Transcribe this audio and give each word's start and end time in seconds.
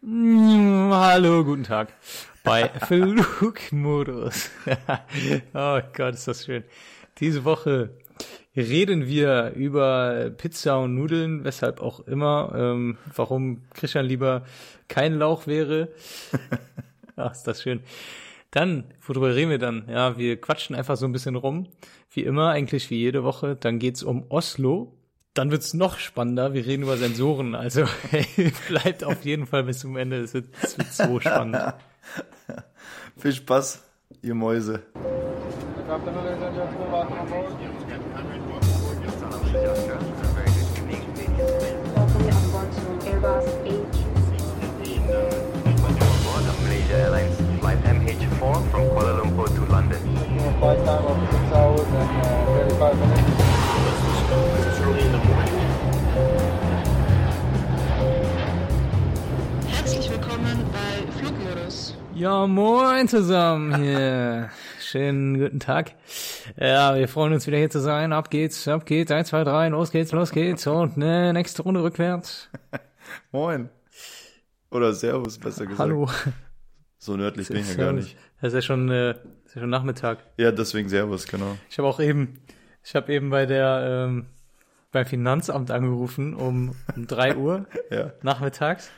Mm, 0.00 0.92
Hallo, 0.92 1.42
guten 1.44 1.64
Tag. 1.64 1.92
Bei 2.44 2.68
Flugmodus. 2.86 4.48
oh 5.54 5.80
Gott, 5.92 6.14
ist 6.14 6.28
das 6.28 6.44
schön. 6.44 6.62
Diese 7.18 7.44
Woche 7.44 7.90
reden 8.56 9.08
wir 9.08 9.54
über 9.56 10.30
Pizza 10.30 10.78
und 10.78 10.94
Nudeln, 10.94 11.42
weshalb 11.42 11.80
auch 11.80 12.06
immer, 12.06 12.52
ähm, 12.54 12.96
warum 13.12 13.62
Christian 13.74 14.06
lieber 14.06 14.44
kein 14.86 15.18
Lauch 15.18 15.48
wäre. 15.48 15.88
Ach, 17.16 17.32
ist 17.32 17.48
das 17.48 17.62
schön. 17.62 17.80
Dann, 18.52 18.84
worüber 19.04 19.34
reden 19.34 19.50
wir 19.50 19.58
dann? 19.58 19.88
Ja, 19.90 20.16
wir 20.16 20.40
quatschen 20.40 20.76
einfach 20.76 20.96
so 20.96 21.06
ein 21.06 21.12
bisschen 21.12 21.34
rum. 21.34 21.66
Wie 22.12 22.22
immer, 22.22 22.50
eigentlich 22.50 22.88
wie 22.90 22.98
jede 22.98 23.24
Woche. 23.24 23.56
Dann 23.56 23.80
geht's 23.80 24.04
um 24.04 24.26
Oslo. 24.28 24.96
Dann 25.38 25.52
wird's 25.52 25.72
noch 25.72 26.00
spannender. 26.00 26.52
Wir 26.52 26.66
reden 26.66 26.82
über 26.82 26.96
Sensoren. 26.96 27.54
Also 27.54 27.84
hey, 28.10 28.26
bleibt 28.66 29.04
auf 29.04 29.24
jeden 29.24 29.46
Fall 29.46 29.62
bis 29.62 29.78
zum 29.78 29.96
Ende. 29.96 30.16
Es 30.20 30.34
wird, 30.34 30.46
es 30.60 30.76
wird 30.76 30.92
so 30.92 31.20
spannend. 31.24 31.74
Viel 33.16 33.32
Spaß, 33.32 33.80
ihr 34.20 34.34
Mäuse. 34.34 34.82
Welcome 35.86 36.18
on 37.20 37.28
board 37.30 37.46
to 37.50 37.68
Airbus 43.06 43.46
A350. 43.62 44.18
aboard 46.18 46.48
of 46.48 46.62
Malaysia 46.64 46.94
Airlines 46.94 47.36
flight 47.60 47.78
MH4 47.84 48.38
from 48.40 48.90
Kuala 48.90 49.22
Lumpur 49.22 49.46
to 49.46 49.64
London. 49.70 50.00
Flight 50.58 50.84
time 50.84 51.04
of 51.06 51.16
6 51.30 51.52
hours 51.52 51.86
and 51.86 52.08
35 52.58 52.98
minutes. 52.98 53.37
Ja, 62.18 62.48
moin 62.48 63.06
zusammen 63.06 63.80
hier. 63.80 64.50
Schönen 64.80 65.38
guten 65.38 65.60
Tag. 65.60 65.92
Ja, 66.58 66.96
wir 66.96 67.06
freuen 67.06 67.32
uns 67.32 67.46
wieder 67.46 67.58
hier 67.58 67.70
zu 67.70 67.80
sein. 67.80 68.12
Ab 68.12 68.28
geht's, 68.28 68.66
ab 68.66 68.86
geht's. 68.86 69.12
Eins, 69.12 69.28
zwei, 69.28 69.44
drei, 69.44 69.68
los 69.68 69.92
geht's, 69.92 70.10
los 70.10 70.32
geht's. 70.32 70.66
Und 70.66 70.96
ne, 70.96 71.32
nächste 71.32 71.62
Runde 71.62 71.80
rückwärts. 71.82 72.50
Moin. 73.32 73.68
Oder 74.72 74.92
Servus, 74.94 75.38
besser 75.38 75.64
gesagt. 75.66 75.78
Hallo. 75.78 76.10
So 76.98 77.16
nördlich 77.16 77.46
bin 77.48 77.58
ich 77.58 77.68
ja 77.68 77.74
gar 77.76 77.92
nicht. 77.92 78.16
Das 78.40 78.48
ist 78.48 78.54
ja 78.54 78.62
schon, 78.62 78.90
äh, 78.90 79.12
ist 79.44 79.54
ja 79.54 79.60
schon 79.60 79.70
Nachmittag. 79.70 80.18
Ja, 80.38 80.50
deswegen 80.50 80.88
Servus, 80.88 81.26
genau. 81.28 81.56
Ich 81.70 81.78
habe 81.78 81.86
auch 81.86 82.00
eben, 82.00 82.40
ich 82.82 82.96
habe 82.96 83.12
eben 83.12 83.30
bei 83.30 83.46
der, 83.46 84.06
ähm, 84.08 84.26
beim 84.90 85.06
Finanzamt 85.06 85.70
angerufen 85.70 86.34
um, 86.34 86.74
um 86.96 87.06
drei 87.06 87.36
Uhr 87.36 87.66
Ja. 87.90 88.12
nachmittags. 88.22 88.90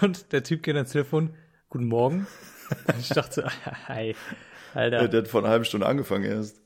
Und 0.00 0.32
der 0.32 0.42
Typ 0.42 0.62
geht 0.62 0.76
ans 0.76 0.92
Telefon. 0.92 1.34
Guten 1.74 1.88
Morgen. 1.88 2.28
Und 2.86 2.98
ich 3.00 3.08
dachte, 3.08 3.50
hi, 3.88 4.14
Alter. 4.74 4.98
Der, 5.00 5.08
der 5.08 5.22
hat 5.22 5.28
vor 5.28 5.40
einer 5.40 5.50
halben 5.50 5.64
Stunde 5.64 5.88
angefangen 5.88 6.22
erst. 6.22 6.62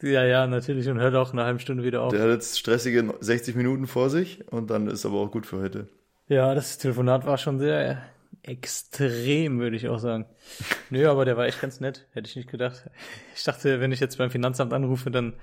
Ja, 0.00 0.24
ja, 0.24 0.46
natürlich. 0.46 0.88
Und 0.88 0.98
hört 0.98 1.14
auch 1.14 1.34
eine 1.34 1.44
halbe 1.44 1.60
Stunde 1.60 1.84
wieder 1.84 2.00
auf. 2.00 2.10
Der 2.10 2.22
hat 2.22 2.30
jetzt 2.30 2.58
stressige 2.58 3.14
60 3.20 3.54
Minuten 3.54 3.86
vor 3.86 4.08
sich 4.08 4.50
und 4.50 4.70
dann 4.70 4.86
ist 4.86 5.04
aber 5.04 5.16
auch 5.16 5.30
gut 5.30 5.44
für 5.44 5.60
heute. 5.60 5.88
Ja, 6.26 6.54
das 6.54 6.78
Telefonat 6.78 7.26
war 7.26 7.36
schon 7.36 7.58
sehr 7.58 8.02
extrem, 8.42 9.58
würde 9.58 9.76
ich 9.76 9.90
auch 9.90 9.98
sagen. 9.98 10.24
Nö, 10.88 11.06
aber 11.06 11.26
der 11.26 11.36
war 11.36 11.44
echt 11.44 11.60
ganz 11.60 11.80
nett. 11.80 12.06
Hätte 12.12 12.30
ich 12.30 12.36
nicht 12.36 12.50
gedacht. 12.50 12.88
Ich 13.36 13.44
dachte, 13.44 13.78
wenn 13.80 13.92
ich 13.92 14.00
jetzt 14.00 14.16
beim 14.16 14.30
Finanzamt 14.30 14.72
anrufe, 14.72 15.10
dann, 15.10 15.34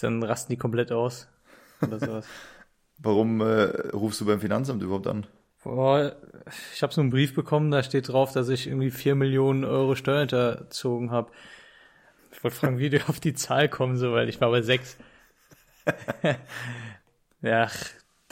dann 0.00 0.22
rasten 0.22 0.52
die 0.52 0.58
komplett 0.58 0.92
aus. 0.92 1.26
Oder 1.82 1.98
sowas. 1.98 2.26
Warum 2.98 3.40
äh, 3.40 3.64
rufst 3.92 4.20
du 4.20 4.26
beim 4.26 4.38
Finanzamt 4.38 4.80
überhaupt 4.80 5.08
an? 5.08 5.26
Boah, 5.64 6.14
ich 6.74 6.82
habe 6.82 6.92
so 6.92 7.00
einen 7.00 7.10
Brief 7.10 7.34
bekommen, 7.34 7.70
da 7.70 7.82
steht 7.82 8.08
drauf, 8.08 8.32
dass 8.32 8.50
ich 8.50 8.66
irgendwie 8.66 8.90
vier 8.90 9.14
Millionen 9.14 9.64
Euro 9.64 9.94
Steuern 9.94 10.20
hinterzogen 10.20 11.10
habe. 11.10 11.32
Ich 12.32 12.44
wollte 12.44 12.56
fragen, 12.56 12.78
wie 12.78 12.90
die 12.90 13.00
auf 13.02 13.18
die 13.18 13.32
Zahl 13.34 13.68
kommen, 13.68 13.96
so, 13.96 14.12
weil 14.12 14.28
ich 14.28 14.40
war 14.40 14.50
bei 14.50 14.60
sechs. 14.60 14.98
ja, 17.42 17.64
ach, 17.64 17.76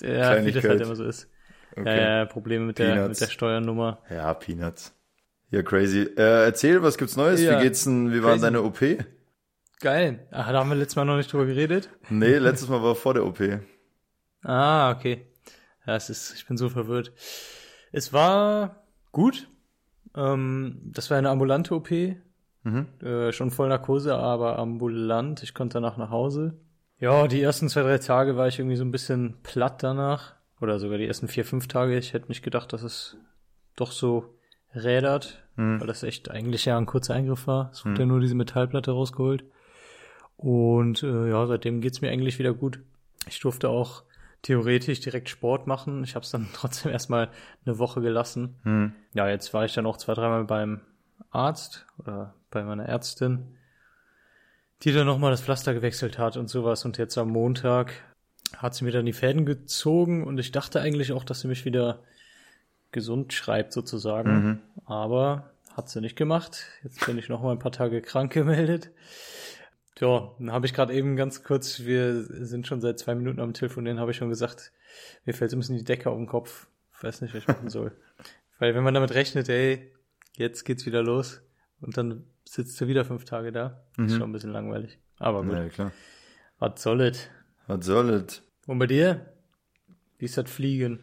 ja, 0.02 0.44
wie 0.44 0.52
das 0.52 0.64
halt 0.64 0.80
immer 0.82 0.96
so 0.96 1.04
ist. 1.04 1.28
Okay. 1.74 1.96
Ja, 1.96 2.18
ja, 2.18 2.24
Probleme 2.26 2.66
mit 2.66 2.78
der, 2.78 3.08
mit 3.08 3.18
der 3.18 3.28
Steuernummer. 3.28 4.02
Ja, 4.10 4.34
Peanuts. 4.34 4.94
Ja, 5.50 5.62
crazy. 5.62 6.02
Äh, 6.02 6.44
erzähl, 6.44 6.82
was 6.82 6.98
gibt's 6.98 7.16
Neues? 7.16 7.40
Ja, 7.40 7.58
Wie 7.58 7.62
geht's 7.62 7.84
denn? 7.84 8.12
Wie 8.12 8.22
war 8.22 8.32
crazy. 8.32 8.42
deine 8.42 8.62
OP? 8.62 8.80
Geil. 9.80 10.26
Ach, 10.30 10.50
da 10.50 10.60
haben 10.60 10.68
wir 10.68 10.76
letztes 10.76 10.96
Mal 10.96 11.04
noch 11.04 11.16
nicht 11.16 11.32
drüber 11.32 11.46
geredet. 11.46 11.90
Nee, 12.08 12.36
letztes 12.38 12.68
Mal 12.68 12.82
war 12.82 12.94
vor 12.94 13.14
der 13.14 13.24
OP. 13.24 13.40
Ah, 14.44 14.90
okay. 14.90 15.24
Ja, 15.86 15.96
es 15.96 16.10
ist, 16.10 16.34
ich 16.34 16.46
bin 16.46 16.56
so 16.56 16.68
verwirrt. 16.68 17.12
Es 17.92 18.12
war 18.12 18.82
gut. 19.10 19.48
Ähm, 20.14 20.80
das 20.84 21.10
war 21.10 21.18
eine 21.18 21.30
ambulante 21.30 21.74
OP. 21.74 21.90
Mhm. 22.64 22.86
Äh, 23.02 23.32
schon 23.32 23.50
voll 23.50 23.68
Narkose, 23.68 24.14
aber 24.14 24.58
ambulant. 24.58 25.42
Ich 25.42 25.54
konnte 25.54 25.74
danach 25.74 25.96
nach 25.96 26.10
Hause. 26.10 26.54
Ja, 26.98 27.26
die 27.26 27.42
ersten 27.42 27.68
zwei, 27.68 27.82
drei 27.82 27.98
Tage 27.98 28.36
war 28.36 28.46
ich 28.46 28.58
irgendwie 28.58 28.76
so 28.76 28.84
ein 28.84 28.92
bisschen 28.92 29.36
platt 29.42 29.82
danach. 29.82 30.34
Oder 30.60 30.78
sogar 30.78 30.98
die 30.98 31.06
ersten 31.08 31.26
vier, 31.26 31.44
fünf 31.44 31.66
Tage. 31.66 31.98
Ich 31.98 32.12
hätte 32.12 32.28
nicht 32.28 32.42
gedacht, 32.44 32.72
dass 32.72 32.82
es 32.84 33.16
doch 33.74 33.90
so 33.90 34.34
rädert, 34.74 35.38
Mhm. 35.56 35.80
weil 35.80 35.86
das 35.88 36.02
echt 36.04 36.30
eigentlich 36.30 36.64
ja 36.64 36.78
ein 36.78 36.86
kurzer 36.86 37.14
Eingriff 37.14 37.46
war. 37.46 37.70
Es 37.72 37.84
wurde 37.84 38.00
ja 38.00 38.06
nur 38.06 38.20
diese 38.20 38.34
Metallplatte 38.36 38.92
rausgeholt. 38.92 39.44
Und 40.36 41.02
äh, 41.02 41.28
ja, 41.30 41.46
seitdem 41.46 41.80
geht's 41.80 42.00
mir 42.00 42.10
eigentlich 42.10 42.38
wieder 42.38 42.54
gut. 42.54 42.80
Ich 43.28 43.40
durfte 43.40 43.68
auch 43.68 44.04
theoretisch 44.42 45.00
direkt 45.00 45.28
Sport 45.28 45.66
machen. 45.66 46.04
Ich 46.04 46.14
habe 46.14 46.24
es 46.24 46.30
dann 46.30 46.48
trotzdem 46.54 46.92
erstmal 46.92 47.30
eine 47.64 47.78
Woche 47.78 48.00
gelassen. 48.00 48.56
Hm. 48.64 48.92
Ja, 49.14 49.28
jetzt 49.28 49.54
war 49.54 49.64
ich 49.64 49.72
dann 49.72 49.86
auch 49.86 49.96
zwei, 49.96 50.14
dreimal 50.14 50.44
beim 50.44 50.80
Arzt 51.30 51.86
oder 51.98 52.34
bei 52.50 52.62
meiner 52.62 52.84
Ärztin, 52.84 53.56
die 54.82 54.92
dann 54.92 55.06
nochmal 55.06 55.30
das 55.30 55.42
Pflaster 55.42 55.72
gewechselt 55.72 56.18
hat 56.18 56.36
und 56.36 56.48
sowas. 56.48 56.84
Und 56.84 56.98
jetzt 56.98 57.16
am 57.16 57.30
Montag 57.30 57.92
hat 58.56 58.74
sie 58.74 58.84
mir 58.84 58.90
dann 58.90 59.06
die 59.06 59.12
Fäden 59.12 59.46
gezogen 59.46 60.24
und 60.26 60.38
ich 60.38 60.52
dachte 60.52 60.80
eigentlich 60.80 61.12
auch, 61.12 61.24
dass 61.24 61.40
sie 61.40 61.48
mich 61.48 61.64
wieder 61.64 62.02
gesund 62.90 63.32
schreibt 63.32 63.72
sozusagen. 63.72 64.32
Mhm. 64.32 64.58
Aber 64.84 65.52
hat 65.74 65.88
sie 65.88 66.00
nicht 66.00 66.16
gemacht. 66.16 66.64
Jetzt 66.82 67.06
bin 67.06 67.16
ich 67.18 67.28
noch 67.28 67.42
mal 67.42 67.52
ein 67.52 67.58
paar 67.58 67.72
Tage 67.72 68.02
krank 68.02 68.32
gemeldet. 68.32 68.90
Ja, 70.00 70.34
dann 70.38 70.52
habe 70.52 70.66
ich 70.66 70.74
gerade 70.74 70.94
eben 70.94 71.16
ganz 71.16 71.42
kurz, 71.44 71.80
wir 71.80 72.22
sind 72.24 72.66
schon 72.66 72.80
seit 72.80 72.98
zwei 72.98 73.14
Minuten 73.14 73.40
am 73.40 73.52
Telefonieren, 73.52 74.00
habe 74.00 74.10
ich 74.10 74.16
schon 74.16 74.30
gesagt, 74.30 74.72
mir 75.24 75.34
fällt 75.34 75.50
so 75.50 75.56
ein 75.56 75.60
bisschen 75.60 75.76
die 75.76 75.84
Decke 75.84 76.10
auf 76.10 76.16
den 76.16 76.26
Kopf. 76.26 76.66
Ich 76.96 77.02
weiß 77.02 77.20
nicht, 77.20 77.34
was 77.34 77.42
ich 77.42 77.48
machen 77.48 77.68
soll. 77.68 77.92
Weil 78.58 78.74
wenn 78.74 78.84
man 78.84 78.94
damit 78.94 79.12
rechnet, 79.12 79.48
ey, 79.48 79.92
jetzt 80.36 80.64
geht's 80.64 80.86
wieder 80.86 81.02
los 81.02 81.42
und 81.80 81.96
dann 81.96 82.24
sitzt 82.44 82.80
du 82.80 82.86
wieder 82.86 83.04
fünf 83.04 83.24
Tage 83.24 83.52
da, 83.52 83.82
ist 83.98 84.12
schon 84.12 84.22
ein 84.22 84.32
bisschen 84.32 84.52
langweilig. 84.52 84.98
Aber 85.18 85.42
gut, 85.44 85.52
Ja, 85.52 85.68
klar. 85.68 85.92
was 86.58 86.82
soll 86.82 87.00
es? 87.02 87.28
Was 87.66 87.84
soll 87.86 88.10
es? 88.10 88.42
Und 88.66 88.78
bei 88.78 88.86
dir? 88.86 89.32
Wie 90.18 90.24
ist 90.26 90.36
das 90.38 90.50
Fliegen? 90.50 91.00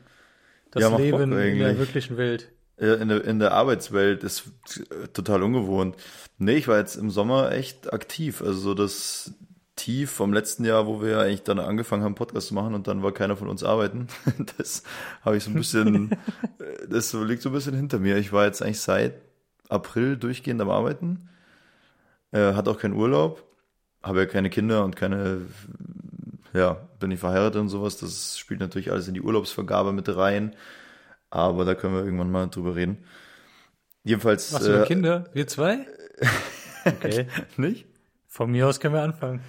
Das 0.71 0.83
Ja, 0.83 0.95
Leben 0.97 1.31
in 1.33 1.59
der 1.59 1.77
wirklichen 1.77 2.17
Welt. 2.17 2.51
Ja, 2.79 2.95
in 2.95 3.09
der, 3.09 3.25
in 3.25 3.39
der 3.39 3.51
Arbeitswelt 3.53 4.23
ist 4.23 4.51
äh, 4.77 5.07
total 5.09 5.43
ungewohnt. 5.43 5.97
Nee, 6.37 6.55
ich 6.55 6.67
war 6.67 6.77
jetzt 6.77 6.95
im 6.95 7.09
Sommer 7.09 7.51
echt 7.51 7.91
aktiv. 7.91 8.41
Also 8.41 8.59
so 8.59 8.73
das 8.73 9.33
Tief 9.75 10.11
vom 10.11 10.33
letzten 10.33 10.65
Jahr, 10.65 10.87
wo 10.87 11.01
wir 11.01 11.19
eigentlich 11.19 11.43
dann 11.43 11.59
angefangen 11.59 12.03
haben, 12.03 12.15
Podcast 12.15 12.47
zu 12.47 12.53
machen 12.53 12.73
und 12.73 12.87
dann 12.87 13.01
war 13.01 13.13
keiner 13.13 13.37
von 13.37 13.47
uns 13.49 13.63
arbeiten. 13.63 14.07
Das 14.57 14.83
habe 15.23 15.37
ich 15.37 15.43
so 15.43 15.51
ein 15.51 15.55
bisschen, 15.55 16.11
äh, 16.11 16.87
das 16.89 17.13
liegt 17.13 17.41
so 17.41 17.49
ein 17.49 17.53
bisschen 17.53 17.75
hinter 17.75 17.99
mir. 17.99 18.17
Ich 18.17 18.31
war 18.33 18.45
jetzt 18.45 18.61
eigentlich 18.61 18.81
seit 18.81 19.13
April 19.69 20.17
durchgehend 20.17 20.61
am 20.61 20.69
Arbeiten. 20.69 21.29
Äh, 22.31 22.53
hatte 22.53 22.71
auch 22.71 22.79
keinen 22.79 22.93
Urlaub. 22.93 23.43
Habe 24.03 24.19
ja 24.19 24.25
keine 24.25 24.49
Kinder 24.49 24.83
und 24.85 24.95
keine, 24.95 25.41
ja, 26.53 26.73
bin 26.99 27.11
ich 27.11 27.19
verheiratet 27.19 27.59
und 27.61 27.69
sowas. 27.69 27.97
Das 27.97 28.37
spielt 28.37 28.59
natürlich 28.59 28.91
alles 28.91 29.07
in 29.07 29.13
die 29.13 29.21
Urlaubsvergabe 29.21 29.93
mit 29.93 30.13
rein. 30.15 30.55
Aber 31.29 31.65
da 31.65 31.75
können 31.75 31.93
wir 31.93 32.03
irgendwann 32.03 32.31
mal 32.31 32.47
drüber 32.47 32.75
reden. 32.75 33.03
Jedenfalls. 34.03 34.51
Machst 34.51 34.67
du 34.67 34.83
äh, 34.83 34.85
Kinder? 34.85 35.25
Wir 35.33 35.47
zwei? 35.47 35.85
Okay. 36.85 37.27
Nicht? 37.57 37.87
Von 38.25 38.51
mir 38.51 38.65
aus 38.65 38.79
können 38.79 38.93
wir 38.93 39.01
anfangen. 39.01 39.41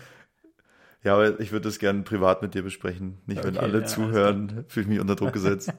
Ja, 1.03 1.15
aber 1.15 1.39
ich 1.41 1.53
würde 1.53 1.69
das 1.69 1.79
gerne 1.79 2.03
privat 2.03 2.43
mit 2.43 2.55
dir 2.55 2.63
besprechen. 2.63 3.19
Nicht, 3.27 3.43
wenn 3.45 3.57
Okay, 3.57 3.65
alle 3.65 3.81
ja, 3.81 3.85
zuhören, 3.87 4.65
fühle 4.69 4.85
ich 4.85 4.89
mich 4.91 5.01
unter 5.01 5.15
Druck 5.15 5.33
gesetzt. 5.33 5.73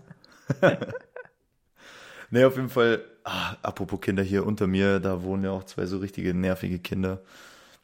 nee, 2.32 2.44
auf 2.46 2.56
jeden 2.56 2.70
Fall, 2.70 3.04
ah, 3.24 3.56
apropos 3.62 4.00
Kinder 4.02 4.24
hier 4.24 4.46
unter 4.46 4.66
mir, 4.66 5.00
da 5.00 5.24
wohnen 5.24 5.44
ja 5.44 5.52
auch 5.52 5.66
zwei 5.66 5.86
so 5.86 5.98
richtige 5.98 6.34
nervige 6.34 6.80
Kinder. 6.80 7.22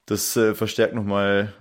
Das 0.06 0.36
äh, 0.38 0.56
verstärkt 0.56 0.95
nochmal 0.95 1.53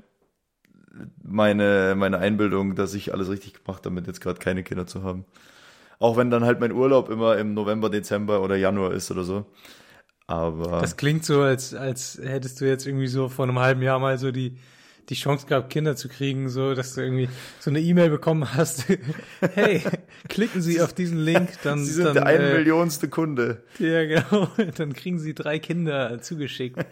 meine, 1.22 1.94
meine 1.96 2.18
Einbildung, 2.18 2.74
dass 2.74 2.94
ich 2.94 3.12
alles 3.12 3.28
richtig 3.28 3.54
gemacht 3.54 3.84
habe, 3.84 3.90
damit 3.90 4.06
jetzt 4.06 4.20
gerade 4.20 4.38
keine 4.38 4.62
Kinder 4.62 4.86
zu 4.86 5.02
haben. 5.02 5.24
Auch 5.98 6.16
wenn 6.16 6.30
dann 6.30 6.44
halt 6.44 6.60
mein 6.60 6.72
Urlaub 6.72 7.08
immer 7.08 7.36
im 7.38 7.54
November, 7.54 7.90
Dezember 7.90 8.42
oder 8.42 8.56
Januar 8.56 8.92
ist 8.92 9.10
oder 9.10 9.24
so. 9.24 9.46
Aber 10.26 10.80
Das 10.80 10.96
klingt 10.96 11.24
so, 11.24 11.42
als, 11.42 11.74
als 11.74 12.20
hättest 12.22 12.60
du 12.60 12.66
jetzt 12.66 12.86
irgendwie 12.86 13.06
so 13.06 13.28
vor 13.28 13.44
einem 13.46 13.58
halben 13.58 13.82
Jahr 13.82 13.98
mal 13.98 14.18
so 14.18 14.30
die, 14.32 14.58
die 15.08 15.14
Chance 15.14 15.46
gehabt, 15.46 15.70
Kinder 15.70 15.94
zu 15.94 16.08
kriegen, 16.08 16.48
so, 16.48 16.74
dass 16.74 16.94
du 16.94 17.00
irgendwie 17.00 17.28
so 17.60 17.70
eine 17.70 17.80
E-Mail 17.80 18.10
bekommen 18.10 18.54
hast. 18.54 18.86
hey, 19.54 19.82
klicken 20.28 20.60
Sie 20.60 20.80
auf 20.80 20.92
diesen 20.92 21.18
Link, 21.18 21.50
dann, 21.62 21.84
Sie 21.84 21.92
sind 21.92 22.06
dann, 22.06 22.14
der 22.14 22.26
ein 22.26 22.40
äh, 22.40 22.54
Millionste 22.54 23.08
Kunde. 23.08 23.62
ja, 23.78 24.04
genau. 24.04 24.48
Dann 24.76 24.92
kriegen 24.92 25.18
sie 25.18 25.34
drei 25.34 25.58
Kinder 25.58 26.20
zugeschickt. 26.20 26.84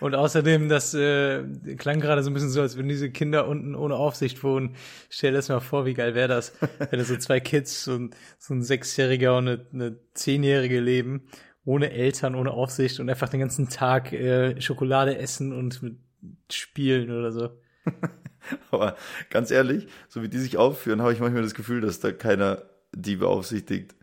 Und 0.00 0.14
außerdem, 0.14 0.68
das 0.68 0.94
äh, 0.94 1.42
klang 1.76 2.00
gerade 2.00 2.22
so 2.22 2.30
ein 2.30 2.34
bisschen 2.34 2.50
so, 2.50 2.60
als 2.60 2.76
würden 2.76 2.88
diese 2.88 3.10
Kinder 3.10 3.48
unten 3.48 3.74
ohne 3.74 3.96
Aufsicht 3.96 4.42
wohnen. 4.42 4.76
Stell 5.08 5.32
dir 5.32 5.38
das 5.38 5.48
mal 5.48 5.60
vor, 5.60 5.86
wie 5.86 5.94
geil 5.94 6.14
wäre 6.14 6.28
das, 6.28 6.52
wenn 6.90 6.98
da 6.98 7.04
so 7.04 7.16
zwei 7.16 7.40
Kids, 7.40 7.84
so 7.84 7.94
ein, 7.94 8.10
so 8.38 8.54
ein 8.54 8.62
Sechsjähriger 8.62 9.36
und 9.36 9.48
eine, 9.48 9.66
eine 9.72 9.96
Zehnjährige 10.12 10.80
leben, 10.80 11.22
ohne 11.64 11.90
Eltern, 11.92 12.34
ohne 12.34 12.50
Aufsicht 12.50 13.00
und 13.00 13.08
einfach 13.08 13.28
den 13.28 13.40
ganzen 13.40 13.68
Tag 13.68 14.12
äh, 14.12 14.60
Schokolade 14.60 15.16
essen 15.18 15.52
und 15.52 15.82
mit 15.82 15.96
spielen 16.50 17.10
oder 17.10 17.32
so. 17.32 17.50
Aber 18.70 18.96
ganz 19.30 19.50
ehrlich, 19.50 19.88
so 20.08 20.22
wie 20.22 20.28
die 20.28 20.38
sich 20.38 20.56
aufführen, 20.56 21.02
habe 21.02 21.12
ich 21.12 21.20
manchmal 21.20 21.42
das 21.42 21.54
Gefühl, 21.54 21.80
dass 21.80 22.00
da 22.00 22.12
keiner 22.12 22.62
die 22.92 23.16
beaufsichtigt. 23.16 23.94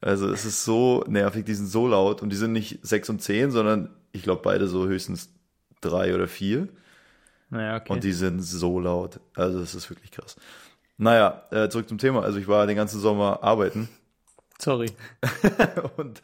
Also 0.00 0.30
es 0.30 0.44
ist 0.44 0.64
so 0.64 1.04
nervig, 1.06 1.44
die 1.44 1.54
sind 1.54 1.66
so 1.66 1.86
laut 1.86 2.22
und 2.22 2.30
die 2.30 2.36
sind 2.36 2.52
nicht 2.52 2.80
sechs 2.82 3.08
und 3.08 3.20
zehn, 3.20 3.50
sondern 3.50 3.90
ich 4.12 4.22
glaube 4.22 4.42
beide 4.42 4.66
so 4.66 4.86
höchstens 4.86 5.32
drei 5.80 6.14
oder 6.14 6.26
vier. 6.26 6.68
Naja, 7.50 7.76
okay. 7.76 7.92
Und 7.92 8.02
die 8.02 8.12
sind 8.12 8.40
so 8.40 8.80
laut. 8.80 9.20
Also 9.34 9.60
das 9.60 9.74
ist 9.74 9.90
wirklich 9.90 10.10
krass. 10.10 10.36
Naja, 10.96 11.46
äh, 11.50 11.68
zurück 11.68 11.88
zum 11.88 11.98
Thema. 11.98 12.22
Also 12.22 12.38
ich 12.38 12.48
war 12.48 12.66
den 12.66 12.76
ganzen 12.76 13.00
Sommer 13.00 13.42
arbeiten 13.42 13.88
Sorry. 14.62 14.92
und 15.96 16.22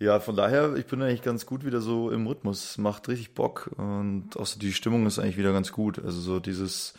ja, 0.00 0.18
von 0.18 0.34
daher, 0.34 0.76
ich 0.76 0.86
bin 0.86 1.02
eigentlich 1.02 1.22
ganz 1.22 1.44
gut 1.44 1.64
wieder 1.64 1.82
so 1.82 2.10
im 2.10 2.26
Rhythmus. 2.26 2.78
Macht 2.78 3.08
richtig 3.08 3.34
Bock 3.34 3.70
und 3.76 4.30
auch 4.36 4.46
so 4.46 4.58
die 4.58 4.72
Stimmung 4.72 5.06
ist 5.06 5.18
eigentlich 5.18 5.36
wieder 5.36 5.52
ganz 5.52 5.72
gut. 5.72 6.02
Also 6.02 6.20
so 6.20 6.40
dieses, 6.40 6.94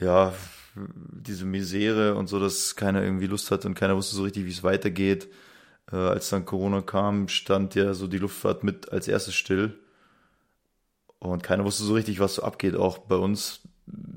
ja, 0.00 0.32
diese 0.74 1.44
Misere 1.44 2.14
und 2.14 2.28
so, 2.28 2.40
dass 2.40 2.76
keiner 2.76 3.02
irgendwie 3.02 3.26
Lust 3.26 3.50
hat 3.50 3.66
und 3.66 3.74
keiner 3.74 3.96
wusste 3.96 4.16
so 4.16 4.22
richtig, 4.22 4.46
wie 4.46 4.50
es 4.50 4.62
weitergeht. 4.62 5.28
Äh, 5.92 5.96
als 5.96 6.30
dann 6.30 6.46
Corona 6.46 6.80
kam, 6.82 7.28
stand 7.28 7.74
ja 7.74 7.94
so 7.94 8.06
die 8.06 8.18
Luftfahrt 8.18 8.64
mit 8.64 8.90
als 8.92 9.06
erstes 9.08 9.34
still. 9.34 9.78
Und 11.18 11.42
keiner 11.42 11.64
wusste 11.64 11.84
so 11.84 11.94
richtig, 11.94 12.20
was 12.20 12.36
so 12.36 12.42
abgeht, 12.42 12.74
auch 12.74 12.98
bei 12.98 13.16
uns. 13.16 13.65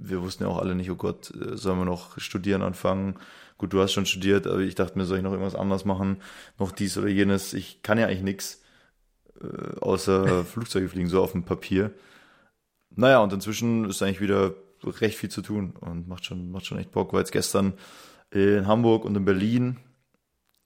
Wir 0.10 0.22
wussten 0.22 0.44
ja 0.44 0.50
auch 0.50 0.60
alle 0.60 0.76
nicht, 0.76 0.92
oh 0.92 0.96
Gott, 0.96 1.32
äh, 1.36 1.58
sollen 1.58 1.80
wir 1.80 1.86
noch 1.86 2.20
studieren 2.20 2.62
anfangen? 2.62 3.16
Gut, 3.58 3.74
du 3.74 3.82
hast 3.82 3.92
schon 3.94 4.06
studiert, 4.06 4.48
aber 4.48 4.60
ich 4.60 4.76
dachte 4.76 4.98
mir, 4.98 5.06
soll 5.06 5.18
ich 5.18 5.24
noch 5.24 5.32
irgendwas 5.32 5.56
anderes 5.56 5.86
machen? 5.86 6.22
Noch 6.58 6.72
dies 6.72 6.98
oder 6.98 7.10
jenes? 7.10 7.54
Ich 7.54 7.84
kann 7.84 7.98
ja 7.98 8.08
eigentlich 8.08 8.24
nichts, 8.24 8.62
äh, 9.42 9.80
außer 9.80 10.46
Flugzeuge 10.46 10.90
fliegen, 10.90 11.10
so 11.10 11.22
auf 11.22 11.34
dem 11.34 11.44
Papier. 11.44 11.92
Naja, 12.92 13.20
und 13.20 13.34
inzwischen 13.34 13.86
ist 13.86 14.02
eigentlich 14.02 14.22
wieder 14.22 14.54
recht 14.84 15.18
viel 15.18 15.30
zu 15.30 15.42
tun 15.42 15.74
und 15.80 16.08
macht 16.08 16.26
schon, 16.26 16.52
macht 16.52 16.66
schon 16.66 16.80
echt 16.80 16.92
Bock. 16.92 17.14
War 17.14 17.20
jetzt 17.20 17.32
gestern 17.32 17.74
in 18.32 18.68
Hamburg 18.68 19.06
und 19.06 19.16
in 19.16 19.26
Berlin, 19.26 19.78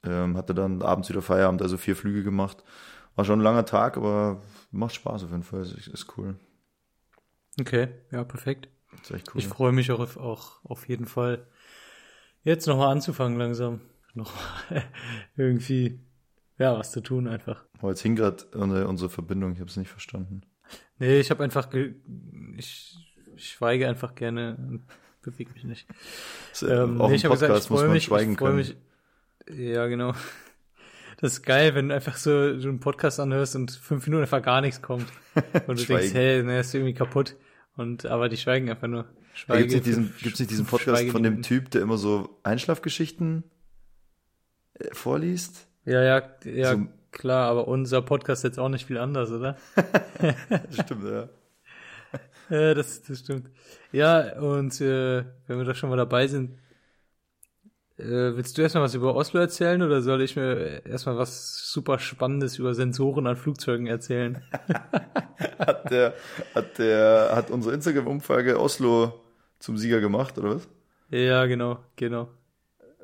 ähm, 0.04 0.36
hatte 0.36 0.54
dann 0.54 0.82
abends 0.82 1.08
wieder 1.08 1.22
Feierabend, 1.22 1.62
also 1.62 1.76
vier 1.76 1.96
Flüge 1.96 2.22
gemacht. 2.22 2.62
War 3.16 3.24
schon 3.24 3.40
ein 3.40 3.44
langer 3.44 3.64
Tag, 3.64 3.96
aber 3.96 4.42
macht 4.70 4.94
Spaß 4.94 5.24
auf 5.24 5.30
jeden 5.30 5.42
Fall, 5.42 5.62
ist, 5.62 5.88
ist 5.88 6.16
cool. 6.16 6.36
Okay, 7.60 7.88
ja, 8.10 8.24
perfekt. 8.24 8.68
Ist 9.02 9.10
echt 9.10 9.34
cool. 9.34 9.40
Ich 9.40 9.48
freue 9.48 9.72
mich 9.72 9.90
auch 9.90 10.00
auf, 10.00 10.16
auch 10.16 10.64
auf 10.64 10.88
jeden 10.88 11.06
Fall, 11.06 11.46
jetzt 12.42 12.66
nochmal 12.66 12.92
anzufangen 12.92 13.38
langsam. 13.38 13.80
Noch 14.14 14.32
irgendwie, 15.36 15.98
ja, 16.58 16.78
was 16.78 16.92
zu 16.92 17.00
tun 17.00 17.26
einfach. 17.26 17.64
Aber 17.78 17.90
jetzt 17.90 18.02
hing 18.02 18.16
gerade 18.16 18.44
unsere, 18.52 19.10
Verbindung, 19.10 19.52
ich 19.52 19.60
habe 19.60 19.70
es 19.70 19.76
nicht 19.76 19.90
verstanden. 19.90 20.42
Nee, 20.98 21.18
ich 21.18 21.30
habe 21.30 21.42
einfach, 21.42 21.68
ge 21.70 21.94
ich, 22.56 22.96
ich 23.36 23.48
schweige 23.52 23.88
einfach 23.88 24.14
gerne 24.14 24.56
und 24.56 24.84
bewege 25.22 25.52
mich 25.52 25.64
nicht. 25.64 25.88
Äh, 26.62 26.66
Ähm, 26.66 27.00
auch 27.00 27.08
nee, 27.08 27.16
ich 27.16 27.24
habe 27.24 27.34
gesagt, 27.34 27.64
ich 27.64 27.70
muss 27.70 27.80
freue 27.80 27.88
man 27.88 27.94
mich, 27.94 28.04
schweigen 28.04 28.32
ich 28.32 28.38
freu 28.38 28.46
können. 28.46 28.58
mich. 28.58 28.76
Ja, 29.50 29.86
genau. 29.86 30.14
Das 31.20 31.34
ist 31.34 31.42
geil, 31.42 31.74
wenn 31.74 31.88
du 31.88 31.94
einfach 31.94 32.16
so 32.16 32.30
du 32.56 32.68
einen 32.68 32.80
Podcast 32.80 33.20
anhörst 33.20 33.56
und 33.56 33.70
fünf 33.70 34.06
Minuten 34.06 34.22
einfach 34.22 34.42
gar 34.42 34.60
nichts 34.60 34.82
kommt. 34.82 35.06
Und 35.66 35.78
du 35.78 35.84
denkst, 35.84 36.12
hey, 36.12 36.42
ne, 36.42 36.60
ist 36.60 36.74
irgendwie 36.74 36.94
kaputt. 36.94 37.36
Und, 37.76 38.06
aber 38.06 38.28
die 38.28 38.36
schweigen 38.36 38.70
einfach 38.70 38.88
nur. 38.88 39.02
Da 39.02 39.08
gibt's 39.08 39.40
Schweige- 39.40 39.74
nicht 39.74 39.86
diesen, 39.86 40.14
gibt's 40.22 40.38
nicht 40.38 40.50
diesen 40.50 40.66
Podcast 40.66 41.08
von 41.08 41.22
dem. 41.22 41.42
Typ, 41.42 41.70
der 41.70 41.82
immer 41.82 41.98
so 41.98 42.38
Einschlafgeschichten 42.44 43.42
äh, 44.74 44.88
vorliest? 44.92 45.66
Ja, 45.84 46.02
ja, 46.02 46.22
ja, 46.44 46.72
So- 46.74 46.86
klar, 47.10 47.50
aber 47.50 47.66
unser 47.68 48.00
Podcast 48.02 48.40
ist 48.44 48.50
jetzt 48.50 48.58
auch 48.58 48.68
nicht 48.68 48.86
viel 48.86 48.98
anders, 48.98 49.30
oder? 49.32 49.56
Stimmt, 50.70 51.04
ja. 51.04 51.28
Ja, 52.50 52.74
das, 52.74 53.02
das 53.02 53.20
stimmt. 53.20 53.50
Ja, 53.90 54.38
und 54.38 54.80
äh, 54.80 55.24
wenn 55.46 55.58
wir 55.58 55.64
doch 55.64 55.74
schon 55.74 55.90
mal 55.90 55.96
dabei 55.96 56.26
sind, 56.28 56.58
äh, 57.96 58.36
willst 58.36 58.58
du 58.58 58.62
erstmal 58.62 58.84
was 58.84 58.94
über 58.94 59.14
Oslo 59.14 59.40
erzählen 59.40 59.80
oder 59.82 60.02
soll 60.02 60.22
ich 60.22 60.34
mir 60.36 60.84
erstmal 60.84 61.16
was 61.16 61.70
super 61.70 61.98
Spannendes 61.98 62.58
über 62.58 62.74
Sensoren 62.74 63.26
an 63.26 63.36
Flugzeugen 63.36 63.86
erzählen? 63.86 64.42
Hat 65.58 65.90
der, 65.90 66.14
hat 66.54 66.78
der, 66.78 67.30
hat 67.34 67.50
unsere 67.50 67.74
Instagram-Umfrage 67.74 68.60
Oslo 68.60 69.20
zum 69.58 69.76
Sieger 69.76 70.00
gemacht, 70.00 70.36
oder 70.38 70.56
was? 70.56 70.68
ja, 71.10 71.46
genau, 71.46 71.78
genau. 71.96 72.28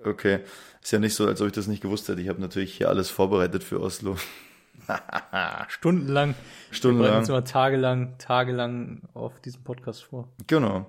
Okay. 0.04 0.40
Ist 0.82 0.92
ja 0.92 0.98
nicht 0.98 1.14
so, 1.14 1.26
als 1.26 1.40
ob 1.40 1.48
ich 1.48 1.52
das 1.52 1.66
nicht 1.66 1.82
gewusst 1.82 2.08
hätte. 2.08 2.20
Ich 2.20 2.28
habe 2.28 2.40
natürlich 2.40 2.74
hier 2.74 2.88
alles 2.88 3.10
vorbereitet 3.10 3.62
für 3.62 3.80
Oslo. 3.80 4.16
Stundenlang. 5.68 6.30
Wir 6.30 6.34
bereiten 6.34 6.74
Stundenlang. 6.74 7.18
uns 7.18 7.28
immer 7.28 7.44
tagelang, 7.44 8.18
tagelang 8.18 9.02
auf 9.14 9.40
diesem 9.40 9.62
Podcast 9.62 10.04
vor. 10.04 10.28
Genau. 10.46 10.86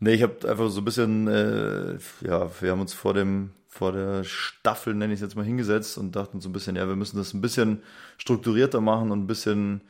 Nee, 0.00 0.14
ich 0.14 0.22
habe 0.22 0.48
einfach 0.48 0.68
so 0.70 0.80
ein 0.80 0.84
bisschen, 0.84 1.26
äh, 1.26 1.98
ja, 2.20 2.50
wir 2.60 2.70
haben 2.70 2.80
uns 2.80 2.94
vor 2.94 3.14
dem, 3.14 3.50
vor 3.68 3.92
der 3.92 4.22
Staffel, 4.24 4.94
nenne 4.94 5.12
ich 5.12 5.18
es 5.18 5.22
jetzt 5.22 5.34
mal, 5.36 5.44
hingesetzt 5.44 5.98
und 5.98 6.14
dachten 6.14 6.40
so 6.40 6.48
ein 6.48 6.52
bisschen, 6.52 6.76
ja, 6.76 6.86
wir 6.86 6.96
müssen 6.96 7.16
das 7.16 7.34
ein 7.34 7.40
bisschen 7.40 7.82
strukturierter 8.16 8.80
machen 8.80 9.10
und 9.10 9.24
ein 9.24 9.26
bisschen, 9.26 9.80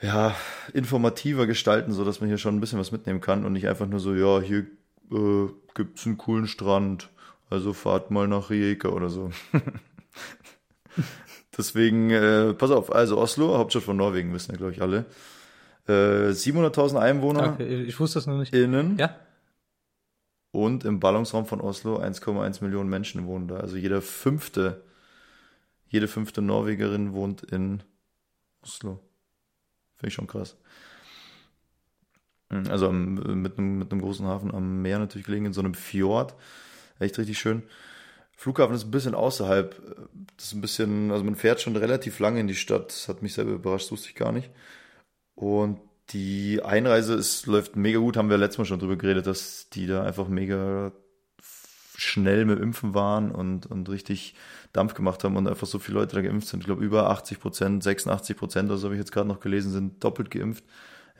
ja, 0.00 0.34
informativer 0.72 1.46
gestalten, 1.46 1.92
so 1.92 2.04
dass 2.04 2.20
man 2.20 2.28
hier 2.28 2.38
schon 2.38 2.56
ein 2.56 2.60
bisschen 2.60 2.78
was 2.78 2.92
mitnehmen 2.92 3.20
kann 3.20 3.44
und 3.44 3.52
nicht 3.52 3.68
einfach 3.68 3.86
nur 3.86 4.00
so, 4.00 4.14
ja, 4.14 4.40
hier 4.40 4.66
äh, 5.12 5.48
gibt's 5.74 6.06
einen 6.06 6.18
coolen 6.18 6.48
Strand, 6.48 7.08
also 7.50 7.72
fahrt 7.72 8.10
mal 8.10 8.26
nach 8.26 8.50
Rijeka 8.50 8.88
oder 8.88 9.10
so. 9.10 9.30
Deswegen, 11.56 12.10
äh, 12.10 12.54
pass 12.54 12.70
auf, 12.70 12.92
also 12.92 13.18
Oslo, 13.18 13.58
Hauptstadt 13.58 13.84
von 13.84 13.96
Norwegen, 13.96 14.32
wissen 14.32 14.52
ja, 14.52 14.58
glaube 14.58 14.72
ich, 14.72 14.82
alle. 14.82 15.04
Äh, 15.88 16.30
700.000 16.32 16.96
Einwohner 16.98 17.54
Okay, 17.54 17.82
ich 17.82 17.98
wusste 17.98 18.18
das 18.18 18.26
noch 18.26 18.38
nicht. 18.38 18.54
innen. 18.54 18.98
Ja? 18.98 19.16
Und 20.52 20.84
im 20.84 21.00
Ballungsraum 21.00 21.46
von 21.46 21.60
Oslo 21.60 21.98
1,1 21.98 22.62
Millionen 22.62 22.90
Menschen 22.90 23.26
wohnen 23.26 23.48
da. 23.48 23.56
Also 23.56 23.76
jeder 23.76 24.02
fünfte, 24.02 24.82
jede 25.88 26.08
fünfte 26.08 26.42
Norwegerin 26.42 27.14
wohnt 27.14 27.42
in 27.42 27.82
Oslo. 28.62 29.00
Finde 29.96 30.08
ich 30.08 30.14
schon 30.14 30.26
krass. 30.26 30.56
Mhm, 32.50 32.66
Also 32.70 32.88
am, 32.88 33.14
mit, 33.42 33.58
einem, 33.58 33.78
mit 33.78 33.90
einem 33.90 34.02
großen 34.02 34.26
Hafen 34.26 34.54
am 34.54 34.82
Meer 34.82 34.98
natürlich 34.98 35.26
gelegen, 35.26 35.46
in 35.46 35.52
so 35.52 35.62
einem 35.62 35.74
Fjord. 35.74 36.34
Echt 36.98 37.18
richtig 37.18 37.38
schön. 37.38 37.62
Flughafen 38.36 38.74
ist 38.76 38.84
ein 38.84 38.90
bisschen 38.90 39.14
außerhalb. 39.14 39.80
Das 40.36 40.46
ist 40.46 40.52
ein 40.54 40.60
bisschen, 40.60 41.10
also 41.12 41.24
man 41.24 41.34
fährt 41.36 41.60
schon 41.60 41.76
relativ 41.76 42.18
lange 42.18 42.40
in 42.40 42.46
die 42.46 42.54
Stadt. 42.54 42.88
Das 42.90 43.08
hat 43.08 43.22
mich 43.22 43.32
selber 43.34 43.52
überrascht, 43.52 43.86
das 43.86 43.92
wusste 43.92 44.08
ich 44.08 44.14
gar 44.14 44.32
nicht. 44.32 44.50
Und 45.34 45.80
die 46.10 46.62
Einreise 46.62 47.14
ist, 47.14 47.46
läuft 47.46 47.76
mega 47.76 47.98
gut, 47.98 48.16
haben 48.16 48.30
wir 48.30 48.36
letztes 48.36 48.58
Mal 48.58 48.64
schon 48.66 48.78
drüber 48.78 48.96
geredet, 48.96 49.26
dass 49.26 49.68
die 49.70 49.86
da 49.86 50.04
einfach 50.04 50.28
mega 50.28 50.92
schnell 51.96 52.44
mit 52.44 52.58
Impfen 52.58 52.94
waren 52.94 53.30
und, 53.30 53.66
und 53.66 53.88
richtig 53.88 54.34
Dampf 54.72 54.94
gemacht 54.94 55.24
haben 55.24 55.36
und 55.36 55.46
einfach 55.46 55.66
so 55.66 55.78
viele 55.78 55.98
Leute 55.98 56.16
da 56.16 56.22
geimpft 56.22 56.48
sind. 56.48 56.60
Ich 56.60 56.66
glaube, 56.66 56.84
über 56.84 57.10
80 57.10 57.38
Prozent, 57.40 57.82
86 57.82 58.36
Prozent, 58.36 58.70
das 58.70 58.82
habe 58.84 58.94
ich 58.94 58.98
jetzt 58.98 59.12
gerade 59.12 59.28
noch 59.28 59.40
gelesen, 59.40 59.72
sind 59.72 60.02
doppelt 60.02 60.30
geimpft. 60.30 60.64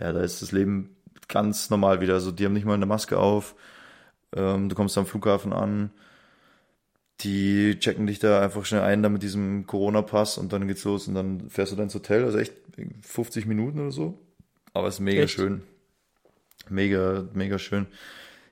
Ja, 0.00 0.12
da 0.12 0.20
ist 0.20 0.42
das 0.42 0.52
Leben 0.52 0.96
ganz 1.28 1.70
normal 1.70 2.00
wieder. 2.00 2.14
Also 2.14 2.32
die 2.32 2.44
haben 2.44 2.52
nicht 2.52 2.66
mal 2.66 2.74
eine 2.74 2.86
Maske 2.86 3.18
auf. 3.18 3.54
Ähm, 4.34 4.68
du 4.68 4.74
kommst 4.74 4.96
am 4.98 5.06
Flughafen 5.06 5.52
an. 5.52 5.90
Die 7.22 7.78
checken 7.78 8.06
dich 8.06 8.18
da 8.18 8.40
einfach 8.40 8.64
schnell 8.64 8.82
ein, 8.82 9.02
da 9.02 9.08
mit 9.08 9.22
diesem 9.22 9.66
Corona-Pass 9.66 10.38
und 10.38 10.52
dann 10.52 10.66
geht's 10.66 10.84
los 10.84 11.08
und 11.08 11.14
dann 11.14 11.48
fährst 11.50 11.72
du 11.72 11.76
dann 11.76 11.84
ins 11.84 11.94
Hotel. 11.94 12.24
Also 12.24 12.38
echt 12.38 12.52
50 13.02 13.46
Minuten 13.46 13.80
oder 13.80 13.92
so. 13.92 14.18
Aber 14.72 14.88
es 14.88 14.94
ist 14.94 15.00
mega 15.00 15.22
Echt? 15.22 15.34
schön. 15.34 15.62
Mega, 16.68 17.24
mega 17.34 17.58
schön. 17.58 17.86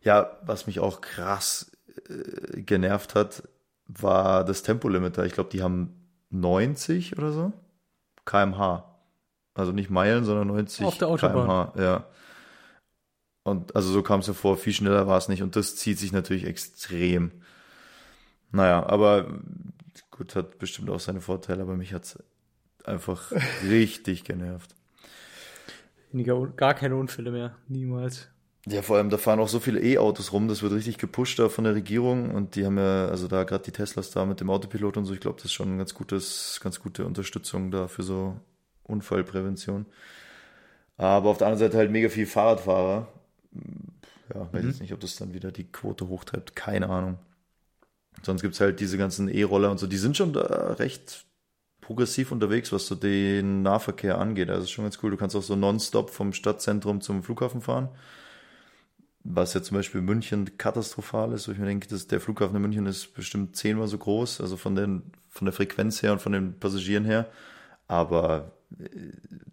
Ja, 0.02 0.38
was 0.42 0.66
mich 0.66 0.80
auch 0.80 1.00
krass 1.00 1.72
äh, 2.08 2.60
genervt 2.60 3.14
hat, 3.14 3.42
war 3.86 4.44
das 4.44 4.62
Tempolimiter. 4.62 5.24
Ich 5.24 5.32
glaube, 5.32 5.50
die 5.50 5.62
haben 5.62 5.94
90 6.30 7.16
oder 7.18 7.32
so 7.32 7.52
kmh. 8.30 8.84
Also 9.54 9.72
nicht 9.72 9.90
Meilen, 9.90 10.24
sondern 10.24 10.48
90 10.48 10.86
Auf 10.86 10.98
der 10.98 11.08
Autobahn. 11.08 11.72
kmh. 11.72 11.82
Ja. 11.82 12.06
Und 13.42 13.74
also 13.74 13.90
so 13.92 14.02
kam 14.02 14.20
es 14.20 14.28
mir 14.28 14.34
vor, 14.34 14.56
viel 14.56 14.72
schneller 14.72 15.06
war 15.06 15.18
es 15.18 15.28
nicht. 15.28 15.42
Und 15.42 15.56
das 15.56 15.76
zieht 15.76 15.98
sich 15.98 16.12
natürlich 16.12 16.44
extrem. 16.46 17.32
Naja, 18.52 18.86
aber 18.86 19.40
gut, 20.10 20.34
hat 20.34 20.58
bestimmt 20.58 20.90
auch 20.90 21.00
seine 21.00 21.20
Vorteile, 21.20 21.62
aber 21.62 21.76
mich 21.76 21.94
hat's 21.94 22.18
einfach 22.84 23.32
richtig 23.68 24.24
genervt. 24.24 24.74
weniger, 26.12 26.46
gar 26.48 26.74
keine 26.74 26.96
Unfälle 26.96 27.30
mehr. 27.30 27.56
Niemals. 27.68 28.28
Ja, 28.66 28.82
vor 28.82 28.96
allem, 28.98 29.08
da 29.08 29.16
fahren 29.16 29.40
auch 29.40 29.48
so 29.48 29.58
viele 29.58 29.80
E-Autos 29.80 30.32
rum, 30.32 30.46
das 30.48 30.62
wird 30.62 30.72
richtig 30.74 30.98
gepusht 30.98 31.38
da 31.38 31.48
von 31.48 31.64
der 31.64 31.74
Regierung 31.74 32.30
und 32.34 32.56
die 32.56 32.66
haben 32.66 32.76
ja, 32.76 33.06
also 33.08 33.26
da 33.26 33.44
gerade 33.44 33.64
die 33.64 33.70
Teslas 33.72 34.10
da 34.10 34.26
mit 34.26 34.40
dem 34.40 34.50
Autopilot 34.50 34.98
und 34.98 35.06
so, 35.06 35.14
ich 35.14 35.20
glaube, 35.20 35.36
das 35.36 35.46
ist 35.46 35.52
schon 35.54 35.74
ein 35.74 35.78
ganz 35.78 35.94
gutes, 35.94 36.60
ganz 36.62 36.78
gute 36.80 37.06
Unterstützung 37.06 37.70
da 37.70 37.88
für 37.88 38.02
so 38.02 38.36
Unfallprävention. 38.84 39.86
Aber 40.98 41.30
auf 41.30 41.38
der 41.38 41.46
anderen 41.46 41.66
Seite 41.66 41.78
halt 41.78 41.90
mega 41.90 42.10
viel 42.10 42.26
Fahrradfahrer. 42.26 43.08
Ja, 44.34 44.52
weiß 44.52 44.64
jetzt 44.64 44.80
nicht, 44.82 44.92
ob 44.92 45.00
das 45.00 45.16
dann 45.16 45.32
wieder 45.32 45.50
die 45.52 45.64
Quote 45.64 46.08
hochtreibt, 46.08 46.54
keine 46.54 46.88
Ahnung. 46.90 47.18
Sonst 48.22 48.42
gibt's 48.42 48.60
halt 48.60 48.80
diese 48.80 48.98
ganzen 48.98 49.28
E-Roller 49.28 49.70
und 49.70 49.78
so, 49.78 49.86
die 49.86 49.96
sind 49.96 50.16
schon 50.16 50.32
da 50.32 50.74
recht 50.78 51.24
progressiv 51.90 52.30
unterwegs, 52.30 52.72
was 52.72 52.86
so 52.86 52.94
den 52.94 53.62
Nahverkehr 53.62 54.18
angeht. 54.18 54.48
Also 54.48 54.62
ist 54.62 54.70
schon 54.70 54.84
ganz 54.84 54.98
cool. 55.02 55.10
Du 55.10 55.16
kannst 55.16 55.34
auch 55.34 55.42
so 55.42 55.56
nonstop 55.56 56.10
vom 56.10 56.32
Stadtzentrum 56.32 57.00
zum 57.00 57.22
Flughafen 57.24 57.62
fahren. 57.62 57.88
Was 59.24 59.54
ja 59.54 59.62
zum 59.62 59.76
Beispiel 59.76 60.00
München 60.00 60.56
katastrophal 60.56 61.32
ist, 61.32 61.48
wo 61.48 61.52
ich 61.52 61.58
mir 61.58 61.66
denke, 61.66 61.88
dass 61.88 62.06
der 62.06 62.20
Flughafen 62.20 62.54
in 62.54 62.62
München 62.62 62.86
ist 62.86 63.12
bestimmt 63.14 63.56
zehnmal 63.56 63.88
so 63.88 63.98
groß, 63.98 64.40
also 64.40 64.56
von, 64.56 64.76
den, 64.76 65.02
von 65.28 65.46
der 65.46 65.52
Frequenz 65.52 66.00
her 66.02 66.12
und 66.12 66.22
von 66.22 66.32
den 66.32 66.58
Passagieren 66.58 67.04
her. 67.04 67.26
Aber 67.88 68.52
äh, 68.78 68.88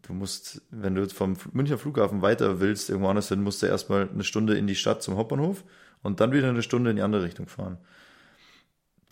du 0.03 0.13
musst, 0.13 0.61
wenn 0.69 0.93
du 0.93 1.01
jetzt 1.01 1.13
vom 1.13 1.37
Münchner 1.53 1.79
Flughafen 1.79 2.21
weiter 2.21 2.59
willst, 2.59 2.89
irgendwo 2.89 3.09
anders 3.09 3.29
hin, 3.29 3.41
musst 3.41 3.63
du 3.63 3.65
erstmal 3.65 4.07
eine 4.09 4.23
Stunde 4.23 4.57
in 4.57 4.67
die 4.67 4.75
Stadt 4.75 5.01
zum 5.01 5.17
Hauptbahnhof 5.17 5.63
und 6.03 6.19
dann 6.19 6.31
wieder 6.31 6.49
eine 6.49 6.61
Stunde 6.61 6.91
in 6.91 6.97
die 6.97 7.01
andere 7.01 7.23
Richtung 7.23 7.47
fahren. 7.47 7.79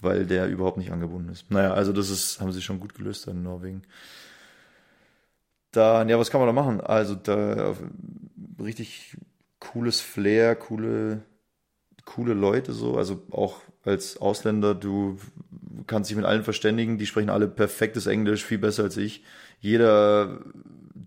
Weil 0.01 0.25
der 0.25 0.47
überhaupt 0.47 0.77
nicht 0.77 0.91
angebunden 0.91 1.29
ist. 1.29 1.49
Naja, 1.51 1.73
also 1.73 1.93
das 1.93 2.09
ist, 2.09 2.41
haben 2.41 2.51
sie 2.51 2.61
schon 2.61 2.79
gut 2.79 2.95
gelöst 2.95 3.27
in 3.27 3.43
Norwegen. 3.43 3.83
Dann, 5.71 6.09
ja, 6.09 6.19
was 6.19 6.31
kann 6.31 6.41
man 6.41 6.47
da 6.47 6.53
machen? 6.53 6.81
Also 6.81 7.15
da 7.15 7.75
richtig 8.59 9.17
cooles 9.59 10.01
Flair, 10.01 10.55
coole, 10.55 11.21
coole 12.05 12.33
Leute 12.33 12.73
so. 12.73 12.97
Also 12.97 13.23
auch 13.31 13.61
als 13.83 14.17
Ausländer, 14.17 14.75
du 14.75 15.17
kannst 15.87 16.09
dich 16.09 16.17
mit 16.17 16.25
allen 16.25 16.43
verständigen, 16.43 16.97
die 16.97 17.05
sprechen 17.05 17.29
alle 17.29 17.47
perfektes 17.47 18.07
Englisch, 18.07 18.43
viel 18.43 18.57
besser 18.57 18.83
als 18.83 18.97
ich. 18.97 19.23
Jeder 19.59 20.39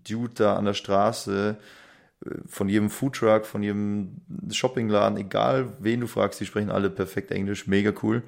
Dude 0.07 0.33
da 0.33 0.55
an 0.55 0.65
der 0.65 0.73
Straße, 0.73 1.57
äh, 2.25 2.29
von 2.47 2.69
jedem 2.69 2.89
Foodtruck, 2.89 3.45
von 3.45 3.63
jedem 3.63 4.21
Shoppingladen, 4.51 5.17
egal 5.17 5.73
wen 5.79 6.01
du 6.01 6.07
fragst, 6.07 6.39
die 6.39 6.45
sprechen 6.45 6.71
alle 6.71 6.89
perfekt 6.89 7.31
Englisch, 7.31 7.67
mega 7.67 7.91
cool. 8.03 8.23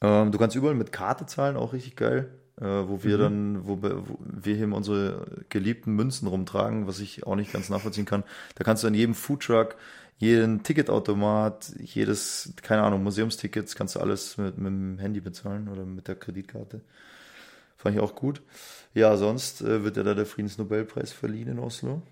Ähm, 0.00 0.32
du 0.32 0.38
kannst 0.38 0.56
überall 0.56 0.74
mit 0.74 0.92
Karte 0.92 1.26
zahlen, 1.26 1.56
auch 1.56 1.72
richtig 1.72 1.96
geil. 1.96 2.30
Äh, 2.60 2.64
wo 2.64 3.02
wir 3.02 3.18
dann, 3.18 3.66
wo, 3.66 3.82
wir- 3.82 4.08
wo 4.08 4.16
wir 4.20 4.54
hier 4.56 4.72
unsere 4.72 5.26
geliebten 5.48 5.92
Münzen 5.94 6.28
rumtragen, 6.28 6.86
was 6.86 7.00
ich 7.00 7.26
auch 7.26 7.34
nicht 7.36 7.52
ganz 7.52 7.68
nachvollziehen 7.68 8.04
kann. 8.04 8.22
Da 8.54 8.62
kannst 8.64 8.84
du 8.84 8.86
an 8.86 8.94
jedem 8.94 9.14
Foodtruck, 9.14 9.74
jeden 10.18 10.62
Ticketautomat, 10.62 11.72
jedes, 11.80 12.52
keine 12.62 12.82
Ahnung, 12.84 13.02
Museumstickets, 13.02 13.74
kannst 13.74 13.96
du 13.96 14.00
alles 14.00 14.38
mit, 14.38 14.56
mit 14.58 14.68
dem 14.68 14.98
Handy 15.00 15.20
bezahlen 15.20 15.68
oder 15.68 15.84
mit 15.84 16.06
der 16.06 16.14
Kreditkarte. 16.14 16.80
Fand 17.76 17.96
ich 17.96 18.02
auch 18.02 18.14
gut. 18.16 18.42
Ja, 18.94 19.16
sonst 19.16 19.62
äh, 19.62 19.84
wird 19.84 19.96
ja 19.96 20.02
da 20.04 20.14
der 20.14 20.26
Friedensnobelpreis 20.26 21.12
verliehen 21.12 21.48
in 21.48 21.58
Oslo. 21.58 22.02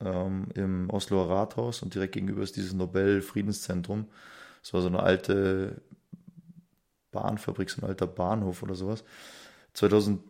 Ähm, 0.00 0.46
Im 0.54 0.90
Osloer 0.90 1.28
Rathaus 1.28 1.82
und 1.82 1.94
direkt 1.94 2.12
gegenüber 2.14 2.42
ist 2.42 2.56
dieses 2.56 2.72
Nobel-Friedenszentrum. 2.72 4.06
Das 4.68 4.74
war 4.74 4.82
so 4.82 4.88
eine 4.88 5.02
alte 5.02 5.80
Bahnfabrik, 7.10 7.70
so 7.70 7.80
ein 7.80 7.88
alter 7.88 8.06
Bahnhof 8.06 8.62
oder 8.62 8.74
sowas. 8.74 9.02
2000, 9.72 10.20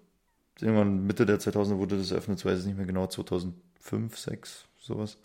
irgendwann 0.60 1.08
Mitte 1.08 1.26
der 1.26 1.40
2000er 1.40 1.78
wurde 1.78 1.98
das 1.98 2.12
eröffnet, 2.12 2.38
ich 2.38 2.44
weiß 2.44 2.60
es 2.60 2.64
nicht 2.64 2.76
mehr 2.76 2.86
genau, 2.86 3.08
2005, 3.08 4.16
6, 4.16 4.66
sowas. 4.78 5.18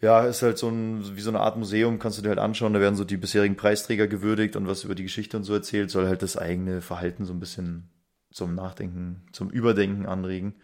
Ja, 0.00 0.24
ist 0.24 0.40
halt 0.40 0.56
so 0.56 0.70
ein, 0.70 1.14
wie 1.14 1.20
so 1.20 1.28
eine 1.28 1.40
Art 1.40 1.58
Museum, 1.58 1.98
kannst 1.98 2.16
du 2.16 2.22
dir 2.22 2.30
halt 2.30 2.38
anschauen, 2.38 2.72
da 2.72 2.80
werden 2.80 2.96
so 2.96 3.04
die 3.04 3.18
bisherigen 3.18 3.56
Preisträger 3.56 4.08
gewürdigt 4.08 4.56
und 4.56 4.66
was 4.66 4.84
über 4.84 4.94
die 4.94 5.02
Geschichte 5.02 5.36
und 5.36 5.44
so 5.44 5.52
erzählt, 5.52 5.90
soll 5.90 6.08
halt 6.08 6.22
das 6.22 6.38
eigene 6.38 6.80
Verhalten 6.80 7.26
so 7.26 7.34
ein 7.34 7.40
bisschen 7.40 7.90
zum 8.30 8.54
Nachdenken, 8.54 9.20
zum 9.32 9.50
Überdenken 9.50 10.06
anregen. 10.06 10.54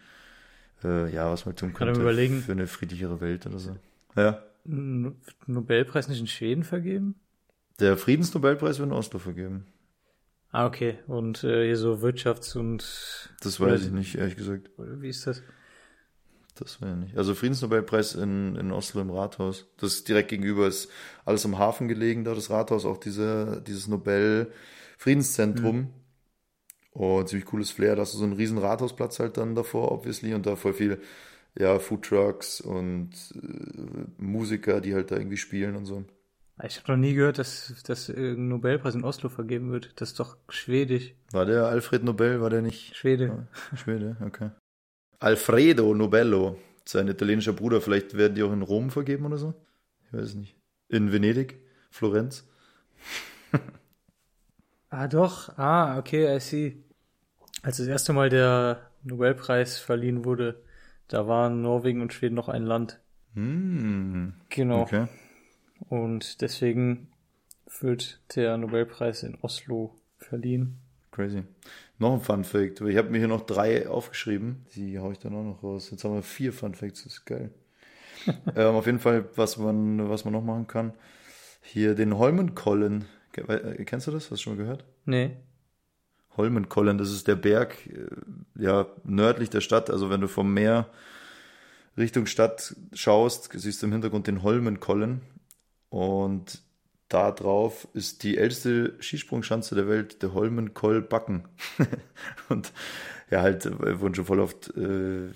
Äh, 0.83 1.13
ja, 1.13 1.31
was 1.31 1.45
man 1.45 1.55
tun 1.55 1.73
Kann 1.73 1.89
man 1.89 1.93
könnte 1.93 2.01
überlegen. 2.01 2.41
für 2.41 2.53
eine 2.53 2.65
friedlichere 2.65 3.21
Welt 3.21 3.45
oder 3.45 3.59
so. 3.59 3.75
Ja. 4.15 4.41
Nobelpreis 4.67 6.07
nicht 6.07 6.19
in 6.19 6.27
Schweden 6.27 6.63
vergeben? 6.63 7.15
Der 7.79 7.97
Friedensnobelpreis 7.97 8.79
wird 8.79 8.89
in 8.89 8.95
Oslo 8.95 9.19
vergeben. 9.19 9.67
Ah, 10.51 10.65
okay. 10.65 10.97
Und 11.07 11.43
äh, 11.43 11.65
hier 11.65 11.77
so 11.77 12.01
Wirtschafts- 12.01 12.57
und 12.57 13.29
Das 13.41 13.59
weiß 13.59 13.85
ich 13.85 13.91
nicht, 13.91 14.15
ehrlich 14.15 14.35
gesagt. 14.35 14.71
oder 14.77 14.99
wie 15.01 15.09
ist 15.09 15.27
das? 15.27 15.43
Das 16.55 16.81
wäre 16.81 16.97
nicht. 16.97 17.15
Also 17.17 17.35
Friedensnobelpreis 17.35 18.15
in, 18.15 18.55
in 18.55 18.71
Oslo 18.71 19.01
im 19.01 19.11
Rathaus. 19.11 19.67
Das 19.77 19.93
ist 19.93 20.07
direkt 20.07 20.29
gegenüber 20.29 20.67
ist 20.67 20.89
alles 21.23 21.45
am 21.45 21.59
Hafen 21.59 21.87
gelegen, 21.87 22.23
da 22.23 22.33
das 22.33 22.49
Rathaus, 22.49 22.85
auch 22.85 22.97
diese, 22.97 23.61
dieses 23.67 23.87
Nobel-Friedenszentrum. 23.87 25.93
Und 26.91 27.29
ziemlich 27.29 27.45
cooles 27.45 27.69
Flair. 27.69 27.95
Da 27.95 28.01
hast 28.01 28.15
du 28.15 28.17
so 28.17 28.23
einen 28.23 28.33
riesen 28.33 28.57
Rathausplatz 28.57 29.19
halt 29.19 29.37
dann 29.37 29.53
davor, 29.53 29.91
obviously, 29.91 30.33
und 30.33 30.47
da 30.47 30.55
voll 30.55 30.73
viel, 30.73 30.99
ja, 31.57 31.79
Foodtrucks 31.79 32.61
und 32.61 33.09
äh, 33.35 34.21
Musiker, 34.21 34.81
die 34.81 34.93
halt 34.93 35.11
da 35.11 35.17
irgendwie 35.17 35.37
spielen 35.37 35.75
und 35.75 35.85
so. 35.85 36.03
Ich 36.63 36.77
habe 36.79 36.91
noch 36.93 36.97
nie 36.97 37.13
gehört, 37.13 37.37
dass, 37.37 37.83
dass 37.85 38.09
äh, 38.09 38.33
ein 38.33 38.47
Nobelpreis 38.47 38.95
in 38.95 39.03
Oslo 39.03 39.29
vergeben 39.29 39.71
wird. 39.71 39.99
Das 40.01 40.09
ist 40.09 40.19
doch 40.19 40.37
schwedisch. 40.49 41.13
War 41.31 41.45
der 41.45 41.65
Alfred 41.65 42.03
Nobel, 42.03 42.41
war 42.41 42.49
der 42.49 42.61
nicht 42.61 42.95
Schwede. 42.95 43.47
Schwede? 43.75 44.17
Okay. 44.25 44.49
Alfredo 45.19 45.93
Nobello, 45.93 46.57
sein 46.85 47.07
italienischer 47.07 47.53
Bruder, 47.53 47.81
vielleicht 47.81 48.17
werden 48.17 48.35
die 48.35 48.43
auch 48.43 48.53
in 48.53 48.61
Rom 48.61 48.89
vergeben 48.89 49.25
oder 49.25 49.37
so? 49.37 49.53
Ich 50.05 50.13
weiß 50.13 50.21
es 50.23 50.35
nicht. 50.35 50.55
In 50.89 51.11
Venedig? 51.11 51.59
Florenz? 51.89 52.47
Ah, 54.89 55.09
doch. 55.09 55.49
Ah, 55.57 55.97
okay, 55.97 56.33
I 56.33 56.39
see. 56.39 56.81
Als 57.61 57.75
das 57.75 57.87
erste 57.87 58.13
Mal 58.13 58.29
der 58.29 58.89
Nobelpreis 59.03 59.77
verliehen 59.79 60.23
wurde, 60.23 60.63
da 61.07 61.27
waren 61.27 61.61
Norwegen 61.61 62.01
und 62.01 62.13
Schweden 62.13 62.35
noch 62.35 62.49
ein 62.49 62.63
Land. 62.63 62.99
Hm. 63.33 64.33
Genau. 64.49 64.81
Okay. 64.81 65.07
Und 65.89 66.41
deswegen 66.41 67.07
wird 67.79 68.19
der 68.35 68.57
Nobelpreis 68.57 69.23
in 69.23 69.37
Oslo 69.41 69.95
verliehen. 70.17 70.79
Crazy. 71.11 71.43
Noch 71.99 72.13
ein 72.13 72.21
Fun 72.21 72.43
Fact. 72.43 72.81
Ich 72.81 72.97
habe 72.97 73.09
mir 73.09 73.19
hier 73.19 73.27
noch 73.27 73.45
drei 73.45 73.87
aufgeschrieben. 73.87 74.65
Die 74.75 74.99
hau 74.99 75.11
ich 75.11 75.19
dann 75.19 75.33
auch 75.33 75.43
noch 75.43 75.63
raus. 75.63 75.89
Jetzt 75.91 76.03
haben 76.03 76.13
wir 76.13 76.23
vier 76.23 76.53
Fun 76.53 76.75
Facts. 76.75 77.03
Das 77.03 77.13
ist 77.13 77.25
geil. 77.25 77.51
ähm, 78.55 78.75
auf 78.75 78.85
jeden 78.85 78.99
Fall, 78.99 79.25
was 79.35 79.57
man, 79.57 80.09
was 80.09 80.25
man 80.25 80.33
noch 80.33 80.43
machen 80.43 80.67
kann. 80.67 80.93
Hier 81.61 81.95
den 81.95 82.17
Holmenkollen. 82.17 83.05
Äh, 83.35 83.83
Kennst 83.85 84.07
du 84.07 84.11
das? 84.11 84.25
Hast 84.25 84.31
du 84.31 84.37
schon 84.37 84.55
mal 84.55 84.63
gehört? 84.63 84.85
Nee. 85.05 85.37
Holmenkollen, 86.37 86.97
das 86.97 87.11
ist 87.11 87.27
der 87.27 87.35
Berg, 87.35 87.75
äh, 87.87 88.07
ja, 88.61 88.87
nördlich 89.03 89.49
der 89.49 89.61
Stadt. 89.61 89.89
Also 89.89 90.09
wenn 90.09 90.21
du 90.21 90.27
vom 90.27 90.53
Meer 90.53 90.89
Richtung 91.97 92.27
Stadt 92.27 92.75
schaust, 92.93 93.49
siehst 93.53 93.81
du 93.81 93.87
im 93.87 93.91
Hintergrund 93.91 94.27
den 94.27 94.43
Holmenkollen. 94.43 95.21
Und 95.89 96.61
da 97.09 97.31
drauf 97.31 97.87
ist 97.93 98.23
die 98.23 98.37
älteste 98.37 98.95
Skisprungschanze 98.99 99.75
der 99.75 99.87
Welt, 99.87 100.21
der 100.21 100.33
Holmenkollbacken. 100.33 101.45
und 102.49 102.71
ja, 103.31 103.41
halt 103.41 103.65
äh, 103.65 103.99
wurden 103.99 104.15
schon 104.15 104.25
voll 104.25 104.39
oft 104.39 104.75
äh, 104.77 105.29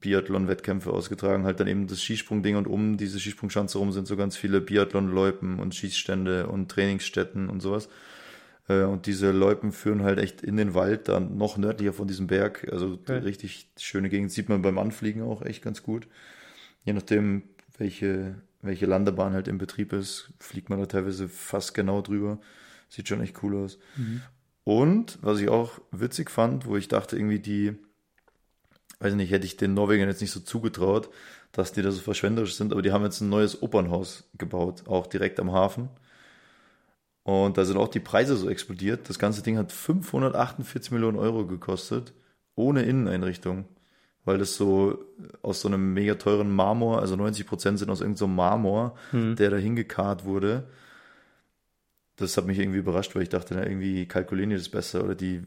Biathlon-Wettkämpfe 0.00 0.90
ausgetragen, 0.90 1.44
halt 1.44 1.60
dann 1.60 1.66
eben 1.66 1.86
das 1.86 2.02
Skisprungding 2.02 2.56
und 2.56 2.66
um 2.66 2.96
diese 2.98 3.18
Skisprungschanze 3.18 3.78
rum 3.78 3.90
sind 3.90 4.06
so 4.06 4.16
ganz 4.16 4.36
viele 4.36 4.60
Biathlon-Loipen 4.60 5.58
und 5.58 5.74
Schießstände 5.74 6.46
und 6.46 6.70
Trainingsstätten 6.70 7.48
und 7.48 7.60
sowas. 7.60 7.88
Äh, 8.68 8.82
Und 8.82 9.06
diese 9.06 9.30
Loipen 9.30 9.72
führen 9.72 10.02
halt 10.02 10.18
echt 10.18 10.42
in 10.42 10.56
den 10.56 10.74
Wald, 10.74 11.08
dann 11.08 11.36
noch 11.36 11.56
nördlicher 11.56 11.92
von 11.92 12.08
diesem 12.08 12.26
Berg. 12.26 12.66
Also 12.72 12.92
Okay. 12.94 13.18
richtig 13.18 13.68
schöne 13.78 14.08
Gegend. 14.08 14.30
Sieht 14.32 14.48
man 14.48 14.62
beim 14.62 14.78
Anfliegen 14.78 15.22
auch 15.22 15.42
echt 15.42 15.62
ganz 15.62 15.82
gut. 15.82 16.06
Je 16.84 16.92
nachdem, 16.92 17.42
welche, 17.78 18.36
welche 18.62 18.86
Landebahn 18.86 19.32
halt 19.32 19.48
in 19.48 19.58
Betrieb 19.58 19.92
ist, 19.92 20.32
fliegt 20.38 20.70
man 20.70 20.78
da 20.78 20.86
teilweise 20.86 21.28
fast 21.28 21.74
genau 21.74 22.02
drüber. 22.02 22.38
Sieht 22.88 23.08
schon 23.08 23.20
echt 23.20 23.42
cool 23.42 23.56
aus. 23.56 23.78
Und 24.64 25.18
was 25.20 25.40
ich 25.40 25.48
auch 25.48 25.80
witzig 25.90 26.30
fand, 26.30 26.66
wo 26.66 26.76
ich 26.76 26.88
dachte, 26.88 27.16
irgendwie 27.16 27.38
die, 27.40 27.74
weiß 29.00 29.14
nicht, 29.14 29.30
hätte 29.30 29.46
ich 29.46 29.56
den 29.56 29.74
Norwegern 29.74 30.08
jetzt 30.08 30.20
nicht 30.20 30.30
so 30.30 30.40
zugetraut, 30.40 31.10
dass 31.52 31.72
die 31.72 31.82
da 31.82 31.90
so 31.90 32.00
verschwenderisch 32.00 32.54
sind, 32.54 32.72
aber 32.72 32.82
die 32.82 32.92
haben 32.92 33.04
jetzt 33.04 33.20
ein 33.20 33.28
neues 33.28 33.62
Opernhaus 33.62 34.24
gebaut, 34.38 34.84
auch 34.86 35.06
direkt 35.06 35.38
am 35.40 35.52
Hafen. 35.52 35.88
Und 37.24 37.56
da 37.56 37.64
sind 37.64 37.78
auch 37.78 37.88
die 37.88 38.00
Preise 38.00 38.36
so 38.36 38.48
explodiert. 38.48 39.08
Das 39.08 39.18
ganze 39.18 39.42
Ding 39.42 39.56
hat 39.58 39.72
548 39.72 40.92
Millionen 40.92 41.18
Euro 41.18 41.46
gekostet, 41.46 42.12
ohne 42.54 42.82
Inneneinrichtung. 42.82 43.64
Weil 44.26 44.38
das 44.38 44.56
so 44.56 45.04
aus 45.42 45.60
so 45.60 45.68
einem 45.68 45.92
mega 45.92 46.14
teuren 46.14 46.54
Marmor, 46.54 47.00
also 47.00 47.16
90 47.16 47.46
Prozent 47.46 47.78
sind 47.78 47.90
aus 47.90 48.00
irgendeinem 48.00 48.18
so 48.18 48.26
Marmor, 48.28 48.96
der 49.12 49.50
da 49.50 49.56
hingekarrt 49.56 50.24
wurde. 50.24 50.64
Das 52.16 52.36
hat 52.36 52.46
mich 52.46 52.58
irgendwie 52.58 52.78
überrascht, 52.78 53.14
weil 53.14 53.22
ich 53.22 53.28
dachte, 53.28 53.54
na, 53.54 53.66
irgendwie 53.66 54.06
kalkulieren 54.06 54.50
die 54.50 54.56
das 54.56 54.68
besser 54.68 55.02
oder 55.04 55.14
die 55.14 55.42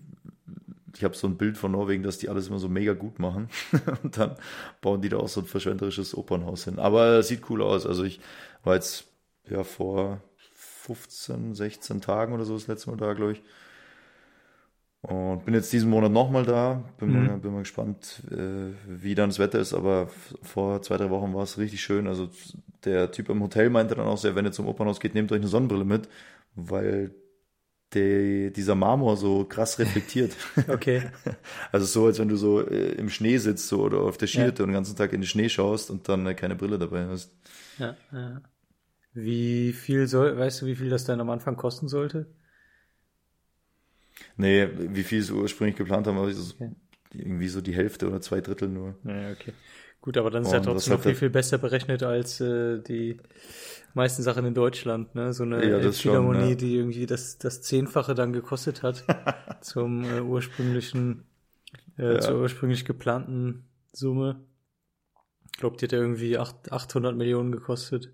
ich 0.96 1.04
habe 1.04 1.16
so 1.16 1.28
ein 1.28 1.38
Bild 1.38 1.58
von 1.58 1.72
Norwegen, 1.72 2.02
dass 2.02 2.18
die 2.18 2.28
alles 2.28 2.48
immer 2.48 2.60
so 2.60 2.70
mega 2.70 2.94
gut 2.94 3.20
machen. 3.20 3.50
und 4.04 4.18
dann 4.18 4.36
bauen 4.82 5.02
die 5.02 5.10
da 5.10 5.18
auch 5.18 5.28
so 5.28 5.42
ein 5.42 5.46
verschwenderisches 5.46 6.18
Opernhaus 6.18 6.64
hin. 6.66 6.80
Aber 6.80 7.20
es 7.20 7.28
sieht 7.28 7.48
cool 7.50 7.62
aus. 7.62 7.86
Also 7.86 8.04
ich 8.04 8.20
war 8.64 8.76
jetzt 8.76 9.06
ja 9.48 9.64
vor 9.64 10.22
15, 10.88 11.54
16 11.56 12.02
Tagen 12.02 12.34
oder 12.34 12.46
so 12.46 12.54
das 12.56 12.68
letzte 12.68 12.90
Mal 12.92 12.98
da, 12.98 13.14
glaube 13.14 13.34
ich. 13.34 13.44
Und 15.02 15.46
bin 15.46 15.54
jetzt 15.54 15.72
diesen 15.72 15.90
Monat 15.90 16.12
nochmal 16.12 16.44
da. 16.46 16.84
Bin, 16.98 17.12
Mhm. 17.12 17.14
mal, 17.14 17.38
bin 17.38 17.54
mal 17.54 17.60
gespannt, 17.60 18.24
äh, 18.32 18.74
wie 18.88 19.16
dann 19.16 19.30
das 19.30 19.40
Wetter 19.40 19.60
ist. 19.60 19.74
Aber 19.74 20.10
vor 20.42 20.82
zwei, 20.82 20.98
drei 20.98 21.10
Wochen 21.10 21.34
war 21.34 21.44
es 21.44 21.58
richtig 21.58 21.82
schön. 21.82 22.08
Also 22.08 22.30
der 22.84 23.12
Typ 23.12 23.30
im 23.30 23.42
Hotel 23.42 23.70
meinte 23.70 23.96
dann 23.96 24.08
auch 24.08 24.18
sehr, 24.18 24.36
wenn 24.36 24.46
ihr 24.46 24.52
zum 24.52 24.68
Opernhaus 24.68 25.00
geht, 25.00 25.14
nehmt 25.14 25.32
euch 25.32 25.38
eine 25.40 25.48
Sonnenbrille 25.48 25.86
mit, 25.86 26.10
weil 26.56 27.14
der, 27.94 28.52
dieser 28.52 28.76
Marmor 28.76 29.18
so 29.18 29.46
krass 29.46 29.80
reflektiert. 29.80 30.36
Okay. 30.68 31.04
Also 31.72 31.86
so, 31.88 32.06
als 32.08 32.20
wenn 32.20 32.30
du 32.30 32.38
so 32.38 32.62
äh, 32.68 32.94
im 32.94 33.10
Schnee 33.10 33.38
sitzt 33.38 33.68
so, 33.70 33.82
oder 33.84 34.02
auf 34.02 34.18
der 34.18 34.28
Skihütte 34.28 34.64
und 34.64 34.70
den 34.70 34.76
ganzen 34.76 34.96
Tag 34.98 35.14
in 35.14 35.22
den 35.22 35.28
Schnee 35.28 35.50
schaust 35.50 35.90
und 35.92 36.10
dann 36.10 36.26
äh, 36.28 36.36
keine 36.36 36.56
Brille 36.56 36.80
dabei 36.80 37.08
hast. 37.08 37.32
Ja, 37.78 37.98
ja. 38.12 38.42
Wie 39.14 39.74
viel 39.74 40.08
soll, 40.08 40.38
weißt 40.38 40.62
du, 40.62 40.66
wie 40.66 40.76
viel 40.78 40.90
das 40.90 41.04
dann 41.04 41.20
am 41.20 41.30
Anfang 41.30 41.58
kosten 41.58 41.90
sollte? 41.90 42.28
Nee, 44.38 44.68
wie 44.96 45.04
viel 45.04 45.22
sie 45.22 45.34
ursprünglich 45.34 45.76
geplant 45.76 46.08
haben, 46.08 46.34
so, 46.34 46.54
Okay. 46.56 46.70
irgendwie 47.14 47.48
so 47.50 47.62
die 47.62 47.76
Hälfte 47.76 48.08
oder 48.08 48.22
zwei 48.22 48.42
Drittel 48.42 48.70
nur. 48.70 48.96
Ja, 49.04 49.32
okay. 49.32 49.54
Gut, 50.02 50.18
aber 50.18 50.30
dann 50.32 50.44
ist 50.44 50.52
ja 50.52 50.60
trotzdem 50.60 50.94
noch 50.94 51.02
viel, 51.02 51.16
viel 51.16 51.30
besser 51.30 51.58
berechnet 51.58 52.04
als 52.04 52.40
äh, 52.42 52.80
die 52.82 53.20
meisten 53.94 54.24
Sachen 54.24 54.46
in 54.46 54.54
Deutschland, 54.54 55.16
ne? 55.16 55.34
So 55.34 55.44
eine 55.44 55.72
Ja, 55.72 55.92
schon, 55.92 56.34
Philharmonie, 56.34 56.36
ja. 56.36 56.58
die 56.58 56.76
irgendwie 56.76 57.06
das, 57.06 57.38
das 57.38 57.62
Zehnfache 57.62 58.16
dann 58.16 58.34
gekostet 58.34 58.84
hat 58.84 59.06
zum 59.62 60.06
äh, 60.06 60.22
ursprünglichen, 60.22 61.26
äh, 61.98 62.18
Ja. 62.18 62.20
zur 62.20 62.42
ursprünglich 62.42 62.86
geplanten 62.86 63.66
Summe. 63.94 64.42
Ich 65.52 65.60
glaube, 65.60 65.76
die 65.76 65.84
hat 65.84 65.92
ja 65.92 65.98
irgendwie 66.00 66.38
acht, 66.38 66.72
800 66.72 67.18
Millionen 67.18 67.52
gekostet. 67.52 68.14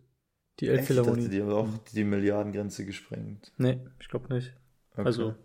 Die 0.59 0.67
Elbphilharmonie. 0.69 1.29
die 1.29 1.41
haben 1.41 1.51
auch 1.51 1.67
die 1.93 2.03
Milliardengrenze 2.03 2.85
gesprengt. 2.85 3.51
Nee, 3.57 3.79
ich 3.99 4.07
glaube 4.07 4.33
nicht. 4.33 4.53
Okay. 4.93 5.05
Also, 5.05 5.35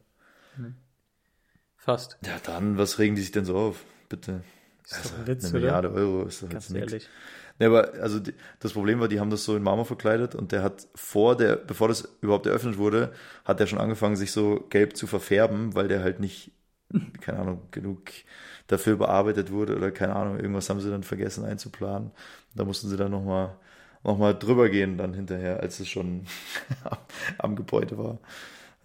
fast. 1.77 2.19
Ja, 2.25 2.39
dann, 2.45 2.79
was 2.79 2.99
regen 2.99 3.15
die 3.15 3.23
sich 3.23 3.31
denn 3.33 3.45
so 3.45 3.57
auf? 3.57 3.85
Bitte. 4.09 4.43
Ist 4.85 4.93
doch 5.07 5.13
ein 5.13 5.17
Also, 5.21 5.27
Witz, 5.27 5.45
eine 5.45 5.51
oder? 5.53 5.61
Milliarde 5.61 5.93
Euro 5.93 6.25
ist 6.25 6.43
doch 6.43 6.49
Ganz 6.49 6.65
jetzt 6.69 6.75
nichts. 6.75 6.93
ehrlich. 6.93 7.09
Nee, 7.59 7.67
aber 7.67 7.95
also 7.95 8.21
die, 8.21 8.35
das 8.61 8.73
Problem 8.73 9.01
war, 9.01 9.09
die 9.09 9.19
haben 9.19 9.31
das 9.31 9.45
so 9.45 9.57
in 9.57 9.63
Marmor 9.63 9.85
verkleidet 9.85 10.35
und 10.37 10.53
der 10.53 10.63
hat 10.63 10.87
vor 10.95 11.37
der, 11.37 11.57
bevor 11.57 11.89
das 11.89 12.09
überhaupt 12.21 12.47
eröffnet 12.47 12.79
wurde, 12.79 13.13
hat 13.45 13.59
er 13.61 13.67
schon 13.67 13.81
angefangen, 13.81 14.15
sich 14.17 14.31
so 14.31 14.65
gelb 14.71 14.97
zu 14.97 15.07
verfärben, 15.09 15.75
weil 15.75 15.89
der 15.89 16.03
halt 16.03 16.21
nicht, 16.21 16.53
keine 17.21 17.41
Ahnung, 17.41 17.63
genug 17.73 18.11
dafür 18.69 18.97
bearbeitet 18.97 19.51
wurde 19.51 19.75
oder 19.77 19.91
keine 19.91 20.15
Ahnung, 20.15 20.39
irgendwas 20.39 20.71
haben 20.71 20.81
sie 20.81 20.91
dann 20.91 21.03
vergessen 21.03 21.45
einzuplanen. 21.45 22.13
Da 22.55 22.65
mussten 22.65 22.89
sie 22.89 22.97
dann 22.97 23.11
nochmal 23.11 23.57
noch 24.05 24.19
mal 24.19 24.35
drüber 24.35 24.69
gehen 24.69 24.99
dann 24.99 25.15
hinterher, 25.15 25.61
als 25.61 25.81
es 25.81 25.89
schon 25.89 26.27
am 27.39 27.57
Gebäude 27.57 27.99
war. 27.99 28.19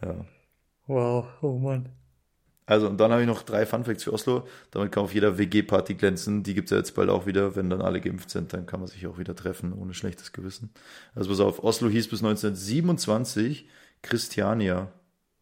Ja. 0.01 0.25
Wow, 0.87 1.27
oh 1.41 1.57
Mann. 1.57 1.89
Also, 2.65 2.87
und 2.87 2.97
dann 2.99 3.11
habe 3.11 3.21
ich 3.21 3.27
noch 3.27 3.43
drei 3.43 3.65
Funfacts 3.65 4.03
für 4.03 4.13
Oslo. 4.13 4.47
Damit 4.71 4.91
kann 4.91 5.03
auf 5.03 5.13
jeder 5.13 5.37
WG-Party 5.37 5.95
glänzen. 5.95 6.43
Die 6.43 6.53
gibt's 6.53 6.71
ja 6.71 6.77
jetzt 6.77 6.95
bald 6.95 7.09
auch 7.09 7.25
wieder. 7.25 7.55
Wenn 7.55 7.69
dann 7.69 7.81
alle 7.81 7.99
geimpft 7.99 8.29
sind, 8.29 8.53
dann 8.53 8.65
kann 8.65 8.79
man 8.79 8.87
sich 8.87 9.05
auch 9.05 9.17
wieder 9.17 9.35
treffen, 9.35 9.73
ohne 9.73 9.93
schlechtes 9.93 10.31
Gewissen. 10.31 10.69
Also, 11.13 11.29
pass 11.29 11.39
auf, 11.41 11.63
Oslo 11.63 11.89
hieß 11.89 12.07
bis 12.07 12.23
1927 12.23 13.67
Christiania. 14.01 14.91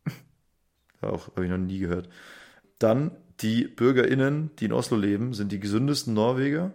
Auch 1.01 1.27
habe 1.35 1.45
ich 1.45 1.51
noch 1.51 1.57
nie 1.57 1.79
gehört. 1.79 2.09
Dann, 2.79 3.11
die 3.41 3.65
BürgerInnen, 3.67 4.51
die 4.59 4.65
in 4.65 4.73
Oslo 4.73 4.97
leben, 4.97 5.33
sind 5.33 5.51
die 5.51 5.59
gesündesten 5.59 6.13
Norweger. 6.13 6.73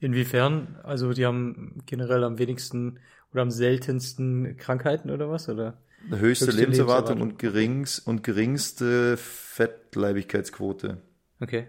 Inwiefern? 0.00 0.78
Also 0.82 1.12
die 1.12 1.26
haben 1.26 1.82
generell 1.86 2.24
am 2.24 2.38
wenigsten 2.38 3.00
oder 3.32 3.42
am 3.42 3.50
seltensten 3.50 4.56
Krankheiten 4.56 5.10
oder 5.10 5.30
was? 5.30 5.48
Oder? 5.48 5.78
Höchste, 6.10 6.50
Höchste 6.50 6.50
Lebenserwartung, 6.50 7.18
Lebenserwartung. 7.18 7.20
und, 7.20 7.38
gerings, 7.38 7.98
und 8.00 8.22
geringste 8.24 9.16
Fettleibigkeitsquote. 9.16 11.00
Okay. 11.40 11.68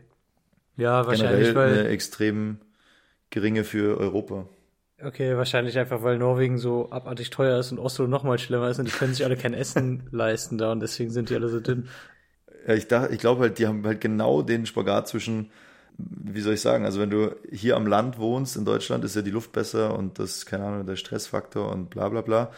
Ja, 0.78 1.08
wahrscheinlich, 1.08 1.54
Generell 1.54 1.58
eine 1.66 1.86
weil 1.86 1.88
extrem 1.88 2.60
geringe 3.32 3.64
für 3.66 3.98
Europa. 4.00 4.48
okay, 5.02 5.36
wahrscheinlich 5.38 5.78
einfach, 5.80 6.04
weil 6.04 6.18
Norwegen 6.18 6.58
so 6.58 6.90
abartig 6.92 7.30
teuer 7.30 7.60
ist 7.60 7.72
und 7.72 7.80
Oslo 7.80 8.08
noch 8.08 8.24
mal 8.24 8.38
schlimmer 8.40 8.70
ist 8.70 8.80
und 8.80 8.86
die 8.88 8.92
können 8.94 9.14
sich 9.14 9.24
alle 9.26 9.38
kein 9.38 9.54
Essen 9.54 10.08
leisten 10.12 10.58
da 10.58 10.72
und 10.72 10.80
deswegen 10.82 11.12
sind 11.12 11.30
die 11.30 11.36
alle 11.36 11.50
so 11.50 11.60
dünn. 11.60 11.90
Ja, 12.68 12.74
ich 12.74 12.88
dachte, 12.88 13.14
ich 13.14 13.20
glaube 13.20 13.42
halt, 13.42 13.60
die 13.60 13.68
haben 13.68 13.86
halt 13.86 14.02
genau 14.02 14.42
den 14.42 14.66
Spagat 14.66 15.08
zwischen, 15.08 15.52
wie 16.00 16.42
soll 16.42 16.54
ich 16.54 16.62
sagen, 16.62 16.86
also 16.86 17.00
wenn 17.00 17.10
du 17.10 17.36
hier 17.52 17.76
am 17.76 17.88
Land 17.88 18.18
wohnst, 18.20 18.56
in 18.58 18.66
Deutschland 18.66 19.04
ist 19.04 19.16
ja 19.16 19.22
die 19.22 19.32
Luft 19.32 19.52
besser 19.52 19.98
und 19.98 20.20
das, 20.20 20.46
keine 20.46 20.66
Ahnung, 20.66 20.86
der 20.86 20.96
Stressfaktor 20.96 21.72
und 21.72 21.90
bla 21.90 22.10
bla 22.10 22.22
bla. 22.22 22.52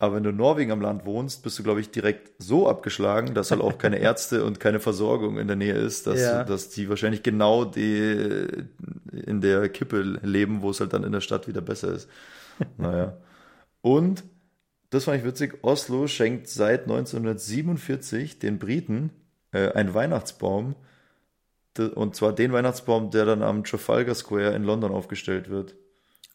Aber 0.00 0.14
wenn 0.14 0.22
du 0.22 0.30
in 0.30 0.36
Norwegen 0.36 0.70
am 0.70 0.80
Land 0.80 1.04
wohnst, 1.06 1.42
bist 1.42 1.58
du, 1.58 1.64
glaube 1.64 1.80
ich, 1.80 1.90
direkt 1.90 2.30
so 2.38 2.68
abgeschlagen, 2.68 3.34
dass 3.34 3.50
halt 3.50 3.60
auch 3.60 3.78
keine 3.78 3.98
Ärzte 4.00 4.44
und 4.44 4.60
keine 4.60 4.78
Versorgung 4.78 5.38
in 5.38 5.48
der 5.48 5.56
Nähe 5.56 5.74
ist, 5.74 6.06
dass, 6.06 6.20
Ja. 6.20 6.44
dass 6.44 6.68
die 6.70 6.88
wahrscheinlich 6.88 7.24
genau 7.24 7.64
die 7.64 8.46
in 9.12 9.40
der 9.40 9.68
Kippe 9.68 10.00
leben, 10.22 10.62
wo 10.62 10.70
es 10.70 10.78
halt 10.80 10.92
dann 10.92 11.02
in 11.04 11.12
der 11.12 11.20
Stadt 11.20 11.48
wieder 11.48 11.60
besser 11.60 11.92
ist. 11.92 12.08
Naja. 12.76 13.16
Und 13.82 14.24
das 14.90 15.04
fand 15.04 15.18
ich 15.18 15.24
witzig. 15.24 15.58
Oslo 15.62 16.06
schenkt 16.08 16.48
seit 16.48 16.82
1947 16.82 18.38
den 18.38 18.58
Briten 18.58 19.10
äh, 19.52 19.70
einen 19.72 19.94
Weihnachtsbaum. 19.94 20.74
Und 21.78 22.14
zwar 22.16 22.32
den 22.32 22.52
Weihnachtsbaum, 22.52 23.10
der 23.10 23.24
dann 23.24 23.42
am 23.42 23.64
Trafalgar 23.64 24.14
Square 24.14 24.54
in 24.54 24.64
London 24.64 24.92
aufgestellt 24.92 25.48
wird. 25.50 25.74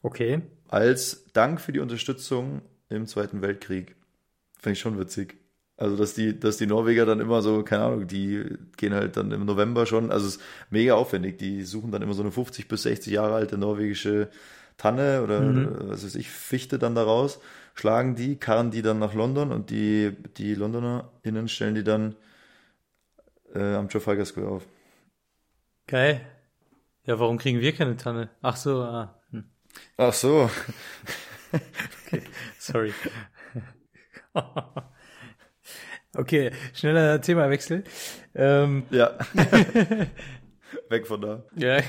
Okay. 0.01 0.41
Als 0.67 1.25
Dank 1.33 1.61
für 1.61 1.71
die 1.71 1.79
Unterstützung 1.79 2.61
im 2.89 3.07
Zweiten 3.07 3.41
Weltkrieg. 3.41 3.95
Finde 4.59 4.73
ich 4.73 4.79
schon 4.79 4.99
witzig. 4.99 5.37
Also, 5.75 5.97
dass 5.97 6.13
die, 6.13 6.39
dass 6.39 6.57
die 6.57 6.67
Norweger 6.67 7.05
dann 7.05 7.19
immer 7.19 7.41
so, 7.41 7.63
keine 7.63 7.83
Ahnung, 7.83 8.07
die 8.07 8.43
gehen 8.77 8.93
halt 8.93 9.17
dann 9.17 9.31
im 9.31 9.45
November 9.45 9.85
schon, 9.85 10.11
also 10.11 10.27
es 10.27 10.35
ist 10.35 10.43
mega 10.69 10.93
aufwendig. 10.93 11.37
Die 11.39 11.63
suchen 11.63 11.91
dann 11.91 12.01
immer 12.01 12.13
so 12.13 12.21
eine 12.21 12.31
50 12.31 12.67
bis 12.67 12.83
60 12.83 13.11
Jahre 13.13 13.33
alte 13.35 13.57
norwegische 13.57 14.29
Tanne 14.77 15.21
oder 15.23 15.41
Mhm. 15.41 15.89
was 15.89 16.05
weiß 16.05 16.15
ich, 16.15 16.29
Fichte 16.29 16.79
dann 16.79 16.95
daraus, 16.95 17.39
schlagen 17.75 18.15
die, 18.15 18.37
karren 18.37 18.71
die 18.71 18.81
dann 18.81 18.99
nach 18.99 19.13
London 19.13 19.51
und 19.51 19.69
die, 19.69 20.11
die 20.37 20.53
LondonerInnen 20.55 21.47
stellen 21.47 21.75
die 21.75 21.83
dann 21.83 22.15
äh, 23.53 23.75
am 23.75 23.89
Trafalgar 23.89 24.25
Square 24.25 24.47
auf. 24.47 24.67
Geil. 25.87 26.21
Ja, 27.05 27.19
warum 27.19 27.37
kriegen 27.37 27.59
wir 27.59 27.73
keine 27.73 27.97
Tanne? 27.97 28.29
Ach 28.41 28.55
so, 28.55 28.81
ah. 28.81 29.21
Hm. 29.31 29.43
Ach 29.97 30.13
so. 30.13 30.49
Sorry. 32.59 32.93
okay, 36.17 36.51
schneller 36.73 37.19
Themawechsel. 37.21 37.83
Ähm, 38.35 38.83
Ja. 38.89 39.17
Weg 40.89 41.07
von 41.07 41.21
da. 41.21 41.43
ja. 41.55 41.79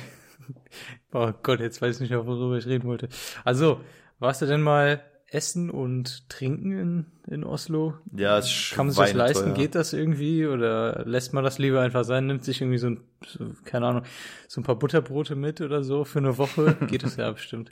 Oh 1.12 1.32
Gott, 1.42 1.60
jetzt 1.60 1.80
weiß 1.80 1.94
ich 1.96 2.00
nicht 2.02 2.10
mehr, 2.10 2.26
worüber 2.26 2.58
ich 2.58 2.66
reden 2.66 2.86
wollte. 2.88 3.08
Also, 3.44 3.80
warst 4.18 4.42
du 4.42 4.46
denn 4.46 4.60
mal 4.60 5.02
essen 5.34 5.70
und 5.70 6.28
trinken 6.28 6.72
in, 6.72 7.06
in 7.26 7.44
Oslo? 7.44 7.94
Ja, 8.16 8.38
es 8.38 8.46
ist 8.46 8.72
Kann 8.74 8.86
man 8.86 8.94
sich 8.94 9.04
das 9.06 9.14
leisten? 9.14 9.54
Geht 9.54 9.74
das 9.74 9.92
irgendwie? 9.92 10.46
Oder 10.46 11.04
lässt 11.06 11.32
man 11.32 11.44
das 11.44 11.58
lieber 11.58 11.80
einfach 11.80 12.04
sein? 12.04 12.26
Nimmt 12.26 12.44
sich 12.44 12.60
irgendwie 12.60 12.78
so 12.78 12.88
ein, 12.88 13.00
so, 13.26 13.50
keine 13.64 13.86
Ahnung, 13.86 14.02
so 14.48 14.60
ein 14.60 14.64
paar 14.64 14.78
Butterbrote 14.78 15.34
mit 15.34 15.60
oder 15.60 15.82
so 15.82 16.04
für 16.04 16.20
eine 16.20 16.38
Woche? 16.38 16.76
Geht 16.86 17.02
das 17.02 17.16
ja 17.16 17.30
bestimmt. 17.30 17.70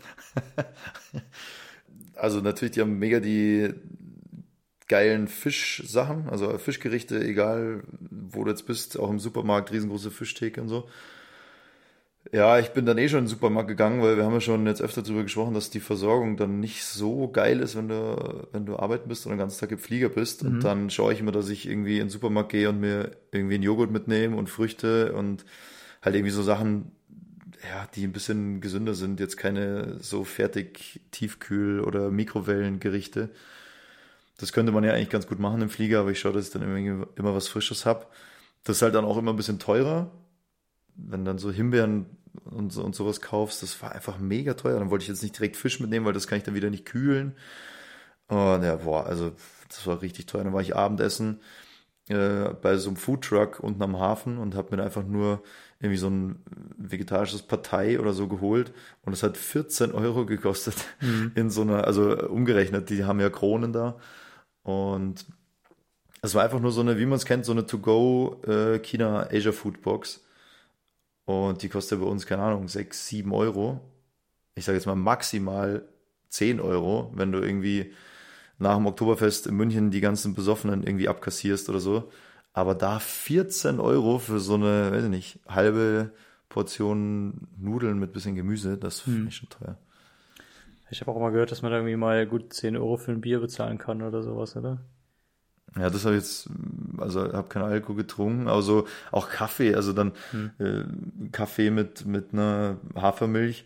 Also 2.15 2.41
natürlich, 2.41 2.73
die 2.73 2.81
haben 2.81 2.99
mega 2.99 3.21
die 3.21 3.73
geilen 4.89 5.29
Fischsachen, 5.29 6.29
also 6.29 6.59
Fischgerichte, 6.59 7.25
egal 7.25 7.83
wo 8.11 8.45
du 8.45 8.51
jetzt 8.51 8.67
bist, 8.67 8.99
auch 8.99 9.09
im 9.09 9.21
Supermarkt, 9.21 9.73
riesengroße 9.73 10.11
Fischtheke 10.11 10.61
und 10.61 10.69
so. 10.69 10.89
Ja, 12.35 12.59
ich 12.59 12.71
bin 12.71 12.87
dann 12.87 12.97
eh 12.97 13.11
schon 13.11 13.19
in 13.19 13.25
den 13.27 13.31
Supermarkt 13.31 13.69
gegangen, 13.69 14.01
weil 14.01 14.17
wir 14.17 14.25
haben 14.25 14.33
ja 14.33 14.41
schon 14.41 14.67
jetzt 14.67 14.81
öfter 14.81 15.03
darüber 15.03 15.23
gesprochen, 15.23 15.53
dass 15.53 15.69
die 15.69 15.81
Versorgung 15.81 16.39
dann 16.39 16.61
nicht 16.61 16.83
so 16.83 17.29
geil 17.29 17.61
ist, 17.61 17.77
wenn 17.77 17.89
du, 17.89 18.49
wenn 18.53 18.65
du 18.65 18.79
arbeiten 18.79 19.07
bist 19.07 19.27
und 19.27 19.33
den 19.33 19.39
ganzen 19.39 19.61
Tag 19.61 19.71
im 19.71 19.79
Flieger 19.79 20.09
bist. 20.09 20.43
Und 20.43 20.65
dann 20.65 20.89
schaue 20.89 21.13
ich 21.13 21.21
immer, 21.21 21.33
dass 21.33 21.51
ich 21.51 21.69
irgendwie 21.69 21.99
in 21.99 22.07
den 22.07 22.11
Supermarkt 22.11 22.51
gehe 22.51 22.71
und 22.71 22.81
mir 22.81 23.11
irgendwie 23.33 23.57
einen 23.57 23.63
Joghurt 23.63 23.91
mitnehme 23.91 24.35
und 24.37 24.49
Früchte 24.49 25.13
und 25.13 25.45
halt 26.01 26.17
irgendwie 26.17 26.31
so 26.31 26.43
Sachen, 26.43 26.93
ja, 27.69 27.87
die 27.95 28.05
ein 28.05 28.13
bisschen 28.13 28.63
gesünder 28.63 28.95
sind, 28.95 29.21
jetzt 29.21 29.37
keine 29.37 29.99
so 30.01 30.25
fertig 30.25 31.03
Tiefkühl- 31.13 31.83
oder 31.83 32.11
Mikrowellengerichte. 32.11 33.29
Das 34.39 34.55
könnte 34.55 34.73
man 34.73 34.85
ja 34.85 34.95
eigentlich 34.95 35.11
ganz 35.11 35.27
gut 35.27 35.39
machen 35.39 35.61
im 35.61 35.69
Flieger, 35.69 36.01
aber 36.01 36.11
ich 36.13 36.21
schaue, 36.21 36.33
dass 36.33 36.47
ich 36.47 36.53
dann 36.53 36.63
immer, 36.63 37.07
immer 37.15 37.35
was 37.35 37.49
Frisches 37.49 37.85
hab. 37.85 38.11
Das 38.65 38.77
ist 38.77 38.83
halt 38.83 38.95
dann 38.95 39.05
auch 39.05 39.19
immer 39.19 39.35
ein 39.35 39.37
bisschen 39.37 39.59
teurer. 39.59 40.11
Wenn 40.97 41.27
dann 41.27 41.37
so 41.39 41.53
Himbeeren 41.53 42.07
und, 42.45 42.73
so, 42.73 42.83
und 42.83 42.95
sowas 42.95 43.21
kaufst, 43.21 43.63
das 43.63 43.81
war 43.83 43.93
einfach 43.93 44.19
mega 44.19 44.55
teuer. 44.55 44.79
Dann 44.79 44.91
wollte 44.91 45.03
ich 45.03 45.09
jetzt 45.09 45.23
nicht 45.23 45.39
direkt 45.39 45.57
Fisch 45.57 45.81
mitnehmen, 45.81 46.07
weil 46.07 46.13
das 46.13 46.27
kann 46.27 46.39
ich 46.39 46.45
dann 46.45 46.55
wieder 46.55 46.71
nicht 46.71 46.87
kühlen. 46.87 47.37
Und 48.29 48.63
ja, 48.63 48.77
boah, 48.77 49.07
also 49.07 49.33
das 49.69 49.87
war 49.87 50.03
richtig 50.03 50.27
teuer. 50.27 50.45
Dann 50.45 50.53
war 50.53 50.63
ich 50.63 50.77
Abendessen 50.77 51.41
äh, 52.09 52.49
bei 52.61 52.77
so 52.77 52.91
einem 52.91 52.97
Foodtruck 52.97 53.61
unten 53.61 53.83
am 53.83 53.99
Hafen 53.99 54.39
und 54.39 54.55
habe 54.55 54.77
mir 54.77 54.83
einfach 54.83 55.05
nur 55.05 55.43
irgendwie 55.79 55.99
so 55.99 56.09
ein 56.09 56.43
vegetarisches 56.77 57.43
Partei 57.43 57.99
oder 58.01 58.13
so 58.13 58.29
geholt 58.29 58.73
und 59.03 59.13
es 59.13 59.23
hat 59.23 59.37
14 59.37 59.93
Euro 59.93 60.27
gekostet 60.27 60.75
in 61.35 61.51
so 61.51 61.63
einer, 61.63 61.87
also 61.87 62.17
umgerechnet, 62.29 62.91
die 62.91 63.05
haben 63.05 63.21
ja 63.21 63.31
Kronen 63.31 63.73
da 63.73 63.99
und 64.63 65.27
es 66.23 66.35
war 66.35 66.45
einfach 66.45 66.61
nur 66.61 66.71
so 66.71 66.81
eine, 66.81 66.99
wie 66.99 67.07
man 67.07 67.17
es 67.17 67.25
kennt, 67.25 67.45
so 67.45 67.53
eine 67.53 67.67
To-Go 67.67 68.43
äh, 68.47 68.79
China 68.79 69.29
Asia 69.31 69.53
Food 69.53 69.83
Box 69.83 70.25
und 71.25 71.63
die 71.63 71.69
kostet 71.69 72.01
bei 72.01 72.07
uns, 72.07 72.27
keine 72.27 72.43
Ahnung, 72.43 72.69
6, 72.69 73.09
7 73.09 73.33
Euro. 73.33 73.81
Ich 74.55 74.65
sage 74.65 74.77
jetzt 74.77 74.87
mal 74.87 74.97
maximal 74.97 75.89
10 76.29 76.61
Euro, 76.61 77.13
wenn 77.15 77.33
du 77.33 77.41
irgendwie 77.41 77.93
nach 78.59 78.77
dem 78.77 78.87
Oktoberfest 78.87 79.47
in 79.47 79.57
München 79.57 79.91
die 79.91 80.01
ganzen 80.01 80.35
Besoffenen 80.35 80.83
irgendwie 80.83 81.09
abkassierst 81.09 81.69
oder 81.69 81.81
so. 81.81 82.11
Aber 82.53 82.75
da 82.75 82.99
14 82.99 83.81
Euro 83.81 84.19
für 84.19 84.41
so 84.41 84.55
eine, 84.55 84.93
weiß 84.93 85.05
ich 85.05 85.11
nicht, 85.11 85.41
halbe 85.49 86.13
Portion 86.49 87.49
Nudeln 87.59 87.99
mit 87.99 88.13
bisschen 88.13 88.35
Gemüse, 88.35 88.77
das 88.77 89.01
finde 89.01 89.29
ich 89.29 89.37
schon 89.37 89.49
teuer. 89.49 89.79
Ich 90.91 91.01
habe 91.01 91.11
auch 91.11 91.19
mal 91.19 91.31
gehört, 91.31 91.51
dass 91.51 91.63
man 91.63 91.71
da 91.71 91.79
irgendwie 91.79 91.97
mal 91.97 92.27
gut 92.27 92.53
10 92.53 92.77
Euro 92.77 92.99
für 92.99 93.13
ein 93.13 93.23
Bier 93.23 93.41
bezahlen 93.41 93.79
kann 93.79 94.03
oder 94.03 94.23
sowas, 94.23 94.55
oder? 94.57 94.79
Ja, 95.79 95.89
das 95.89 96.05
habe 96.05 96.17
ich 96.17 96.23
jetzt, 96.23 96.51
also 96.99 97.33
habe 97.33 97.49
keinen 97.49 97.65
Alkohol 97.65 97.97
getrunken, 97.97 98.49
aber 98.49 98.63
so 98.63 98.87
auch 99.11 99.31
Kaffee, 99.31 99.75
also 99.75 99.93
dann 99.93 100.13
äh, 100.59 100.83
Kaffee 101.33 101.71
mit, 101.71 102.05
mit 102.05 102.33
einer 102.33 102.77
Hafermilch 102.95 103.65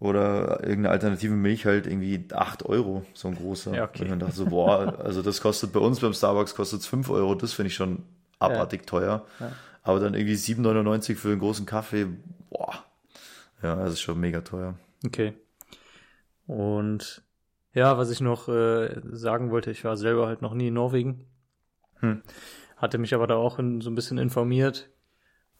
oder 0.00 0.60
irgendeine 0.60 0.90
alternative 0.90 1.34
Milch 1.34 1.66
halt 1.66 1.86
irgendwie 1.86 2.24
8 2.32 2.64
Euro, 2.64 3.04
so 3.12 3.28
ein 3.28 3.36
großer. 3.36 3.74
Ja, 3.74 3.84
okay. 3.84 4.02
Und 4.02 4.10
dann 4.10 4.18
dachte 4.20 4.34
so, 4.34 4.46
boah, 4.46 4.98
also 4.98 5.22
das 5.22 5.40
kostet 5.40 5.72
bei 5.72 5.80
uns 5.80 6.00
beim 6.00 6.14
Starbucks 6.14 6.54
kostet 6.54 6.82
5 6.82 7.10
Euro, 7.10 7.34
das 7.34 7.52
finde 7.52 7.68
ich 7.68 7.74
schon 7.74 8.02
abartig 8.38 8.86
teuer. 8.86 9.24
Aber 9.82 10.00
dann 10.00 10.14
irgendwie 10.14 10.34
7,99 10.34 11.14
für 11.14 11.28
einen 11.28 11.40
großen 11.40 11.66
Kaffee, 11.66 12.06
boah. 12.50 12.74
Ja, 13.62 13.76
das 13.76 13.94
ist 13.94 14.00
schon 14.00 14.18
mega 14.20 14.40
teuer. 14.40 14.74
Okay. 15.04 15.34
Und 16.46 17.22
ja, 17.72 17.98
was 17.98 18.10
ich 18.10 18.20
noch 18.20 18.48
äh, 18.48 19.00
sagen 19.12 19.50
wollte, 19.50 19.70
ich 19.70 19.84
war 19.84 19.96
selber 19.96 20.26
halt 20.26 20.42
noch 20.42 20.54
nie 20.54 20.68
in 20.68 20.74
Norwegen. 20.74 21.26
Hm. 22.00 22.22
Hatte 22.76 22.98
mich 22.98 23.14
aber 23.14 23.26
da 23.26 23.36
auch 23.36 23.58
in, 23.58 23.80
so 23.80 23.90
ein 23.90 23.94
bisschen 23.94 24.18
informiert, 24.18 24.90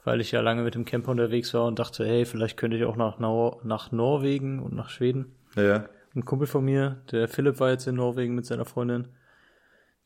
weil 0.04 0.20
ich 0.20 0.32
ja 0.32 0.40
lange 0.40 0.62
mit 0.62 0.74
dem 0.74 0.84
Camper 0.84 1.12
unterwegs 1.12 1.54
war 1.54 1.66
und 1.66 1.78
dachte, 1.78 2.06
hey, 2.06 2.24
vielleicht 2.24 2.56
könnte 2.56 2.76
ich 2.76 2.84
auch 2.84 2.96
nach, 2.96 3.18
Nor 3.18 3.60
nach 3.64 3.92
Norwegen 3.92 4.60
und 4.60 4.74
nach 4.74 4.88
Schweden. 4.90 5.34
Ja. 5.56 5.88
Ein 6.14 6.24
Kumpel 6.24 6.46
von 6.46 6.64
mir, 6.64 7.02
der 7.10 7.28
Philipp 7.28 7.60
war 7.60 7.70
jetzt 7.70 7.86
in 7.86 7.96
Norwegen 7.96 8.34
mit 8.34 8.46
seiner 8.46 8.64
Freundin. 8.64 9.08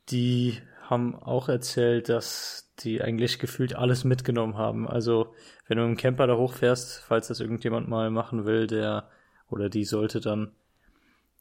Die 0.09 0.59
haben 0.83 1.15
auch 1.15 1.49
erzählt, 1.49 2.09
dass 2.09 2.73
die 2.79 3.03
eigentlich 3.03 3.39
gefühlt 3.39 3.75
alles 3.75 4.05
mitgenommen 4.05 4.57
haben. 4.57 4.89
Also, 4.89 5.35
wenn 5.67 5.77
du 5.77 5.85
im 5.85 5.97
Camper 5.97 6.27
da 6.27 6.37
hochfährst, 6.37 7.03
falls 7.07 7.29
das 7.29 7.41
irgendjemand 7.41 7.89
mal 7.89 8.11
machen 8.11 8.47
will, 8.47 8.67
der 8.67 9.09
oder 9.51 9.69
die 9.69 9.85
sollte 9.85 10.21
dann 10.21 10.53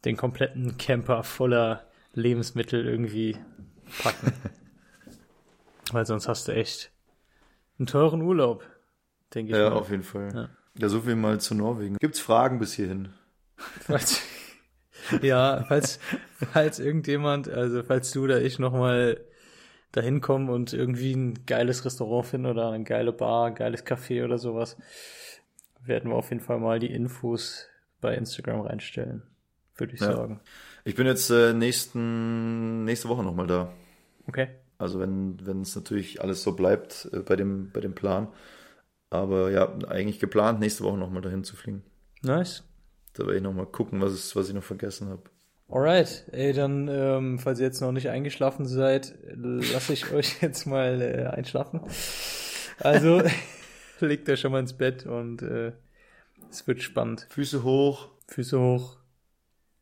den 0.06 0.17
kompletten 0.17 0.78
Camper 0.78 1.23
voller 1.23 1.86
Lebensmittel 2.13 2.86
irgendwie 2.86 3.38
packen. 4.04 4.34
Weil 5.91 6.06
sonst 6.06 6.28
hast 6.28 6.47
du 6.47 6.54
echt 6.54 6.91
einen 7.80 7.88
teuren 7.88 8.21
Urlaub, 8.21 8.63
denke 9.34 9.52
ich 9.54 9.58
Ja, 9.58 9.69
mal. 9.69 9.78
auf 9.78 9.89
jeden 9.89 10.04
Fall. 10.04 10.32
Ja. 10.34 10.50
Ja. 10.80 10.89
so 10.89 11.02
viel 11.02 11.15
mal 11.15 11.39
zu 11.39 11.56
Norwegen. 11.56 11.97
Gibt's 12.00 12.19
Fragen 12.19 12.60
bis 12.60 12.73
hierhin? 12.73 13.10
Falls, 13.56 14.21
ja, 15.21 15.63
falls, 15.67 16.00
falls 16.54 16.80
irgendjemand, 16.80 17.47
also 17.50 17.84
falls 17.84 18.12
du 18.12 18.23
oder 18.26 18.41
ich 18.41 18.60
nochmal 18.60 19.21
dahin 19.91 20.21
kommen 20.21 20.50
und 20.50 20.73
irgendwie 20.73 21.13
ein 21.13 21.45
geiles 21.45 21.86
Restaurant 21.86 22.28
finden 22.28 22.47
oder 22.47 22.71
eine 22.71 22.84
geile 22.84 23.13
Bar, 23.13 23.47
ein 23.47 23.56
geiles 23.56 23.86
Café 23.86 24.23
oder 24.23 24.38
sowas, 24.38 24.78
werden 25.84 26.12
wir 26.12 26.17
auf 26.17 26.30
jeden 26.30 26.41
Fall 26.43 26.60
mal 26.60 26.80
die 26.80 26.91
Infos 26.93 27.67
bei 28.02 28.13
Instagram 28.15 28.62
reinstellen, 28.62 29.23
würde 29.78 29.93
ich 29.95 30.02
Ja. 30.02 30.15
sagen. 30.15 30.41
Ich 30.84 30.95
bin 30.95 31.08
jetzt 31.08 31.30
äh, 31.32 31.54
nächsten, 31.54 32.84
nächste 32.84 33.10
Woche 33.10 33.23
nochmal 33.23 33.47
da. 33.47 33.73
Okay. 34.28 34.50
Also 34.78 35.00
wenn 35.00 35.46
wenn 35.46 35.62
es 35.62 35.76
natürlich 35.76 36.22
alles 36.22 36.44
so 36.44 36.56
bleibt 36.56 37.10
äh, 37.13 37.20
bei 37.20 37.36
dem 37.36 37.72
bei 37.72 37.80
dem 37.80 37.96
Plan. 37.96 38.28
Aber 39.10 39.52
ja, 39.52 39.74
eigentlich 39.88 40.20
geplant, 40.20 40.60
nächste 40.60 40.84
Woche 40.84 40.98
nochmal 40.98 41.22
dahin 41.22 41.44
zu 41.44 41.56
fliegen. 41.56 41.84
Nice. 42.22 42.63
Da 43.13 43.24
werde 43.24 43.38
ich 43.38 43.44
nochmal 43.44 43.66
gucken, 43.66 44.02
was, 44.02 44.12
es, 44.12 44.36
was 44.36 44.50
ich 44.50 44.54
noch 44.54 44.63
vergessen 44.63 45.10
habe. 45.10 45.24
Alright, 45.70 46.26
ey, 46.32 46.54
dann, 46.54 46.88
ähm, 46.88 47.40
falls 47.40 47.60
ihr 47.60 47.66
jetzt 47.66 47.82
noch 47.82 47.92
nicht 47.92 48.10
eingeschlafen 48.10 48.66
seid, 48.66 49.16
lasse 49.34 49.94
ich 49.94 50.12
euch 50.13 50.42
jetzt 50.42 50.66
mal 50.66 51.02
äh, 51.02 51.26
einschlafen. 51.26 51.82
Also, 52.80 53.22
legt 54.00 54.30
euch 54.30 54.40
schon 54.40 54.52
mal 54.52 54.60
ins 54.60 54.74
Bett 54.74 55.06
und 55.06 55.42
äh, 55.42 55.74
es 56.50 56.66
wird 56.68 56.82
spannend. 56.82 57.28
Füße 57.30 57.63
hoch, 57.63 58.10
Füße 58.28 58.60
hoch, 58.60 58.98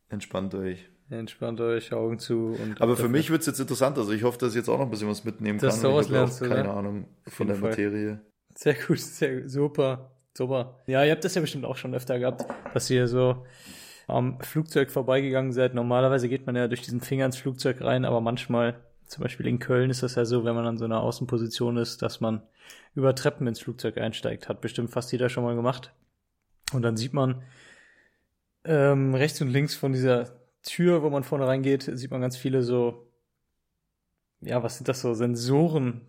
entspannt 0.10 0.56
euch. 0.56 0.90
Entspannt 1.10 1.62
euch, 1.62 1.94
Augen 1.94 2.20
zu 2.20 2.58
und 2.62 2.82
Aber 2.82 2.98
für 2.98 3.10
mich 3.10 3.30
wird 3.30 3.42
es 3.42 3.48
jetzt 3.48 3.60
interessant. 3.60 3.98
Also 3.98 4.12
ich 4.12 4.24
hoffe, 4.24 4.38
dass 4.40 4.50
ich 4.52 4.56
jetzt 4.58 4.70
auch 4.70 4.78
noch 4.78 4.86
ein 4.86 4.92
bisschen 4.92 5.10
was 5.10 5.24
mitnehmen 5.24 5.60
Dass 5.60 5.82
kann. 5.82 5.94
was 5.94 6.06
ich 6.08 6.12
lernst, 6.12 6.42
auch 6.42 6.48
oder? 6.48 6.56
keine 6.56 6.70
Ahnung 6.72 7.08
von 7.28 7.48
der 7.48 7.56
Fall. 7.58 7.70
Materie. 7.70 8.22
Sehr 8.56 8.74
gut, 8.74 9.00
sehr 9.00 9.42
gut, 9.42 9.50
super, 9.50 10.12
super. 10.34 10.80
Ja, 10.88 11.04
ihr 11.04 11.12
habt 11.12 11.24
das 11.24 11.36
ja 11.36 11.42
bestimmt 11.42 11.66
auch 11.66 11.76
schon 11.78 11.94
öfter 11.94 12.18
gehabt, 12.20 12.46
dass 12.74 12.90
ihr 12.90 13.08
so 13.08 13.46
am 14.08 14.40
Flugzeug 14.42 14.92
vorbeigegangen 14.92 15.52
seid. 15.52 15.74
Normalerweise 15.74 16.30
geht 16.30 16.46
man 16.46 16.56
ja 16.56 16.68
durch 16.68 16.82
diesen 16.82 17.02
Finger 17.02 17.26
ins 17.26 17.38
Flugzeug 17.38 17.82
rein, 17.82 18.06
aber 18.06 18.22
manchmal, 18.22 18.76
zum 19.08 19.24
Beispiel 19.24 19.48
in 19.48 19.60
Köln 19.60 19.90
ist 19.90 20.04
das 20.04 20.16
ja 20.16 20.26
so, 20.26 20.46
wenn 20.46 20.56
man 20.56 20.66
an 20.66 20.78
so 20.78 20.86
einer 20.86 21.02
Außenposition 21.02 21.78
ist, 21.78 22.02
dass 22.02 22.22
man 22.22 22.42
über 22.94 23.14
Treppen 23.14 23.48
ins 23.48 23.60
Flugzeug 23.60 23.98
einsteigt. 23.98 24.48
Hat 24.48 24.62
bestimmt 24.62 24.92
fast 24.92 25.12
jeder 25.12 25.30
schon 25.30 25.44
mal 25.44 25.56
gemacht. 25.56 25.94
Und 26.74 26.82
dann 26.82 26.98
sieht 26.98 27.14
man 27.14 27.44
ähm, 28.64 29.14
rechts 29.14 29.42
und 29.42 29.50
links 29.50 29.76
von 29.76 29.94
dieser 29.94 30.32
Tür, 30.66 31.04
wo 31.04 31.10
man 31.10 31.24
vorne 31.24 31.48
reingeht, 31.48 31.84
sieht 31.84 32.12
man 32.12 32.22
ganz 32.22 32.38
viele 32.38 32.64
so, 32.64 33.12
ja, 34.42 34.62
was 34.64 34.78
sind 34.78 34.88
das 34.88 35.02
so, 35.02 35.14
Sensoren. 35.14 36.02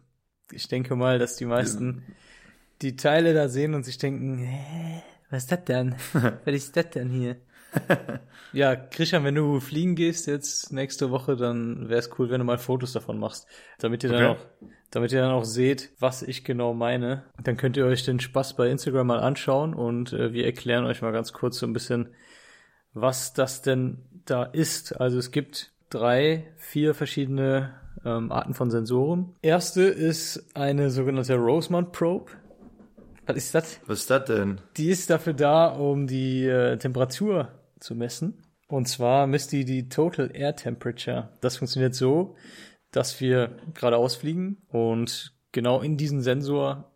Ich 0.51 0.69
denke 0.69 0.97
mal, 0.97 1.19
dass 1.19 1.37
die 1.37 1.47
meisten 1.47 2.03
die 2.83 2.97
Teile 2.97 3.35
da 3.35 3.49
sehen 3.49 3.75
und 3.75 3.85
sich 3.85 3.99
denken, 3.99 4.39
hä, 4.39 5.03
was 5.31 5.45
ist 5.45 5.53
das 5.53 5.65
denn? 5.65 5.95
was 6.15 6.55
ist 6.55 6.77
das 6.77 6.91
denn 6.91 7.11
hier? 7.11 7.37
ja, 8.53 8.77
Christian, 8.77 9.25
wenn 9.25 9.35
du 9.35 9.61
fliegen 9.61 9.97
gehst 9.97 10.27
jetzt 10.27 10.73
nächste 10.73 11.11
Woche, 11.11 11.37
dann 11.37 11.89
wäre 11.89 11.99
es 11.99 12.11
cool, 12.19 12.31
wenn 12.31 12.39
du 12.39 12.45
mal 12.45 12.59
Fotos 12.59 12.93
davon 12.93 13.19
machst, 13.19 13.47
damit 13.79 14.05
ihr 14.05 14.11
dann 14.11 14.23
Okay. 14.23 14.27
auch, 14.27 14.47
damit 14.91 15.13
ihr 15.13 15.21
dann 15.21 15.33
auch 15.33 15.45
seht, 15.45 15.91
was 15.99 16.23
ich 16.23 16.45
genau 16.45 16.75
meine. 16.75 17.25
Dann 17.43 17.57
könnt 17.57 17.77
ihr 17.77 17.87
euch 17.87 18.05
den 18.05 18.21
Spaß 18.21 18.57
bei 18.57 18.71
Instagram 18.71 19.09
mal 19.09 19.21
anschauen 19.21 19.75
und 19.75 20.13
äh, 20.13 20.33
wir 20.33 20.47
erklären 20.47 20.87
euch 20.87 21.03
mal 21.03 21.13
ganz 21.13 21.33
kurz 21.33 21.59
so 21.59 21.67
ein 21.67 21.73
bisschen, 21.73 22.15
was 22.95 23.35
das 23.35 23.63
denn 23.63 24.16
da 24.27 24.45
ist. 24.45 25.01
Also 25.01 25.19
es 25.19 25.31
gibt 25.31 25.73
drei, 25.91 26.53
vier 26.57 26.95
verschiedene 26.95 27.75
ähm, 28.05 28.31
Arten 28.33 28.55
von 28.55 28.71
Sensoren. 28.71 29.35
Erste 29.43 29.83
ist 29.83 30.45
eine 30.55 30.91
sogenannte 30.91 31.37
Rosemont 31.37 31.93
Probe. 31.93 32.33
Was 33.27 33.37
ist 33.37 33.55
das? 33.55 33.81
Was 33.87 34.01
ist 34.01 34.11
das 34.11 34.25
denn? 34.27 34.61
Die 34.77 34.91
ist 34.91 35.11
dafür 35.11 35.33
da, 35.33 35.67
um 35.67 36.07
die 36.07 36.45
äh, 36.45 36.77
Temperatur 36.77 37.49
zu 37.81 37.95
messen. 37.95 38.43
Und 38.69 38.89
zwar 38.89 39.27
misst 39.27 39.53
die 39.53 39.65
die 39.65 39.89
Total 39.89 40.31
Air 40.35 40.57
Temperature. 40.57 41.31
Das 41.41 41.57
funktioniert 41.57 41.95
so, 41.95 42.37
dass 42.91 43.21
wir 43.21 43.57
geradeaus 43.75 44.17
fliegen 44.17 44.59
und 44.69 45.35
genau 45.53 45.81
in 45.81 45.97
diesen 45.97 46.23
Sensor 46.23 46.93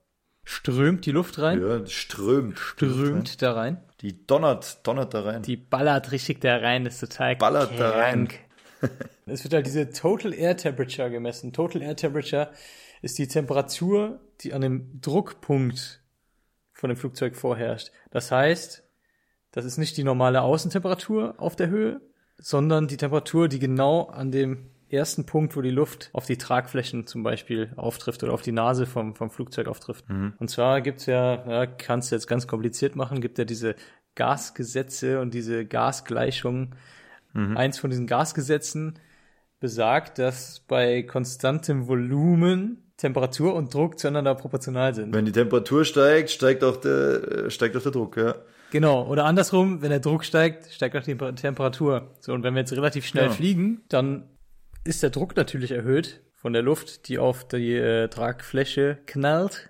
strömt 0.50 1.06
die 1.06 1.12
Luft 1.12 1.38
rein. 1.38 1.62
Ja, 1.62 1.86
strömt. 1.86 2.58
Strömt 2.58 3.40
da 3.40 3.52
rein. 3.52 3.78
Die 4.00 4.26
donnert, 4.26 4.86
donnert 4.86 5.14
da 5.14 5.22
rein. 5.22 5.42
Die 5.42 5.56
ballert 5.56 6.10
richtig 6.10 6.40
da 6.40 6.56
rein, 6.56 6.84
das 6.84 6.94
ist 6.94 7.12
total 7.12 7.36
Ballert 7.36 7.78
da 7.78 7.90
rein. 7.90 8.28
krank. 8.28 8.40
es 9.26 9.44
wird 9.44 9.54
halt 9.54 9.66
diese 9.66 9.90
Total 9.90 10.34
Air 10.34 10.56
Temperature 10.56 11.10
gemessen. 11.10 11.52
Total 11.52 11.82
Air 11.82 11.96
Temperature 11.96 12.50
ist 13.02 13.18
die 13.18 13.28
Temperatur, 13.28 14.20
die 14.40 14.52
an 14.52 14.62
dem 14.62 15.00
Druckpunkt 15.00 16.02
von 16.72 16.88
dem 16.88 16.96
Flugzeug 16.96 17.36
vorherrscht. 17.36 17.92
Das 18.10 18.32
heißt, 18.32 18.82
das 19.52 19.64
ist 19.64 19.78
nicht 19.78 19.96
die 19.96 20.04
normale 20.04 20.42
Außentemperatur 20.42 21.34
auf 21.38 21.56
der 21.56 21.68
Höhe, 21.68 22.00
sondern 22.38 22.88
die 22.88 22.96
Temperatur, 22.96 23.48
die 23.48 23.58
genau 23.58 24.04
an 24.04 24.32
dem 24.32 24.70
ersten 24.92 25.26
Punkt, 25.26 25.56
wo 25.56 25.62
die 25.62 25.70
Luft 25.70 26.10
auf 26.12 26.26
die 26.26 26.38
Tragflächen 26.38 27.06
zum 27.06 27.22
Beispiel 27.22 27.72
auftrifft 27.76 28.22
oder 28.22 28.32
auf 28.32 28.42
die 28.42 28.52
Nase 28.52 28.86
vom, 28.86 29.14
vom 29.14 29.30
Flugzeug 29.30 29.68
auftrifft. 29.68 30.04
Und 30.38 30.50
zwar 30.50 30.80
gibt's 30.80 31.06
ja, 31.06 31.48
ja, 31.48 31.66
kannst 31.66 32.10
du 32.10 32.16
jetzt 32.16 32.26
ganz 32.26 32.46
kompliziert 32.46 32.96
machen, 32.96 33.20
gibt 33.20 33.38
ja 33.38 33.44
diese 33.44 33.74
Gasgesetze 34.14 35.20
und 35.20 35.34
diese 35.34 35.64
Gasgleichungen. 35.66 36.74
Eins 37.32 37.78
von 37.78 37.90
diesen 37.90 38.08
Gasgesetzen 38.08 38.98
besagt, 39.60 40.18
dass 40.18 40.60
bei 40.66 41.02
konstantem 41.02 41.86
Volumen 41.86 42.92
Temperatur 42.96 43.54
und 43.54 43.72
Druck 43.72 43.98
zueinander 43.98 44.34
proportional 44.34 44.94
sind. 44.94 45.14
Wenn 45.14 45.24
die 45.24 45.32
Temperatur 45.32 45.84
steigt, 45.84 46.30
steigt 46.30 46.64
auch 46.64 46.76
der, 46.76 47.48
steigt 47.50 47.76
auch 47.76 47.82
der 47.82 47.92
Druck, 47.92 48.16
ja. 48.16 48.34
Genau. 48.72 49.06
Oder 49.06 49.24
andersrum, 49.24 49.80
wenn 49.80 49.90
der 49.90 50.00
Druck 50.00 50.24
steigt, 50.24 50.72
steigt 50.72 50.96
auch 50.96 51.02
die 51.02 51.12
Temper- 51.12 51.34
Temperatur. 51.34 52.10
So, 52.20 52.32
und 52.34 52.42
wenn 52.42 52.54
wir 52.54 52.60
jetzt 52.60 52.72
relativ 52.72 53.06
schnell 53.06 53.26
Ja. 53.26 53.30
fliegen, 53.30 53.82
dann 53.88 54.28
ist 54.84 55.02
der 55.02 55.10
Druck 55.10 55.36
natürlich 55.36 55.72
erhöht, 55.72 56.22
von 56.40 56.54
der 56.54 56.62
Luft, 56.62 57.08
die 57.08 57.18
auf 57.18 57.46
die 57.46 57.74
äh, 57.74 58.08
Tragfläche 58.08 58.98
knallt 59.04 59.68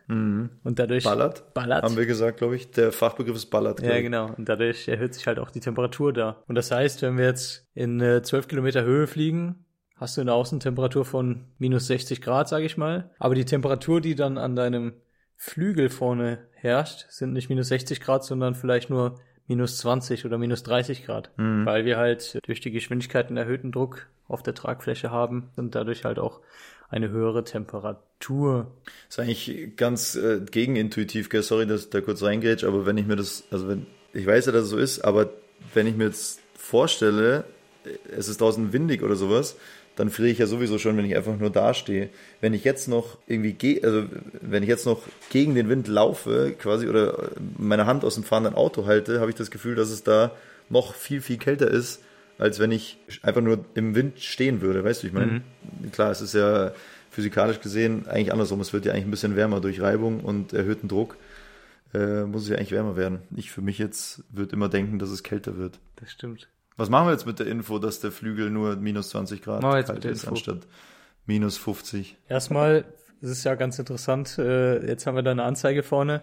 und 0.63 0.79
dadurch 0.79 1.03
Ballert, 1.03 1.53
ballert. 1.53 1.83
haben 1.83 1.97
wir 1.97 2.07
gesagt, 2.07 2.39
glaube 2.39 2.55
ich. 2.55 2.71
Der 2.71 2.93
Fachbegriff 2.93 3.35
ist 3.35 3.47
Ballert. 3.47 3.83
Ja, 3.83 4.01
genau. 4.01 4.33
Und 4.37 4.49
dadurch 4.49 4.87
erhöht 4.87 5.15
sich 5.15 5.27
halt 5.27 5.41
auch 5.41 5.51
die 5.51 5.59
Temperatur 5.59 6.13
da. 6.13 6.45
Und 6.47 6.55
das 6.55 6.71
heißt, 6.71 7.03
wenn 7.03 7.19
wir 7.19 7.25
jetzt 7.25 7.67
in 7.75 8.01
äh, 8.01 8.23
12 8.23 8.47
Kilometer 8.47 8.85
Höhe 8.85 9.09
fliegen, 9.09 9.65
hast 9.97 10.17
du 10.17 10.21
eine 10.21 10.33
Außentemperatur 10.33 11.05
von 11.05 11.47
minus 11.59 11.89
60 11.89 12.23
Grad, 12.23 12.49
sage 12.49 12.67
ich 12.67 12.77
mal. 12.77 13.11
Aber 13.19 13.35
die 13.35 13.45
Temperatur, 13.45 14.01
die 14.01 14.15
dann 14.15 14.39
an 14.39 14.55
deinem 14.55 14.93
Flügel 15.35 15.91
vorne 15.91 16.47
herrscht, 16.55 17.07
sind 17.09 17.33
nicht 17.33 17.49
minus 17.49 17.67
60 17.69 18.01
Grad, 18.01 18.25
sondern 18.25 18.55
vielleicht 18.55 18.91
nur 18.91 19.19
minus 19.51 19.79
20 19.79 20.25
oder 20.25 20.39
minus 20.39 20.63
30 20.63 21.05
Grad. 21.05 21.31
Weil 21.67 21.85
wir 21.85 21.97
halt 21.97 22.39
durch 22.47 22.61
die 22.61 22.71
Geschwindigkeit 22.71 23.27
einen 23.27 23.37
erhöhten 23.37 23.73
Druck 23.73 24.07
auf 24.29 24.45
der 24.45 24.55
Tragfläche 24.55 25.11
haben 25.11 25.51
und 25.57 25.75
dadurch 25.75 26.05
halt 26.05 26.21
auch 26.21 26.41
eine 26.89 27.11
höhere 27.11 27.43
Temperatur. 27.43 28.71
Ist 29.09 29.19
eigentlich 29.19 29.77
ganz 29.77 30.15
äh, 30.15 30.41
gegenintuitiv, 30.49 31.29
gell? 31.29 31.43
sorry, 31.43 31.67
dass 31.67 31.85
ich 31.85 31.91
da 31.91 32.01
kurz 32.01 32.23
reingrätsch, 32.23 32.63
aber 32.63 32.87
wenn 32.87 32.97
ich 32.97 33.07
mir 33.07 33.17
das, 33.17 33.43
also 33.51 33.69
wenn, 33.69 33.87
ich 34.13 34.25
weiß 34.25 34.47
ja, 34.47 34.53
dass 34.53 34.65
es 34.65 34.71
so 34.71 34.79
ist, 34.79 35.01
aber 35.01 35.31
wenn 35.75 35.89
ich 35.89 35.97
mir 35.97 36.05
jetzt 36.05 36.41
vorstelle, 36.55 37.45
äh, 37.85 37.91
es 38.17 38.29
ist 38.29 38.41
draußen 38.41 38.73
windig 38.73 39.03
oder 39.03 39.17
sowas, 39.17 39.57
dann 40.01 40.09
friere 40.09 40.31
ich 40.31 40.39
ja 40.39 40.47
sowieso 40.47 40.79
schon, 40.79 40.97
wenn 40.97 41.05
ich 41.05 41.15
einfach 41.15 41.37
nur 41.37 41.51
dastehe. 41.51 42.09
Wenn 42.41 42.55
ich 42.55 42.65
jetzt 42.65 42.89
noch 42.89 43.19
irgendwie, 43.27 43.53
ge 43.53 43.85
also 43.85 44.05
wenn 44.41 44.63
ich 44.63 44.69
jetzt 44.69 44.87
noch 44.87 45.03
gegen 45.29 45.55
den 45.55 45.69
Wind 45.69 45.89
laufe, 45.89 46.55
quasi, 46.59 46.89
oder 46.89 47.31
meine 47.59 47.85
Hand 47.85 48.03
aus 48.03 48.15
dem 48.15 48.25
fahrenden 48.25 48.55
Auto 48.55 48.87
halte, 48.87 49.21
habe 49.21 49.31
ich 49.31 49.37
das 49.37 49.51
Gefühl, 49.51 49.75
dass 49.75 49.91
es 49.91 50.03
da 50.03 50.33
noch 50.71 50.95
viel, 50.95 51.21
viel 51.21 51.37
kälter 51.37 51.71
ist, 51.71 52.03
als 52.39 52.59
wenn 52.59 52.73
ich 52.73 52.97
einfach 53.21 53.43
nur 53.43 53.63
im 53.75 53.95
Wind 53.95 54.21
stehen 54.21 54.63
würde, 54.63 54.83
weißt 54.83 55.03
du, 55.03 55.09
ich 55.09 55.13
meine, 55.13 55.43
klar, 55.93 56.11
es 56.11 56.23
ist 56.23 56.33
ja 56.33 56.73
physikalisch 57.11 57.61
gesehen 57.61 58.07
eigentlich 58.09 58.33
andersrum, 58.33 58.61
es 58.61 58.73
wird 58.73 58.87
ja 58.87 58.93
eigentlich 58.93 59.05
ein 59.05 59.11
bisschen 59.11 59.37
wärmer 59.37 59.61
durch 59.61 59.83
Reibung 59.83 60.21
und 60.21 60.55
erhöhten 60.55 60.89
Druck, 60.89 61.19
äh, 61.93 62.23
muss 62.23 62.45
es 62.45 62.49
ja 62.49 62.57
eigentlich 62.57 62.73
wärmer 62.73 62.97
werden. 62.97 63.19
Ich 63.37 63.51
für 63.51 63.61
mich 63.61 63.77
jetzt 63.77 64.25
würde 64.31 64.57
immer 64.57 64.71
denken, 64.71 64.99
dass 64.99 65.11
es 65.11 65.23
kälter 65.23 65.59
wird. 65.59 65.79
Das 65.97 66.11
stimmt. 66.11 66.49
Was 66.81 66.89
machen 66.89 67.09
wir 67.09 67.13
jetzt 67.13 67.27
mit 67.27 67.39
der 67.39 67.47
Info, 67.47 67.79
dass 67.79 68.01
der 68.01 68.11
Flügel 68.11 68.49
nur 68.49 68.75
minus 68.77 69.11
20 69.11 69.43
Grad 69.43 69.61
Machen 69.61 69.75
wir 69.75 69.79
jetzt 69.81 69.89
kalt 69.89 69.97
mit 69.99 70.05
der 70.05 70.13
ist, 70.13 70.23
Info. 70.23 70.31
anstatt 70.31 70.67
minus 71.27 71.59
50? 71.59 72.17
Erstmal, 72.27 72.87
es 73.21 73.29
ist 73.29 73.45
ja 73.45 73.55
ganz 73.55 73.79
interessant, 73.79 74.39
äh, 74.39 74.87
jetzt 74.87 75.07
haben 75.07 75.15
wir 75.15 75.23
da 75.23 75.31
eine 75.31 75.43
Anzeige 75.43 75.83
vorne. 75.83 76.23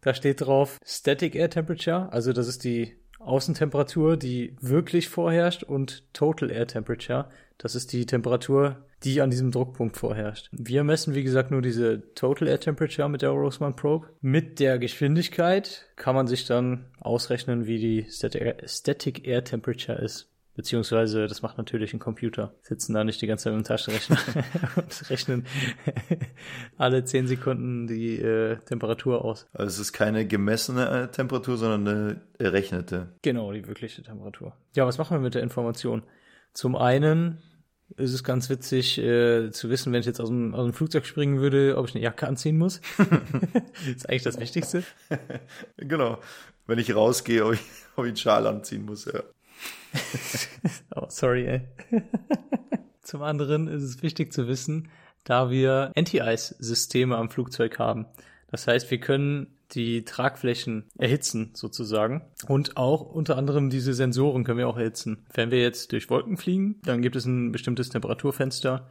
Da 0.00 0.14
steht 0.14 0.42
drauf 0.42 0.78
Static 0.86 1.34
Air 1.34 1.50
Temperature, 1.50 2.12
also 2.12 2.32
das 2.32 2.46
ist 2.46 2.62
die 2.62 2.94
Außentemperatur, 3.18 4.16
die 4.16 4.54
wirklich 4.60 5.08
vorherrscht 5.08 5.64
und 5.64 6.04
Total 6.12 6.52
Air 6.52 6.68
Temperature, 6.68 7.28
das 7.62 7.74
ist 7.74 7.92
die 7.92 8.06
Temperatur, 8.06 8.76
die 9.04 9.20
an 9.20 9.30
diesem 9.30 9.50
Druckpunkt 9.50 9.96
vorherrscht. 9.96 10.48
Wir 10.50 10.82
messen, 10.82 11.14
wie 11.14 11.22
gesagt, 11.22 11.50
nur 11.50 11.60
diese 11.60 12.14
Total 12.14 12.48
Air 12.48 12.58
Temperature 12.58 13.08
mit 13.08 13.20
der 13.20 13.30
Roseman 13.30 13.76
Probe. 13.76 14.08
Mit 14.22 14.60
der 14.60 14.78
Geschwindigkeit 14.78 15.86
kann 15.96 16.14
man 16.14 16.26
sich 16.26 16.46
dann 16.46 16.86
ausrechnen, 17.00 17.66
wie 17.66 17.78
die 17.78 18.06
Static 18.10 19.26
Air, 19.26 19.44
Temperature 19.44 19.98
ist. 19.98 20.28
Beziehungsweise, 20.56 21.26
das 21.26 21.42
macht 21.42 21.58
natürlich 21.58 21.92
ein 21.92 22.00
Computer. 22.00 22.54
Sitzen 22.62 22.94
da 22.94 23.04
nicht 23.04 23.20
die 23.20 23.26
ganze 23.26 23.44
Zeit 23.44 23.54
mit 23.54 23.64
dem 23.64 23.68
Taschenrechner 23.68 24.16
und 24.76 25.10
rechnen 25.10 25.46
alle 26.78 27.04
10 27.04 27.26
Sekunden 27.26 27.86
die 27.86 28.16
äh, 28.16 28.56
Temperatur 28.56 29.22
aus. 29.22 29.46
Also 29.52 29.68
es 29.68 29.78
ist 29.78 29.92
keine 29.92 30.26
gemessene 30.26 30.88
äh, 30.88 31.08
Temperatur, 31.08 31.58
sondern 31.58 31.88
eine 31.88 32.20
errechnete. 32.38 33.08
Genau, 33.20 33.52
die 33.52 33.68
wirkliche 33.68 34.02
Temperatur. 34.02 34.56
Ja, 34.74 34.86
was 34.86 34.96
machen 34.96 35.16
wir 35.16 35.20
mit 35.20 35.34
der 35.34 35.42
Information? 35.42 36.02
Zum 36.52 36.74
einen 36.74 37.38
ist 37.96 38.12
es 38.12 38.24
ganz 38.24 38.48
witzig 38.48 38.98
äh, 38.98 39.50
zu 39.50 39.70
wissen, 39.70 39.92
wenn 39.92 40.00
ich 40.00 40.06
jetzt 40.06 40.20
aus 40.20 40.28
dem, 40.28 40.54
aus 40.54 40.64
dem 40.64 40.72
Flugzeug 40.72 41.06
springen 41.06 41.40
würde, 41.40 41.76
ob 41.76 41.88
ich 41.88 41.94
eine 41.94 42.04
Jacke 42.04 42.26
anziehen 42.26 42.58
muss. 42.58 42.80
ist 43.86 44.08
eigentlich 44.08 44.22
das 44.22 44.38
Wichtigste. 44.38 44.84
Genau. 45.76 46.18
Wenn 46.66 46.78
ich 46.78 46.94
rausgehe, 46.94 47.44
ob 47.44 47.54
ich, 47.54 47.60
ob 47.96 48.04
ich 48.04 48.10
einen 48.10 48.16
Schal 48.16 48.46
anziehen 48.46 48.84
muss, 48.84 49.06
ja. 49.06 49.22
Oh, 50.94 51.06
sorry, 51.08 51.46
ey. 51.46 51.60
Zum 53.02 53.22
anderen 53.22 53.66
ist 53.66 53.82
es 53.82 54.02
wichtig 54.02 54.32
zu 54.32 54.46
wissen, 54.46 54.88
da 55.24 55.50
wir 55.50 55.90
Anti-Ice-Systeme 55.96 57.16
am 57.16 57.28
Flugzeug 57.28 57.78
haben. 57.78 58.06
Das 58.50 58.66
heißt, 58.66 58.90
wir 58.90 58.98
können 58.98 59.46
die 59.72 60.04
Tragflächen 60.04 60.84
erhitzen 60.98 61.50
sozusagen 61.54 62.22
und 62.48 62.76
auch 62.76 63.02
unter 63.02 63.36
anderem 63.36 63.70
diese 63.70 63.94
Sensoren 63.94 64.42
können 64.42 64.58
wir 64.58 64.66
auch 64.68 64.76
erhitzen. 64.76 65.24
Wenn 65.32 65.50
wir 65.52 65.60
jetzt 65.60 65.92
durch 65.92 66.10
Wolken 66.10 66.36
fliegen, 66.36 66.80
dann 66.84 67.02
gibt 67.02 67.14
es 67.14 67.24
ein 67.26 67.52
bestimmtes 67.52 67.88
Temperaturfenster, 67.90 68.88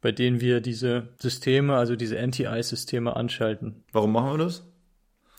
bei 0.00 0.12
denen 0.12 0.40
wir 0.40 0.60
diese 0.62 1.08
Systeme, 1.20 1.76
also 1.76 1.96
diese 1.96 2.18
Anti-Ice-Systeme 2.18 3.14
anschalten, 3.16 3.84
Warum 3.92 4.12
machen 4.12 4.30
wir 4.38 4.44
das? 4.44 4.66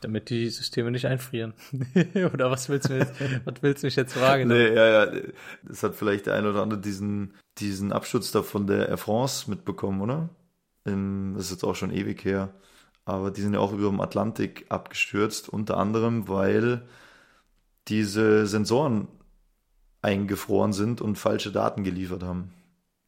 damit 0.02 0.30
die 0.30 0.50
Systeme 0.52 0.92
nicht 0.92 1.08
einfrieren. 1.08 1.54
Oder 2.34 2.52
was 2.52 2.70
willst 2.70 2.90
du, 2.90 2.98
jetzt- 3.00 3.14
was 3.46 3.56
willst 3.62 3.82
du 3.82 3.88
mich 3.88 3.96
jetzt 3.96 4.14
fragen? 4.14 4.50
Nee, 4.50 4.68
ja, 4.76 5.06
ja. 5.06 5.22
Das 5.64 5.82
hat 5.82 5.96
vielleicht 5.96 6.28
der 6.28 6.36
eine 6.36 6.50
oder 6.52 6.62
andere 6.62 6.80
diesen, 6.80 7.34
diesen 7.58 7.92
Absturz 7.92 8.32
da 8.32 8.44
von 8.44 8.68
der 8.68 8.88
Air 8.90 8.98
France 8.98 9.50
mitbekommen, 9.50 10.02
oder? 10.02 10.30
Das 10.84 11.46
ist 11.46 11.52
jetzt 11.52 11.64
auch 11.64 11.74
schon 11.76 11.92
ewig 11.92 12.24
her. 12.24 12.54
Aber 13.06 13.32
die 13.32 13.42
sind 13.42 13.54
ja 13.54 13.60
auch 13.60 13.72
über 13.72 13.90
dem 13.90 14.02
Atlantik 14.02 14.66
abgestürzt, 14.70 15.50
unter 15.50 15.78
anderem, 15.78 16.28
weil 16.28 16.88
diese 17.88 18.48
Sensoren 18.48 19.08
eingefroren 20.02 20.74
sind 20.74 21.02
und 21.02 21.18
falsche 21.18 21.52
Daten 21.52 21.84
geliefert 21.84 22.24
haben. 22.24 22.52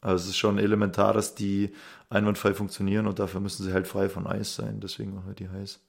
Also 0.02 0.24
es 0.24 0.30
ist 0.30 0.38
schon 0.38 0.60
elementar, 0.60 1.14
dass 1.14 1.36
die 1.36 1.74
einwandfrei 2.10 2.54
funktionieren 2.54 3.08
und 3.08 3.20
dafür 3.20 3.42
müssen 3.42 3.64
sie 3.64 3.74
halt 3.74 3.88
frei 3.88 4.10
von 4.10 4.28
Eis 4.28 4.56
sein. 4.56 4.80
Deswegen 4.80 5.16
machen 5.16 5.28
wir 5.28 5.34
die 5.34 5.50
heiß. 5.50 5.80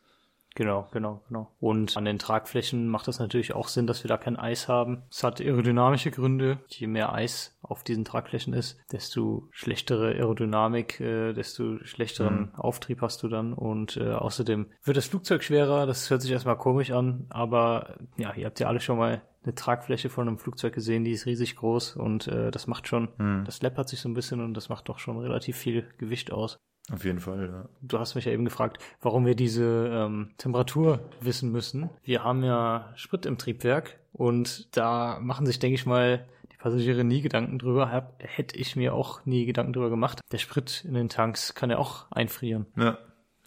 Genau, 0.55 0.89
genau, 0.91 1.23
genau. 1.29 1.53
Und 1.61 1.97
an 1.97 2.05
den 2.05 2.19
Tragflächen 2.19 2.89
macht 2.89 3.07
das 3.07 3.21
natürlich 3.21 3.55
auch 3.55 3.69
Sinn, 3.69 3.87
dass 3.87 4.03
wir 4.03 4.09
da 4.09 4.17
kein 4.17 4.37
Eis 4.37 4.67
haben. 4.67 5.03
Es 5.11 5.23
hat 5.23 5.41
aerodynamische 5.41 6.11
Gründe. 6.11 6.59
Je 6.69 6.89
mehr 6.89 7.13
Eis 7.13 7.57
auf 7.63 7.85
diesen 7.85 8.05
Tragflächen 8.05 8.55
ist, 8.55 8.77
desto 8.91 9.49
schlechtere 9.53 10.15
Aerodynamik, 10.15 11.01
äh, 11.01 11.33
desto 11.33 11.79
schlechteren 11.85 12.53
Auftrieb 12.57 13.03
hast 13.03 13.23
du 13.23 13.29
dann. 13.29 13.53
Und 13.53 13.99
äh, 13.99 14.11
außerdem 14.11 14.67
wird 14.83 14.97
das 14.97 15.07
Flugzeug 15.07 15.45
schwerer. 15.45 15.87
Das 15.87 16.11
hört 16.11 16.23
sich 16.23 16.33
erstmal 16.33 16.59
komisch 16.59 16.91
an, 16.91 17.27
aber 17.29 17.97
ja, 18.17 18.35
ihr 18.35 18.47
habt 18.47 18.59
ja 18.59 18.67
alle 18.67 18.81
schon 18.81 18.99
mal 18.99 19.23
eine 19.45 19.55
Tragfläche 19.55 20.09
von 20.09 20.27
einem 20.27 20.39
Flugzeug 20.39 20.75
gesehen, 20.75 21.05
die 21.05 21.13
ist 21.13 21.27
riesig 21.27 21.57
groß 21.57 21.97
und 21.97 22.27
äh, 22.27 22.51
das 22.51 22.67
macht 22.67 22.89
schon, 22.89 23.09
das 23.47 23.63
läppert 23.63 23.89
sich 23.89 24.01
so 24.01 24.09
ein 24.09 24.15
bisschen 24.15 24.41
und 24.41 24.55
das 24.55 24.69
macht 24.69 24.89
doch 24.89 24.99
schon 24.99 25.19
relativ 25.19 25.57
viel 25.57 25.89
Gewicht 25.97 26.33
aus. 26.33 26.59
Auf 26.93 27.05
jeden 27.05 27.21
Fall, 27.21 27.49
ja. 27.51 27.69
Du 27.83 27.99
hast 27.99 28.15
mich 28.15 28.25
ja 28.25 28.33
eben 28.33 28.45
gefragt, 28.45 28.79
warum 29.01 29.27
wir 29.27 29.35
diese 29.35 29.91
ähm, 29.93 30.31
Temperatur 30.39 31.01
wissen 31.21 31.53
müssen. 31.53 31.91
Wir 32.03 32.25
haben 32.25 32.43
ja 32.43 32.93
Sprit 32.97 33.27
im 33.27 33.39
Triebwerk 33.39 33.99
und 34.13 34.77
da 34.77 35.19
machen 35.21 35.47
sich, 35.47 35.59
denke 35.59 35.75
ich 35.75 35.87
mal, 35.87 36.27
die 36.53 36.57
Passagiere 36.57 37.05
nie 37.05 37.21
Gedanken 37.21 37.59
drüber. 37.59 37.93
Hab, 37.93 38.15
hätte 38.19 38.57
ich 38.57 38.75
mir 38.77 38.95
auch 38.95 39.25
nie 39.27 39.45
Gedanken 39.45 39.73
drüber 39.73 39.91
gemacht. 39.91 40.21
Der 40.33 40.39
Sprit 40.39 40.85
in 40.87 40.95
den 40.95 41.09
Tanks 41.09 41.55
kann 41.55 41.71
ja 41.71 41.79
auch 41.79 42.11
einfrieren. 42.11 42.67
Ja, 42.77 42.99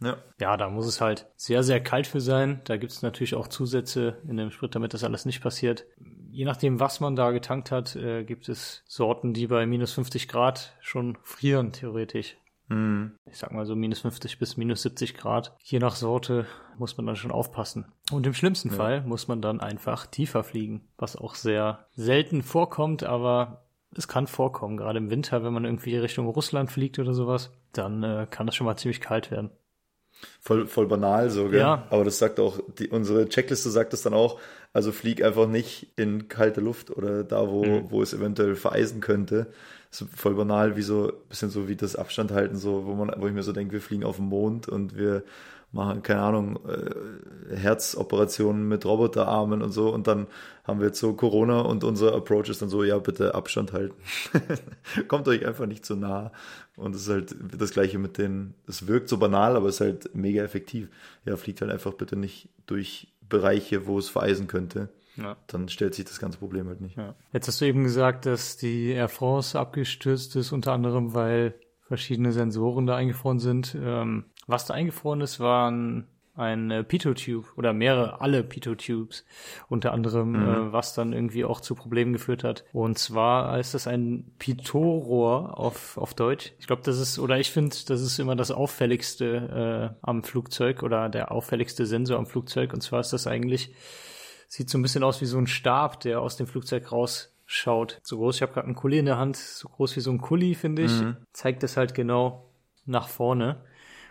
ja. 0.01 0.17
Ja, 0.39 0.58
da 0.58 0.69
muss 0.69 0.88
es 0.88 0.99
halt 0.99 1.27
sehr, 1.36 1.63
sehr 1.63 1.82
kalt 1.82 2.08
für 2.08 2.21
sein. 2.21 2.62
Da 2.65 2.77
gibt 2.77 2.91
es 2.91 3.01
natürlich 3.01 3.36
auch 3.36 3.47
Zusätze 3.47 4.17
in 4.27 4.38
dem 4.38 4.51
Sprit, 4.51 4.75
damit 4.75 4.93
das 4.93 5.04
alles 5.04 5.25
nicht 5.25 5.41
passiert. 5.41 5.86
Je 6.32 6.45
nachdem, 6.45 6.80
was 6.80 6.99
man 6.99 7.15
da 7.15 7.32
getankt 7.32 7.71
hat, 7.71 7.95
äh, 7.95 8.23
gibt 8.23 8.49
es 8.49 8.84
Sorten, 8.88 9.34
die 9.34 9.47
bei 9.47 9.65
minus 9.65 9.93
50 9.93 10.27
Grad 10.27 10.75
schon 10.80 11.17
frieren, 11.21 11.71
theoretisch 11.71 12.38
Ich 13.25 13.38
sag 13.38 13.51
mal 13.51 13.65
so 13.65 13.75
minus 13.75 13.99
50 13.99 14.39
bis 14.39 14.55
minus 14.57 14.81
70 14.84 15.15
Grad. 15.15 15.55
Je 15.63 15.79
nach 15.79 15.95
Sorte 15.95 16.45
muss 16.77 16.95
man 16.97 17.05
dann 17.05 17.15
schon 17.17 17.31
aufpassen. 17.31 17.86
Und 18.12 18.25
im 18.25 18.34
schlimmsten 18.34 18.69
Fall 18.71 19.01
muss 19.01 19.27
man 19.27 19.41
dann 19.41 19.60
einfach 19.60 20.05
tiefer 20.07 20.43
fliegen, 20.43 20.88
was 20.97 21.15
auch 21.15 21.36
sehr 21.36 21.86
selten 21.95 22.43
vorkommt, 22.43 23.03
aber 23.03 23.65
es 23.95 24.07
kann 24.07 24.25
vorkommen. 24.27 24.77
Gerade 24.77 24.99
im 24.99 25.10
Winter, 25.10 25.43
wenn 25.43 25.53
man 25.53 25.65
irgendwie 25.65 25.97
Richtung 25.97 26.27
Russland 26.27 26.71
fliegt 26.71 26.97
oder 26.99 27.13
sowas, 27.13 27.51
dann 27.73 28.03
äh, 28.03 28.25
kann 28.29 28.45
das 28.45 28.55
schon 28.55 28.65
mal 28.65 28.77
ziemlich 28.77 29.01
kalt 29.01 29.31
werden. 29.31 29.49
Voll, 30.39 30.67
voll 30.67 30.88
banal 30.88 31.29
so, 31.29 31.49
gell? 31.49 31.60
Ja. 31.62 31.88
Aber 31.89 32.03
das 32.05 32.19
sagt 32.19 32.39
auch, 32.39 32.60
die, 32.77 32.89
unsere 32.89 33.27
Checkliste 33.27 33.69
sagt 33.69 33.93
es 33.93 34.03
dann 34.03 34.13
auch, 34.13 34.39
also 34.71 34.91
flieg 34.91 35.23
einfach 35.23 35.47
nicht 35.47 35.88
in 35.97 36.27
kalte 36.29 36.62
Luft 36.62 36.91
oder 36.91 37.23
da, 37.23 37.49
wo, 37.49 37.65
Mhm. 37.65 37.91
wo 37.91 38.01
es 38.01 38.13
eventuell 38.13 38.55
vereisen 38.55 39.01
könnte. 39.01 39.51
Ist 39.91 40.06
voll 40.15 40.36
banal, 40.36 40.77
wie 40.77 40.82
so, 40.82 41.12
bisschen 41.30 41.49
so 41.49 41.67
wie 41.67 41.75
das 41.75 41.97
Abstand 41.97 42.32
halten, 42.32 42.56
so, 42.56 42.86
wo 42.86 42.95
man, 42.95 43.13
wo 43.17 43.27
ich 43.27 43.34
mir 43.34 43.43
so 43.43 43.51
denke, 43.51 43.73
wir 43.73 43.82
fliegen 43.82 44.06
auf 44.06 44.15
den 44.15 44.25
Mond 44.25 44.69
und 44.69 44.95
wir 44.97 45.23
machen, 45.73 46.04
keine 46.04 46.21
Ahnung, 46.21 46.60
äh, 46.67 47.56
Herzoperationen 47.56 48.67
mit 48.67 48.86
Roboterarmen 48.86 49.62
und 49.62 49.71
so 49.71 49.93
und 49.93 50.08
dann 50.08 50.27
haben 50.63 50.80
wir 50.80 50.88
jetzt 50.88 50.99
so 50.99 51.13
Corona 51.13 51.62
und 51.62 51.84
unser 51.84 52.13
Approach 52.13 52.49
ist 52.49 52.62
dann 52.62 52.69
so, 52.69 52.84
ja, 52.84 52.97
bitte 52.99 53.36
Abstand 53.36 53.73
halten. 53.73 53.95
Kommt 55.08 55.27
euch 55.27 55.45
einfach 55.45 55.65
nicht 55.65 55.86
zu 55.86 55.95
nah. 55.95 56.32
Und 56.75 56.95
es 56.95 57.04
ist 57.04 57.10
halt 57.10 57.36
das 57.58 57.71
Gleiche 57.71 57.99
mit 57.99 58.17
den, 58.17 58.54
es 58.67 58.88
wirkt 58.88 59.10
so 59.10 59.17
banal, 59.17 59.56
aber 59.56 59.67
es 59.67 59.75
ist 59.75 59.82
halt 59.82 60.15
mega 60.15 60.43
effektiv. 60.43 60.89
Ja, 61.25 61.36
fliegt 61.38 61.62
halt 61.62 61.71
einfach 61.71 61.93
bitte 61.93 62.15
nicht 62.15 62.49
durch 62.65 63.08
Bereiche, 63.27 63.88
wo 63.88 63.97
es 63.97 64.10
vereisen 64.10 64.47
könnte. 64.47 64.89
Ja. 65.17 65.38
Dann 65.47 65.69
stellt 65.69 65.95
sich 65.95 66.06
das 66.06 66.19
ganze 66.19 66.38
Problem 66.38 66.67
halt 66.67 66.82
nicht. 66.82 66.97
Ja. 66.97 67.15
Jetzt 67.34 67.47
hast 67.47 67.62
du 67.62 67.65
eben 67.65 67.84
gesagt, 67.84 68.26
dass 68.26 68.58
die 68.58 68.91
Air 68.91 69.10
France 69.10 69.60
abgestürzt 69.60 70.36
ist, 70.36 70.52
unter 70.52 70.74
anderem, 70.74 71.13
weil 71.13 71.56
verschiedene 71.82 72.32
Sensoren 72.32 72.86
da 72.86 72.95
eingefroren 72.95 73.39
sind. 73.39 73.76
Ähm, 73.80 74.26
was 74.47 74.65
da 74.65 74.74
eingefroren 74.74 75.21
ist, 75.21 75.39
waren 75.39 76.08
ein 76.36 76.71
äh, 76.71 76.84
Pitot-Tube 76.84 77.45
oder 77.58 77.74
mehrere, 77.74 78.21
alle 78.21 78.43
Pitot-Tubes, 78.43 79.26
unter 79.67 79.91
anderem, 79.91 80.36
äh, 80.36 80.71
was 80.71 80.93
dann 80.93 81.13
irgendwie 81.13 81.43
auch 81.43 81.60
zu 81.60 81.76
Problemen 81.76 82.13
geführt 82.13 82.43
hat. 82.43 82.63
Und 82.71 82.97
zwar 82.97 83.60
ist 83.60 83.74
das 83.74 83.88
ein 83.88 84.32
Pitot-Rohr 84.39 85.60
auf, 85.60 85.97
auf 85.97 86.13
Deutsch. 86.13 86.54
Ich 86.60 86.67
glaube, 86.67 86.82
das 86.84 87.00
ist, 87.00 87.19
oder 87.19 87.38
ich 87.38 87.52
finde, 87.52 87.76
das 87.88 88.02
ist 88.02 88.19
immer 88.19 88.36
das 88.36 88.52
auffälligste 88.52 89.93
äh, 89.93 89.97
am 90.02 90.24
Flugzeug 90.24 90.84
oder 90.84 91.10
der 91.10 91.32
auffälligste 91.32 91.86
Sensor 91.86 92.17
am 92.17 92.26
Flugzeug. 92.26 92.74
Und 92.74 92.82
zwar 92.82 93.02
ist 93.02 93.12
das 93.12 93.28
eigentlich, 93.28 93.74
sieht 94.52 94.70
so 94.70 94.78
ein 94.78 94.82
bisschen 94.82 95.04
aus 95.04 95.22
wie 95.22 95.26
so 95.26 95.38
ein 95.38 95.48
Stab, 95.48 96.02
der 96.02 96.20
aus 96.20 96.36
dem 96.36 96.46
Flugzeug 96.46 96.92
rausschaut. 96.92 98.02
So 98.04 98.18
groß, 98.18 98.36
ich 98.36 98.42
habe 98.42 98.52
gerade 98.52 98.68
einen 98.68 98.76
Kuli 98.76 99.00
in 99.00 99.06
der 99.06 99.18
Hand, 99.18 99.38
so 99.38 99.70
groß 99.70 99.96
wie 99.96 100.02
so 100.02 100.12
ein 100.12 100.20
Kuli, 100.20 100.56
finde 100.56 100.82
ich. 100.82 100.92
Zeigt 101.32 101.64
das 101.64 101.78
halt 101.78 101.94
genau 101.94 102.50
nach 102.86 103.08
vorne. 103.08 103.64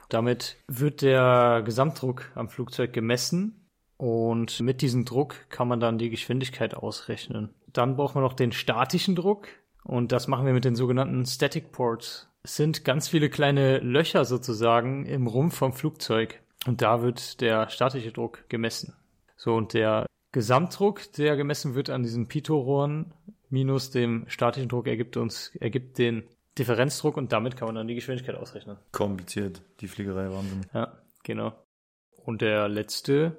Damit 0.08 0.56
wird 0.66 1.02
der 1.02 1.60
Gesamtdruck 1.62 2.32
am 2.34 2.48
Flugzeug 2.48 2.94
gemessen 2.94 3.66
und 3.98 4.60
mit 4.60 4.80
diesem 4.80 5.04
Druck 5.04 5.34
kann 5.50 5.68
man 5.68 5.78
dann 5.78 5.98
die 5.98 6.08
Geschwindigkeit 6.08 6.74
ausrechnen. 6.74 7.50
Dann 7.66 7.96
braucht 7.96 8.14
man 8.14 8.24
noch 8.24 8.32
den 8.32 8.50
statischen 8.50 9.16
Druck 9.16 9.48
und 9.84 10.10
das 10.10 10.26
machen 10.26 10.46
wir 10.46 10.54
mit 10.54 10.64
den 10.64 10.74
sogenannten 10.74 11.26
Static 11.26 11.70
Ports. 11.70 12.30
Es 12.44 12.56
sind 12.56 12.86
ganz 12.86 13.08
viele 13.08 13.28
kleine 13.28 13.78
Löcher 13.80 14.24
sozusagen 14.24 15.04
im 15.04 15.26
Rumpf 15.26 15.54
vom 15.54 15.74
Flugzeug 15.74 16.40
und 16.66 16.80
da 16.80 17.02
wird 17.02 17.42
der 17.42 17.68
statische 17.68 18.10
Druck 18.10 18.48
gemessen. 18.48 18.94
So 19.36 19.54
und 19.54 19.74
der 19.74 20.06
Gesamtdruck, 20.32 21.12
der 21.12 21.36
gemessen 21.36 21.74
wird 21.74 21.90
an 21.90 22.02
diesen 22.02 22.28
Pitot-Rohren 22.28 23.12
minus 23.48 23.90
dem 23.90 24.24
statischen 24.28 24.68
Druck 24.68 24.86
ergibt 24.86 25.16
uns 25.16 25.54
ergibt 25.56 25.98
den 25.98 26.24
Differenzdruck 26.58 27.16
und 27.16 27.32
damit 27.32 27.56
kann 27.56 27.66
man 27.66 27.74
dann 27.74 27.88
die 27.88 27.94
Geschwindigkeit 27.94 28.36
ausrechnen. 28.36 28.76
Kompliziert, 28.92 29.62
die 29.80 29.88
Fliegerei, 29.88 30.30
Wahnsinn. 30.30 30.66
Ja, 30.72 30.98
genau. 31.22 31.52
Und 32.24 32.42
der 32.42 32.68
letzte 32.68 33.36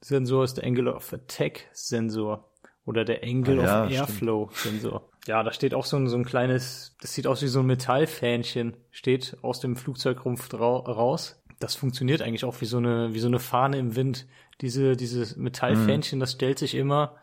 Sensor 0.00 0.44
ist 0.44 0.54
der 0.54 0.64
Angle 0.64 0.92
of 0.92 1.12
Attack 1.12 1.68
Sensor 1.72 2.50
oder 2.84 3.04
der 3.04 3.22
Angle 3.22 3.60
Ah 3.60 3.88
ja, 3.88 4.02
of 4.02 4.08
Airflow 4.08 4.50
Sensor. 4.52 5.08
Ja, 5.26 5.42
da 5.42 5.52
steht 5.52 5.74
auch 5.74 5.84
so 5.84 5.96
ein, 5.96 6.08
so 6.08 6.16
ein 6.16 6.24
kleines, 6.24 6.96
das 7.00 7.12
sieht 7.12 7.26
aus 7.26 7.42
wie 7.42 7.48
so 7.48 7.60
ein 7.60 7.66
Metallfähnchen, 7.66 8.76
steht 8.90 9.36
aus 9.42 9.60
dem 9.60 9.76
Flugzeugrumpf 9.76 10.54
raus. 10.54 11.42
Das 11.58 11.74
funktioniert 11.74 12.22
eigentlich 12.22 12.44
auch 12.44 12.60
wie 12.60 12.66
so 12.66 12.76
eine, 12.78 13.14
wie 13.14 13.18
so 13.18 13.28
eine 13.28 13.38
Fahne 13.38 13.78
im 13.78 13.96
Wind. 13.96 14.26
Diese, 14.60 14.96
dieses 14.96 15.36
Metallfähnchen, 15.36 16.20
das 16.20 16.32
stellt 16.32 16.58
sich 16.58 16.74
immer 16.74 17.16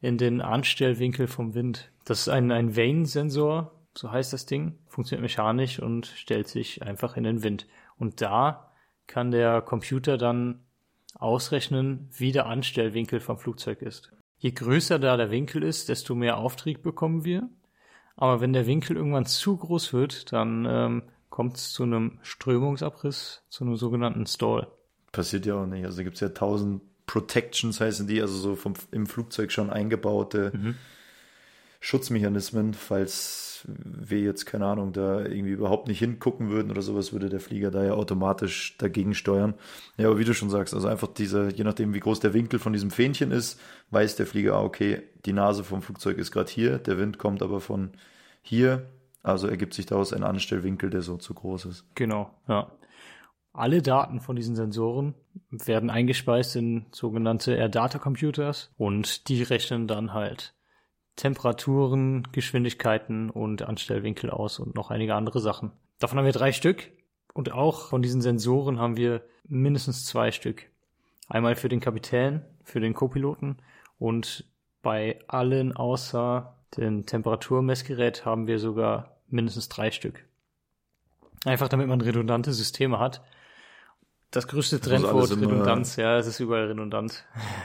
in 0.00 0.18
den 0.18 0.40
Anstellwinkel 0.40 1.26
vom 1.26 1.54
Wind. 1.54 1.90
Das 2.04 2.20
ist 2.20 2.28
ein, 2.28 2.50
ein 2.52 2.76
Vane-Sensor, 2.76 3.72
so 3.94 4.10
heißt 4.10 4.32
das 4.32 4.46
Ding, 4.46 4.78
funktioniert 4.86 5.22
mechanisch 5.22 5.78
und 5.78 6.06
stellt 6.06 6.48
sich 6.48 6.82
einfach 6.82 7.16
in 7.16 7.24
den 7.24 7.42
Wind. 7.42 7.66
Und 7.98 8.20
da 8.20 8.70
kann 9.06 9.30
der 9.30 9.60
Computer 9.60 10.16
dann 10.16 10.60
ausrechnen, 11.14 12.08
wie 12.12 12.32
der 12.32 12.46
Anstellwinkel 12.46 13.20
vom 13.20 13.38
Flugzeug 13.38 13.82
ist. 13.82 14.12
Je 14.38 14.52
größer 14.52 14.98
da 14.98 15.16
der 15.16 15.30
Winkel 15.30 15.62
ist, 15.62 15.88
desto 15.88 16.14
mehr 16.14 16.38
Auftrieb 16.38 16.82
bekommen 16.82 17.24
wir. 17.24 17.48
Aber 18.16 18.40
wenn 18.40 18.52
der 18.52 18.66
Winkel 18.66 18.96
irgendwann 18.96 19.26
zu 19.26 19.56
groß 19.56 19.92
wird, 19.92 20.32
dann 20.32 20.66
ähm, 20.68 21.02
kommt 21.30 21.56
es 21.56 21.72
zu 21.72 21.84
einem 21.84 22.18
Strömungsabriss, 22.22 23.42
zu 23.48 23.64
einem 23.64 23.76
sogenannten 23.76 24.26
Stall. 24.26 24.68
Passiert 25.12 25.46
ja 25.46 25.54
auch 25.54 25.66
nicht. 25.66 25.84
Also 25.84 26.02
gibt 26.02 26.16
es 26.16 26.20
ja 26.20 26.28
tausend 26.28 26.82
Protections, 27.06 27.80
heißen 27.80 28.06
die, 28.06 28.20
also 28.20 28.36
so 28.36 28.56
vom, 28.56 28.74
im 28.92 29.06
Flugzeug 29.06 29.50
schon 29.50 29.70
eingebaute 29.70 30.52
Schutzmechanismen, 31.80 32.74
falls 32.74 33.66
wir 33.66 34.20
jetzt, 34.20 34.44
keine 34.44 34.66
Ahnung, 34.66 34.92
da 34.92 35.20
irgendwie 35.20 35.52
überhaupt 35.52 35.88
nicht 35.88 35.98
hingucken 35.98 36.50
würden 36.50 36.70
oder 36.70 36.82
sowas, 36.82 37.12
würde 37.12 37.28
der 37.28 37.40
Flieger 37.40 37.70
da 37.70 37.82
ja 37.82 37.92
automatisch 37.92 38.76
dagegen 38.78 39.14
steuern. 39.14 39.54
Ja, 39.96 40.08
aber 40.08 40.18
wie 40.18 40.24
du 40.24 40.34
schon 40.34 40.50
sagst, 40.50 40.74
also 40.74 40.88
einfach 40.88 41.08
diese, 41.08 41.48
je 41.50 41.64
nachdem, 41.64 41.94
wie 41.94 42.00
groß 42.00 42.20
der 42.20 42.34
Winkel 42.34 42.58
von 42.58 42.72
diesem 42.72 42.90
Fähnchen 42.90 43.32
ist, 43.32 43.58
weiß 43.90 44.16
der 44.16 44.26
Flieger, 44.26 44.56
ah, 44.56 44.62
okay, 44.62 45.02
die 45.24 45.32
Nase 45.32 45.64
vom 45.64 45.82
Flugzeug 45.82 46.18
ist 46.18 46.30
gerade 46.30 46.50
hier, 46.50 46.78
der 46.78 46.98
Wind 46.98 47.18
kommt 47.18 47.42
aber 47.42 47.60
von 47.60 47.90
hier, 48.42 48.86
also 49.22 49.48
ergibt 49.48 49.74
sich 49.74 49.86
daraus 49.86 50.12
ein 50.12 50.24
Anstellwinkel, 50.24 50.90
der 50.90 51.02
so 51.02 51.16
zu 51.16 51.34
groß 51.34 51.66
ist. 51.66 51.84
Genau, 51.94 52.30
ja. 52.48 52.70
Alle 53.52 53.82
Daten 53.82 54.20
von 54.20 54.36
diesen 54.36 54.54
Sensoren 54.54 55.14
werden 55.50 55.90
eingespeist 55.90 56.54
in 56.54 56.86
sogenannte 56.92 57.54
Air 57.54 57.68
Data 57.68 57.98
Computers 57.98 58.72
und 58.76 59.28
die 59.28 59.42
rechnen 59.42 59.88
dann 59.88 60.12
halt 60.12 60.54
Temperaturen, 61.16 62.28
Geschwindigkeiten 62.32 63.28
und 63.28 63.62
Anstellwinkel 63.62 64.30
aus 64.30 64.60
und 64.60 64.76
noch 64.76 64.90
einige 64.90 65.16
andere 65.16 65.40
Sachen. 65.40 65.72
Davon 65.98 66.18
haben 66.18 66.26
wir 66.26 66.32
drei 66.32 66.52
Stück 66.52 66.90
und 67.34 67.52
auch 67.52 67.88
von 67.88 68.02
diesen 68.02 68.22
Sensoren 68.22 68.78
haben 68.78 68.96
wir 68.96 69.22
mindestens 69.46 70.06
zwei 70.06 70.30
Stück. 70.30 70.70
Einmal 71.28 71.56
für 71.56 71.68
den 71.68 71.80
Kapitän, 71.80 72.42
für 72.62 72.80
den 72.80 72.94
Co-Piloten 72.94 73.58
und 73.98 74.48
bei 74.82 75.18
allen 75.26 75.76
außer 75.76 76.56
dem 76.76 77.06
Temperaturmessgerät 77.06 78.24
haben 78.24 78.46
wir 78.46 78.58
sogar 78.58 79.16
mindestens 79.28 79.68
drei 79.68 79.90
Stück. 79.90 80.24
Einfach 81.44 81.68
damit 81.68 81.88
man 81.88 82.00
redundante 82.00 82.52
Systeme 82.52 82.98
hat. 82.98 83.22
Das 84.30 84.46
größte 84.46 84.80
Trendwort 84.80 85.30
Redundanz, 85.32 85.96
ja, 85.96 86.16
es 86.16 86.26
ist 86.26 86.40
überall 86.40 86.66
redundant. 86.66 87.24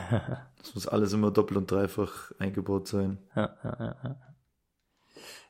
Das 0.65 0.73
muss 0.73 0.87
alles 0.87 1.13
immer 1.13 1.29
doppelt 1.29 1.57
und 1.57 1.69
dreifach 1.69 2.31
eingebaut 2.39 2.87
sein. 2.87 3.19
Ja, 3.35 3.55
ja, 3.63 3.77
ja, 3.79 3.95
ja. 4.03 4.15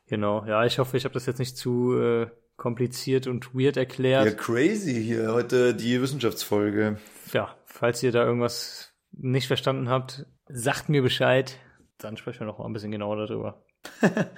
Genau, 0.08 0.44
ja, 0.44 0.66
ich 0.66 0.78
hoffe, 0.78 0.98
ich 0.98 1.04
habe 1.04 1.14
das 1.14 1.24
jetzt 1.24 1.38
nicht 1.38 1.56
zu 1.56 1.98
äh, 1.98 2.26
kompliziert 2.58 3.26
und 3.26 3.54
weird 3.54 3.76
Ja, 3.76 3.82
erklärt. 3.82 4.36
crazy 4.36 5.02
hier. 5.02 5.32
Heute 5.32 5.74
die 5.74 6.02
Wissenschaftsfolge. 6.02 6.98
Ja, 7.32 7.54
falls 7.64 8.02
ihr 8.02 8.12
da 8.12 8.26
irgendwas 8.26 8.92
nicht 9.10 9.46
verstanden 9.46 9.88
habt, 9.88 10.26
sagt 10.48 10.90
mir 10.90 11.00
Bescheid. 11.00 11.58
Dann 11.98 12.16
sprechen 12.16 12.40
wir 12.40 12.46
noch 12.46 12.58
mal 12.58 12.66
ein 12.66 12.72
bisschen 12.72 12.90
genauer 12.90 13.16
darüber. 13.26 13.62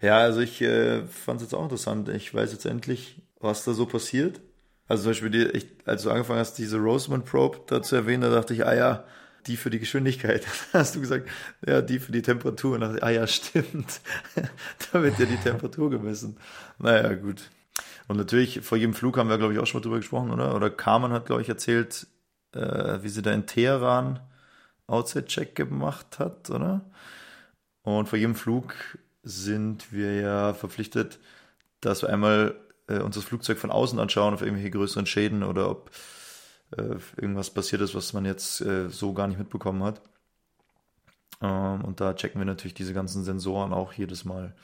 Ja, 0.00 0.18
also 0.18 0.40
ich 0.40 0.60
äh, 0.60 1.06
fand 1.06 1.40
es 1.40 1.46
jetzt 1.46 1.54
auch 1.54 1.62
interessant. 1.62 2.08
Ich 2.08 2.32
weiß 2.34 2.52
jetzt 2.52 2.66
endlich, 2.66 3.22
was 3.40 3.64
da 3.64 3.72
so 3.72 3.86
passiert. 3.86 4.40
Also 4.88 5.04
zum 5.04 5.10
Beispiel, 5.10 5.30
die, 5.30 5.44
ich, 5.56 5.66
als 5.84 6.02
du 6.02 6.10
angefangen 6.10 6.38
hast, 6.38 6.58
diese 6.58 6.78
Roseman 6.78 7.24
Probe 7.24 7.60
da 7.66 7.82
zu 7.82 7.96
erwähnen, 7.96 8.22
da 8.22 8.30
dachte 8.30 8.54
ich, 8.54 8.64
ah 8.64 8.74
ja, 8.74 9.04
die 9.46 9.56
für 9.56 9.70
die 9.70 9.78
Geschwindigkeit. 9.78 10.46
Hast 10.72 10.96
du 10.96 11.00
gesagt, 11.00 11.28
ja, 11.66 11.80
die 11.80 11.98
für 11.98 12.12
die 12.12 12.22
Temperatur. 12.22 12.74
Und 12.74 12.80
dachte 12.80 13.02
ah 13.02 13.10
ja, 13.10 13.26
stimmt. 13.26 14.00
da 14.92 15.02
wird 15.02 15.18
ja 15.18 15.26
die 15.26 15.36
Temperatur 15.36 15.90
gemessen. 15.90 16.36
Naja, 16.78 17.14
gut. 17.14 17.50
Und 18.08 18.16
natürlich, 18.16 18.60
vor 18.60 18.78
jedem 18.78 18.94
Flug 18.94 19.16
haben 19.16 19.28
wir, 19.28 19.38
glaube 19.38 19.54
ich, 19.54 19.58
auch 19.58 19.66
schon 19.66 19.80
mal 19.80 19.84
drüber 19.84 19.96
gesprochen, 19.96 20.30
oder? 20.30 20.54
Oder 20.54 20.70
Carmen 20.70 21.12
hat, 21.12 21.26
glaube 21.26 21.42
ich, 21.42 21.48
erzählt, 21.48 22.06
äh, 22.54 23.02
wie 23.02 23.08
sie 23.08 23.22
da 23.22 23.32
in 23.32 23.46
Teheran 23.46 24.20
Outside-Check 24.86 25.54
gemacht 25.54 26.18
hat, 26.18 26.50
oder? 26.50 26.84
Und 27.82 28.08
vor 28.08 28.18
jedem 28.18 28.34
Flug 28.34 28.74
sind 29.22 29.92
wir 29.92 30.14
ja 30.20 30.54
verpflichtet, 30.54 31.18
dass 31.80 32.02
wir 32.02 32.10
einmal 32.10 32.56
äh, 32.88 32.98
uns 33.00 33.16
das 33.16 33.24
Flugzeug 33.24 33.58
von 33.58 33.70
außen 33.70 33.98
anschauen, 33.98 34.34
auf 34.34 34.42
irgendwelche 34.42 34.70
größeren 34.70 35.06
Schäden 35.06 35.42
oder 35.42 35.70
ob 35.70 35.90
äh, 36.76 36.96
irgendwas 37.16 37.50
passiert 37.50 37.82
ist, 37.82 37.94
was 37.94 38.12
man 38.12 38.24
jetzt 38.24 38.60
äh, 38.60 38.88
so 38.90 39.12
gar 39.12 39.28
nicht 39.28 39.38
mitbekommen 39.38 39.82
hat. 39.84 40.02
Ähm, 41.40 41.84
und 41.84 42.00
da 42.00 42.14
checken 42.14 42.40
wir 42.40 42.46
natürlich 42.46 42.74
diese 42.74 42.94
ganzen 42.94 43.24
Sensoren 43.24 43.72
auch 43.72 43.92
jedes 43.92 44.24
Mal, 44.24 44.54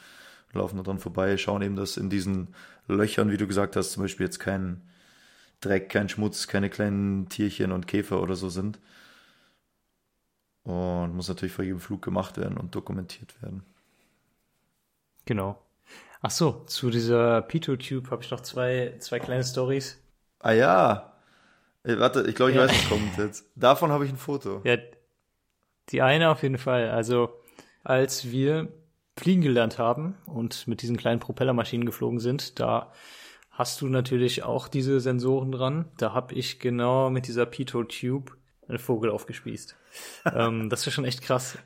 laufen 0.52 0.76
da 0.76 0.82
dran 0.82 0.98
vorbei, 0.98 1.36
schauen 1.36 1.62
eben, 1.62 1.76
dass 1.76 1.96
in 1.96 2.10
diesen 2.10 2.54
Löchern, 2.88 3.30
wie 3.30 3.36
du 3.36 3.46
gesagt 3.46 3.76
hast, 3.76 3.92
zum 3.92 4.02
Beispiel 4.02 4.26
jetzt 4.26 4.38
kein 4.40 4.82
Dreck, 5.60 5.88
kein 5.90 6.08
Schmutz, 6.08 6.48
keine 6.48 6.70
kleinen 6.70 7.28
Tierchen 7.28 7.72
und 7.72 7.86
Käfer 7.86 8.20
oder 8.22 8.36
so 8.36 8.48
sind. 8.48 8.78
Und 10.64 11.14
muss 11.16 11.28
natürlich 11.28 11.52
vor 11.54 11.64
jedem 11.64 11.80
Flug 11.80 12.02
gemacht 12.02 12.36
werden 12.38 12.56
und 12.56 12.74
dokumentiert 12.74 13.40
werden. 13.42 13.64
Genau. 15.24 15.58
Ach 16.20 16.30
so, 16.30 16.62
zu 16.66 16.90
dieser 16.90 17.42
Pitot-Tube 17.42 18.10
habe 18.10 18.22
ich 18.22 18.30
noch 18.30 18.40
zwei, 18.40 18.94
zwei 19.00 19.18
kleine 19.18 19.42
Stories. 19.42 19.98
Ah 20.38 20.52
ja. 20.52 21.12
Äh, 21.82 21.98
warte, 21.98 22.22
ich 22.28 22.36
glaube, 22.36 22.52
ich 22.52 22.56
Ja. 22.56 22.64
weiß, 22.64 22.70
was 22.70 22.88
kommt 22.88 23.18
jetzt. 23.18 23.50
Davon 23.56 23.90
habe 23.90 24.04
ich 24.04 24.12
ein 24.12 24.16
Foto. 24.16 24.60
Ja, 24.64 24.76
die 25.88 26.00
eine 26.00 26.30
auf 26.30 26.42
jeden 26.44 26.58
Fall. 26.58 26.90
Also, 26.90 27.30
als 27.82 28.30
wir 28.30 28.68
fliegen 29.16 29.42
gelernt 29.42 29.78
haben 29.78 30.16
und 30.26 30.68
mit 30.68 30.82
diesen 30.82 30.96
kleinen 30.96 31.18
Propellermaschinen 31.20 31.86
geflogen 31.86 32.20
sind, 32.20 32.60
da 32.60 32.92
hast 33.50 33.80
du 33.80 33.88
natürlich 33.88 34.44
auch 34.44 34.68
diese 34.68 35.00
Sensoren 35.00 35.50
dran. 35.50 35.88
Da 35.98 36.12
habe 36.14 36.34
ich 36.34 36.60
genau 36.60 37.10
mit 37.10 37.26
dieser 37.26 37.46
Pitot-Tube 37.46 38.36
einen 38.68 38.78
Vogel 38.78 39.10
aufgespießt. 39.10 39.76
ähm, 40.34 40.68
das 40.70 40.86
ist 40.86 40.92
schon 40.94 41.04
echt 41.04 41.22
krass. 41.22 41.58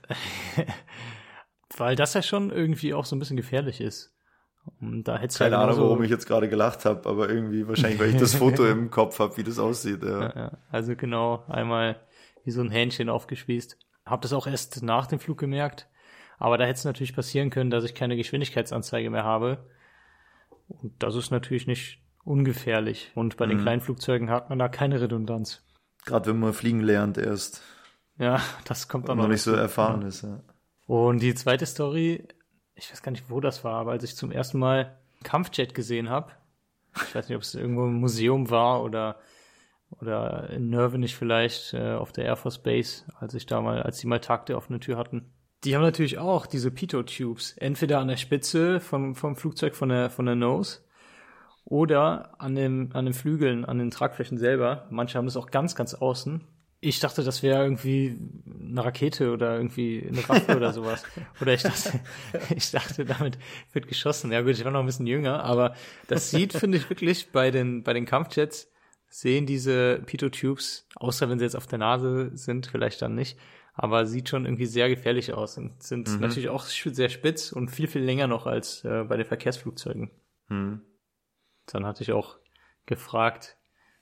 Weil 1.77 1.97
das 1.97 2.15
ja 2.15 2.23
schon 2.23 2.51
irgendwie 2.51 2.95
auch 2.95 3.05
so 3.05 3.17
ein 3.17 3.19
bisschen 3.19 3.37
gefährlich 3.37 3.81
ist. 3.81 4.13
Und 4.81 5.05
da 5.05 5.19
hättest 5.19 5.39
du 5.39 5.45
Keine 5.45 5.57
ja 5.57 5.63
Ahnung, 5.63 5.75
genauso- 5.77 5.91
warum 5.91 6.03
ich 6.05 6.11
jetzt 6.11 6.27
gerade 6.27 6.49
gelacht 6.49 6.85
habe, 6.85 7.09
aber 7.09 7.29
irgendwie 7.29 7.69
wahrscheinlich, 7.69 8.01
weil 8.01 8.11
ich 8.11 8.17
das 8.17 8.35
Foto 8.35 8.67
im 8.67 8.91
Kopf 8.91 9.19
habe, 9.21 9.37
wie 9.37 9.45
das 9.45 9.59
aussieht. 9.59 10.03
Ja. 10.03 10.35
Ja, 10.35 10.59
also 10.71 10.97
genau, 10.97 11.45
einmal 11.49 12.01
wie 12.45 12.51
so 12.51 12.63
ein 12.63 12.71
Hähnchen 12.71 13.09
aufgespießt. 13.09 13.79
Hab 14.05 14.23
das 14.23 14.33
auch 14.33 14.47
erst 14.47 14.83
nach 14.83 15.07
dem 15.07 15.19
Flug 15.19 15.39
gemerkt. 15.39 15.89
Aber 16.39 16.59
da 16.59 16.65
hätte 16.65 16.79
es 16.79 16.85
natürlich 16.85 17.15
passieren 17.15 17.51
können, 17.51 17.71
dass 17.71 17.85
ich 17.85 17.95
keine 17.95 18.17
Geschwindigkeitsanzeige 18.17 19.09
mehr 19.11 19.25
habe. 19.25 19.67
Und 20.69 20.93
das 21.01 21.15
ist 21.15 21.31
natürlich 21.31 21.67
nicht 21.67 22.01
ungefährlich. 22.25 23.11
Und 23.15 23.37
bei 23.37 23.47
den 23.47 23.61
kleinen 23.61 23.81
Flugzeugen 23.81 24.31
hat 24.31 24.51
man 24.51 24.59
da 24.59 24.69
keine 24.69 25.01
Redundanz. 25.01 25.65
Gerade 26.07 26.31
wenn 26.31 26.41
man 26.41 26.55
fliegen 26.55 26.81
lernt 26.81 27.19
erst 27.19 27.61
Ja, 28.19 28.41
das 28.65 28.89
kommt 28.89 29.09
dann 29.09 29.19
und 29.19 29.25
noch 29.25 29.31
nicht 29.31 29.43
so 29.43 29.53
erfahren 29.53 30.03
ist. 30.03 30.23
Ja. 30.23 30.41
Und 30.87 31.21
die 31.21 31.35
zweite 31.35 31.67
Story, 31.67 32.27
ich 32.75 32.91
weiß 32.91 33.03
gar 33.03 33.13
nicht, 33.13 33.29
wo 33.29 33.41
das 33.41 33.65
war, 33.65 33.75
aber 33.75 33.91
als 33.91 34.05
ich 34.05 34.17
zum 34.17 34.33
ersten 34.33 34.59
Mal 34.59 34.97
einen 35.17 35.23
Kampfjet 35.25 35.75
gesehen 35.75 36.09
habe, 36.09 36.33
ich 37.09 37.15
weiß 37.15 37.29
nicht, 37.29 37.37
ob 37.37 37.43
es 37.43 37.55
irgendwo 37.55 37.85
im 37.85 38.01
Museum 38.01 38.49
war 38.49 38.83
oder 38.83 39.19
oder 40.01 40.51
in 40.51 40.69
Nürnberg 40.69 41.09
vielleicht 41.11 41.75
äh, 41.75 41.93
auf 41.93 42.13
der 42.13 42.25
Air 42.25 42.37
Force 42.37 42.59
Base, 42.59 43.05
als 43.19 43.35
ich 43.35 43.47
da 43.47 43.61
mal, 43.61 43.83
als 43.83 43.99
die 43.99 44.07
mal 44.07 44.19
Tag 44.19 44.47
der 44.47 44.57
offenen 44.57 44.81
Tür 44.81 44.97
hatten. 44.97 45.31
Die 45.65 45.75
haben 45.75 45.83
natürlich 45.83 46.19
auch 46.19 46.47
diese 46.47 46.71
Pitot-Tubes, 46.71 47.57
entweder 47.57 48.01
an 48.01 48.09
der 48.09 48.17
Spitze 48.17 48.81
vom, 48.81 49.15
vom 49.15 49.37
Flugzeug 49.37 49.75
von 49.75 49.89
der, 49.89 50.11
von 50.11 50.27
der 50.27 50.35
Nose 50.35 50.81
oder 51.67 52.41
an, 52.41 52.55
dem, 52.55 52.91
an 52.95 53.05
den 53.05 53.15
Flügeln, 53.15 53.65
an 53.65 53.79
den 53.79 53.91
Tragflächen 53.91 54.39
selber. 54.39 54.87
Manche 54.91 55.19
haben 55.19 55.27
das 55.27 55.37
auch 55.37 55.51
ganz, 55.51 55.75
ganz 55.75 55.95
außen. 55.95 56.43
Ich 56.81 57.01
dachte, 57.01 57.25
das 57.25 57.43
wäre 57.43 57.63
irgendwie 57.65 58.17
eine 58.47 58.85
Rakete 58.85 59.33
oder 59.33 59.57
irgendwie 59.57 60.07
eine 60.09 60.29
Waffe 60.29 60.57
oder 60.57 60.73
sowas. 60.73 61.03
Oder 61.41 61.55
ich 61.55 61.63
dachte, 61.63 62.01
ich 62.55 62.71
dachte, 62.71 63.05
damit 63.05 63.39
wird 63.73 63.89
geschossen. 63.89 64.31
Ja 64.31 64.43
gut, 64.43 64.53
ich 64.53 64.65
war 64.65 64.71
noch 64.71 64.81
ein 64.81 64.87
bisschen 64.87 65.07
jünger, 65.07 65.43
aber 65.43 65.75
das 66.07 66.31
sieht, 66.31 66.53
finde 66.53 66.79
ich, 66.79 66.89
wirklich 66.89 67.33
bei 67.33 67.51
den, 67.51 67.83
bei 67.83 67.93
den 67.93 68.05
Kampfjets 68.05 68.71
sehen 69.09 69.47
diese 69.47 70.03
Pitot-Tubes, 70.07 70.87
außer 70.95 71.29
wenn 71.29 71.39
sie 71.39 71.45
jetzt 71.45 71.57
auf 71.57 71.67
der 71.67 71.79
Nase 71.79 72.31
sind, 72.35 72.67
vielleicht 72.67 73.03
dann 73.03 73.15
nicht, 73.15 73.39
aber 73.73 74.07
sieht 74.07 74.29
schon 74.29 74.45
irgendwie 74.45 74.67
sehr 74.67 74.89
gefährlich 74.89 75.33
aus 75.33 75.59
und 75.59 75.83
sind 75.83 76.21
natürlich 76.21 76.51
auch 76.51 76.65
sehr 76.65 77.09
spitz 77.09 77.53
und 77.53 77.71
viel, 77.71 77.89
viel 77.89 78.03
länger 78.03 78.27
noch 78.27 78.47
als 78.47 78.85
äh, 78.85 79.05
bei 79.05 79.17
den 79.17 79.27
Verkehrsflugzeugen. 79.27 80.11
Hm. 80.49 80.83
Dann 81.67 81.87
hatte 81.87 82.03
ich 82.03 82.13
auch 82.13 82.37
gefragt, 82.87 83.57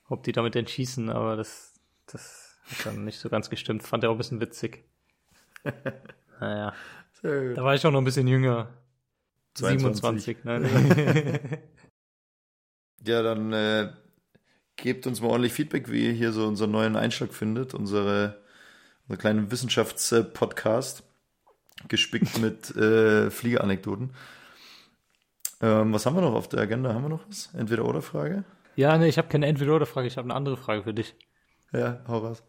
ob 0.08 0.22
die 0.22 0.32
damit 0.32 0.54
denn 0.54 0.66
schießen, 0.66 1.10
aber 1.10 1.36
das, 1.36 1.80
das 2.06 2.58
hat 2.64 2.86
dann 2.86 3.04
nicht 3.04 3.18
so 3.18 3.28
ganz 3.28 3.50
gestimmt. 3.50 3.82
Fand 3.82 4.04
er 4.04 4.10
auch 4.10 4.14
ein 4.14 4.18
bisschen 4.18 4.40
witzig. 4.40 4.84
naja, 6.40 6.74
da 7.22 7.64
war 7.64 7.74
ich 7.74 7.86
auch 7.86 7.90
noch 7.90 8.00
ein 8.00 8.04
bisschen 8.04 8.28
jünger. 8.28 8.68
22. 9.54 10.36
27, 10.36 10.44
nein. 10.44 11.60
Ja, 13.06 13.22
dann 13.22 13.52
äh, 13.52 13.92
gebt 14.76 15.06
uns 15.06 15.20
mal 15.20 15.28
ordentlich 15.28 15.52
Feedback, 15.52 15.90
wie 15.90 16.06
ihr 16.06 16.12
hier 16.12 16.32
so 16.32 16.46
unseren 16.46 16.70
neuen 16.70 16.96
Einschlag 16.96 17.34
findet, 17.34 17.74
unsere, 17.74 18.42
unsere 19.02 19.20
kleinen 19.20 19.50
Wissenschaftspodcast, 19.50 21.02
gespickt 21.88 22.38
mit 22.38 22.74
äh, 22.76 23.30
Fliegeranekdoten. 23.30 24.14
Ähm, 25.64 25.92
was 25.94 26.04
haben 26.04 26.14
wir 26.16 26.20
noch 26.20 26.34
auf 26.34 26.48
der 26.48 26.60
Agenda? 26.60 26.92
Haben 26.92 27.04
wir 27.04 27.08
noch 27.08 27.26
was? 27.26 27.48
Entweder 27.54 27.84
oder 27.86 28.02
Frage? 28.02 28.44
ja, 28.76 28.98
nee, 28.98 29.08
ich 29.08 29.16
habe 29.18 29.28
keine 29.28 29.46
Entweder-oder-Frage, 29.46 30.06
ich 30.08 30.16
habe 30.18 30.26
eine 30.26 30.34
andere 30.34 30.56
Frage 30.56 30.82
für 30.82 30.92
dich. 30.92 31.14
Ja, 31.72 32.00
hau 32.08 32.18
raus. 32.18 32.42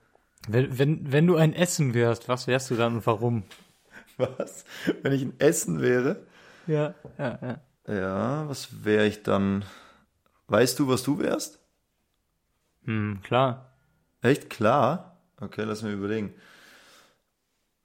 Wenn, 0.47 0.77
wenn, 0.77 1.11
wenn 1.11 1.27
du 1.27 1.35
ein 1.37 1.53
Essen 1.53 1.93
wärst, 1.93 2.27
was 2.27 2.47
wärst 2.47 2.69
du 2.71 2.75
dann 2.75 2.95
und 2.95 3.05
warum? 3.05 3.43
Was? 4.17 4.65
Wenn 5.01 5.13
ich 5.13 5.21
ein 5.23 5.39
Essen 5.39 5.81
wäre? 5.81 6.25
Ja, 6.67 6.93
ja, 7.17 7.39
ja. 7.41 7.61
Ja, 7.93 8.49
was 8.49 8.83
wäre 8.83 9.05
ich 9.05 9.21
dann? 9.23 9.63
Weißt 10.47 10.79
du, 10.79 10.87
was 10.87 11.03
du 11.03 11.19
wärst? 11.19 11.59
Hm, 12.85 13.19
klar. 13.23 13.73
Echt 14.21 14.49
klar? 14.49 15.17
Okay, 15.39 15.63
lass 15.63 15.83
mir 15.83 15.91
überlegen. 15.91 16.33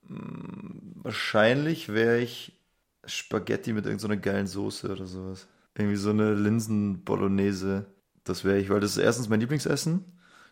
Hm, 0.06 0.92
Wahrscheinlich 1.02 1.88
wäre 1.92 2.18
ich 2.18 2.59
Spaghetti 3.04 3.72
mit 3.72 3.86
irgendeiner 3.86 4.16
geilen 4.16 4.46
Soße 4.46 4.90
oder 4.90 5.06
sowas. 5.06 5.48
Irgendwie 5.76 5.96
so 5.96 6.10
eine 6.10 6.34
Linsen-Bolognese. 6.34 7.86
Das 8.24 8.44
wäre 8.44 8.58
ich, 8.58 8.68
weil 8.70 8.80
das 8.80 8.92
ist 8.92 9.02
erstens 9.02 9.28
mein 9.28 9.40
Lieblingsessen. 9.40 10.04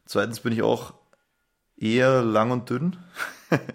Zweitens 0.07 0.41
bin 0.41 0.53
ich 0.53 0.63
auch 0.63 0.95
eher 1.77 2.23
lang 2.23 2.51
und 2.51 2.71
dünn. 2.71 2.97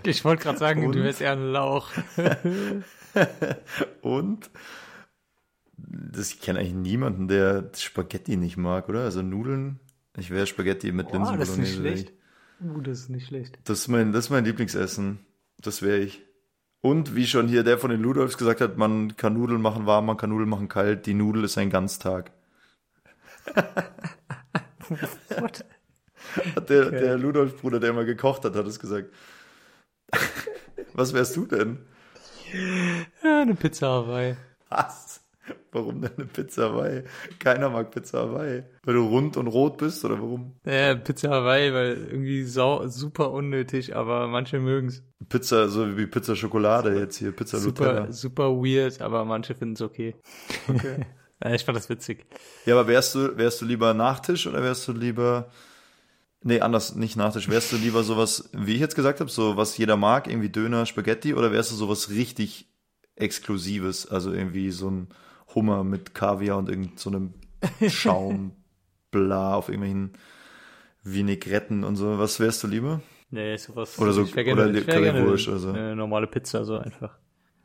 Ich 0.04 0.24
wollte 0.24 0.44
gerade 0.44 0.60
sagen, 0.60 0.86
Und? 0.86 0.94
du 0.94 1.04
wärst 1.04 1.20
eher 1.20 1.32
ein 1.32 1.52
Lauch. 1.52 1.90
Und 4.04 4.52
das, 5.76 6.32
ich 6.32 6.42
kenne 6.42 6.60
eigentlich 6.60 6.76
niemanden, 6.76 7.28
der 7.28 7.72
Spaghetti 7.76 8.38
nicht 8.38 8.56
mag, 8.56 8.88
oder? 8.88 9.02
Also 9.02 9.24
Nudeln. 9.24 9.80
Ich 10.16 10.30
wäre 10.30 10.46
Spaghetti 10.46 10.92
mit 10.92 11.10
Boah, 11.10 11.36
das 11.38 11.50
ist 11.50 11.58
nicht 11.58 11.74
schlecht. 11.74 12.14
Uh, 12.62 12.82
das 12.82 13.00
ist 13.00 13.10
nicht 13.10 13.28
schlecht. 13.28 13.58
Das 13.64 13.80
ist 13.80 13.88
mein, 13.88 14.12
das 14.12 14.26
ist 14.26 14.30
mein 14.30 14.46
Lieblingsessen. 14.46 15.26
Das 15.58 15.82
wäre 15.82 15.98
ich. 15.98 16.22
Und 16.86 17.16
wie 17.16 17.26
schon 17.28 17.48
hier 17.48 17.64
der 17.64 17.78
von 17.78 17.92
den 17.92 18.02
Ludolfs 18.02 18.38
gesagt 18.38 18.60
hat, 18.60 18.78
man 18.78 19.16
kann 19.16 19.36
Nudeln 19.36 19.62
machen 19.62 19.86
warm, 19.86 20.06
man 20.06 20.18
kann 20.18 20.32
Nudeln 20.32 20.50
machen 20.50 20.68
kalt. 20.68 21.06
Die 21.06 21.14
Nudel 21.14 21.46
ist 21.46 21.58
ein 21.58 21.70
Ganztag. 21.70 22.32
What? 25.40 25.64
Hat 26.56 26.70
der, 26.70 26.92
der 26.92 27.18
Ludolf-Bruder, 27.18 27.80
der 27.80 27.92
immer 27.92 28.04
gekocht 28.04 28.44
hat, 28.44 28.56
hat 28.56 28.68
es 28.68 28.82
gesagt. 28.82 29.14
Was 30.94 31.14
wärst 31.14 31.38
du 31.38 31.46
denn? 31.46 31.80
Ja, 33.24 33.44
eine 33.44 33.56
Pizza 33.56 33.88
Hawaii. 33.88 34.36
Was? 34.68 35.22
Warum 35.74 36.02
denn 36.02 36.12
eine 36.16 36.26
Pizza 36.26 36.70
Hawaii? 36.70 37.04
Keiner 37.40 37.70
mag 37.70 37.92
Pizza 37.92 38.20
Hawaii. 38.20 38.64
Weil 38.84 38.94
du 38.94 39.08
rund 39.08 39.38
und 39.38 39.48
rot 39.48 39.78
bist 39.78 40.06
oder 40.06 40.20
warum? 40.20 40.56
Ja, 40.66 40.96
Pizza 40.96 41.30
Hawaii, 41.30 41.74
weil 41.74 42.08
irgendwie 42.12 42.44
sau, 42.44 42.88
super 42.88 43.32
unnötig, 43.32 43.96
aber 43.96 44.28
manche 44.28 44.60
mögen's. 44.60 45.04
Pizza, 45.30 45.70
so 45.70 45.98
wie 45.98 46.06
Pizza 46.06 46.36
Schokolade 46.36 46.98
jetzt 47.00 47.18
hier, 47.18 47.32
Pizza 47.32 47.58
Super, 47.58 47.86
Nutella. 47.86 48.12
super 48.12 48.50
weird, 48.52 49.02
aber 49.02 49.26
manche 49.26 49.56
finden's 49.56 49.82
okay. 49.82 50.16
Okay. 50.68 51.06
Ich 51.52 51.66
fand 51.66 51.76
das 51.78 51.90
witzig. 51.90 52.26
Ja, 52.66 52.76
aber 52.76 52.88
wärst 52.88 53.16
du, 53.16 53.36
wärst 53.36 53.60
du 53.60 53.66
lieber 53.66 53.94
Nachtisch 53.94 54.48
oder 54.48 54.64
wärst 54.64 54.88
du 54.88 54.94
lieber, 54.94 55.50
nee, 56.42 56.62
anders, 56.62 56.96
nicht 56.96 57.18
Nachtisch, 57.18 57.50
wärst 57.50 57.74
du 57.74 57.76
lieber 57.76 58.04
sowas, 58.04 58.50
wie 58.54 58.76
ich 58.76 58.80
jetzt 58.80 58.96
gesagt 58.96 59.20
habe, 59.20 59.30
so 59.30 59.58
was 59.58 59.78
jeder 59.78 59.98
mag, 59.98 60.28
irgendwie 60.28 60.48
Döner, 60.48 60.86
Spaghetti, 60.86 61.34
oder 61.34 61.52
wärst 61.52 61.72
du 61.72 61.76
sowas 61.76 62.10
richtig 62.12 62.70
Exklusives, 63.16 64.08
also 64.08 64.32
irgendwie 64.32 64.72
so 64.72 64.90
ein 64.90 65.08
Hummer 65.56 65.84
mit 65.84 66.14
Kaviar 66.14 66.58
und 66.58 66.70
irgend 66.70 67.00
so 67.00 67.10
einem 67.10 67.34
Schaum, 67.88 68.52
bla, 69.12 69.56
auf 69.56 69.70
irgendwelchen 69.70 70.14
Vinaigretten 71.04 71.84
und 71.84 71.96
so, 71.96 72.18
was 72.18 72.40
wärst 72.40 72.64
du 72.64 72.68
lieber? 72.68 73.02
Nee, 73.30 73.58
sowas. 73.58 73.98
Oder 74.00 74.14
so- 74.14 74.22
oder 74.24 74.70
ich 74.70 74.86
wär 74.88 75.14
Currywurst 75.14 75.48
oder 75.48 75.58
so. 75.60 75.70
Eine 75.70 75.96
normale 75.96 76.28
Pizza, 76.28 76.64
so 76.66 76.78
einfach. 76.78 77.18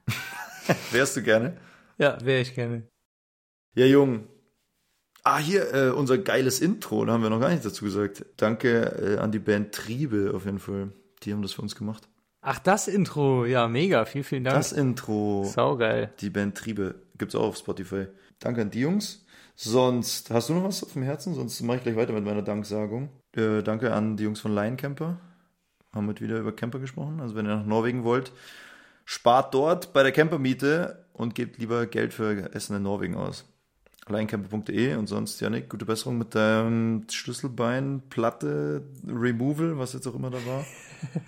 Wärst 0.92 1.16
du 1.16 1.22
gerne? 1.22 1.56
Ja, 1.98 2.18
wäre 2.24 2.40
ich 2.40 2.54
gerne. 2.54 2.88
Ja, 3.74 3.84
Jung. 3.86 4.26
Ah, 5.24 5.38
hier, 5.38 5.74
äh, 5.74 5.90
unser 5.90 6.16
geiles 6.18 6.60
Intro, 6.60 7.04
da 7.04 7.12
haben 7.12 7.22
wir 7.22 7.28
noch 7.30 7.40
gar 7.40 7.50
nicht 7.50 7.64
dazu 7.64 7.84
gesagt. 7.84 8.24
Danke 8.36 9.16
äh, 9.16 9.18
an 9.18 9.30
die 9.30 9.38
Band 9.40 9.74
Triebe 9.74 10.32
auf 10.34 10.46
jeden 10.46 10.58
Fall. 10.58 10.92
Die 11.22 11.32
haben 11.32 11.42
das 11.42 11.52
für 11.52 11.62
uns 11.62 11.74
gemacht. 11.74 12.08
Ach, 12.40 12.58
das 12.58 12.88
Intro. 12.88 13.44
Ja, 13.44 13.68
mega. 13.68 14.04
Vielen, 14.04 14.24
vielen 14.24 14.44
Dank. 14.44 14.56
Das 14.56 14.72
Intro, 14.72 15.44
Saugeil. 15.44 16.12
die 16.20 16.30
Band 16.30 16.56
Triebe, 16.56 16.94
gibt's 17.16 17.34
auch 17.34 17.48
auf 17.48 17.56
Spotify. 17.56 18.06
Danke 18.38 18.62
an 18.62 18.70
die 18.70 18.80
Jungs. 18.80 19.24
Sonst, 19.56 20.30
hast 20.30 20.48
du 20.48 20.54
noch 20.54 20.64
was 20.64 20.84
auf 20.84 20.92
dem 20.92 21.02
Herzen? 21.02 21.34
Sonst 21.34 21.60
mache 21.62 21.78
ich 21.78 21.82
gleich 21.82 21.96
weiter 21.96 22.12
mit 22.12 22.24
meiner 22.24 22.42
Danksagung. 22.42 23.08
Äh, 23.34 23.62
danke 23.62 23.92
an 23.92 24.16
die 24.16 24.22
Jungs 24.22 24.40
von 24.40 24.54
Lion 24.54 24.76
Camper. 24.76 25.18
Haben 25.92 26.06
heute 26.06 26.22
wieder 26.22 26.38
über 26.38 26.54
Camper 26.54 26.78
gesprochen. 26.78 27.20
Also 27.20 27.34
wenn 27.34 27.46
ihr 27.46 27.56
nach 27.56 27.66
Norwegen 27.66 28.04
wollt, 28.04 28.32
spart 29.04 29.52
dort 29.54 29.92
bei 29.92 30.04
der 30.04 30.12
Campermiete 30.12 31.06
und 31.12 31.34
gebt 31.34 31.58
lieber 31.58 31.86
Geld 31.86 32.14
für 32.14 32.54
Essen 32.54 32.76
in 32.76 32.84
Norwegen 32.84 33.16
aus. 33.16 33.44
Lioncamper.de 34.10 34.94
und 34.96 35.06
sonst, 35.06 35.40
Janik, 35.40 35.68
gute 35.68 35.84
Besserung 35.84 36.18
mit 36.18 36.34
deinem 36.34 37.04
Schlüsselbein, 37.10 38.02
Platte, 38.10 38.82
Removal, 39.06 39.78
was 39.78 39.92
jetzt 39.92 40.06
auch 40.06 40.14
immer 40.14 40.30
da 40.30 40.38
war. 40.46 40.64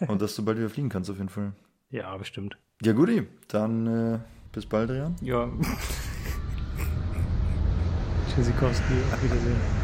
Und 0.08 0.20
dass 0.22 0.34
du 0.34 0.44
bald 0.44 0.58
wieder 0.58 0.70
fliegen 0.70 0.88
kannst 0.88 1.10
auf 1.10 1.16
jeden 1.16 1.28
Fall. 1.28 1.52
Ja, 1.92 2.16
bestimmt. 2.16 2.56
Ja, 2.82 2.92
guti. 2.92 3.26
Dann 3.48 4.14
äh, 4.14 4.18
bis 4.52 4.64
bald, 4.64 4.90
Adrian. 4.90 5.16
Ja. 5.22 5.50
Tschüssikowski. 8.32 8.94
Auf 9.12 9.24
Wiedersehen. 9.24 9.79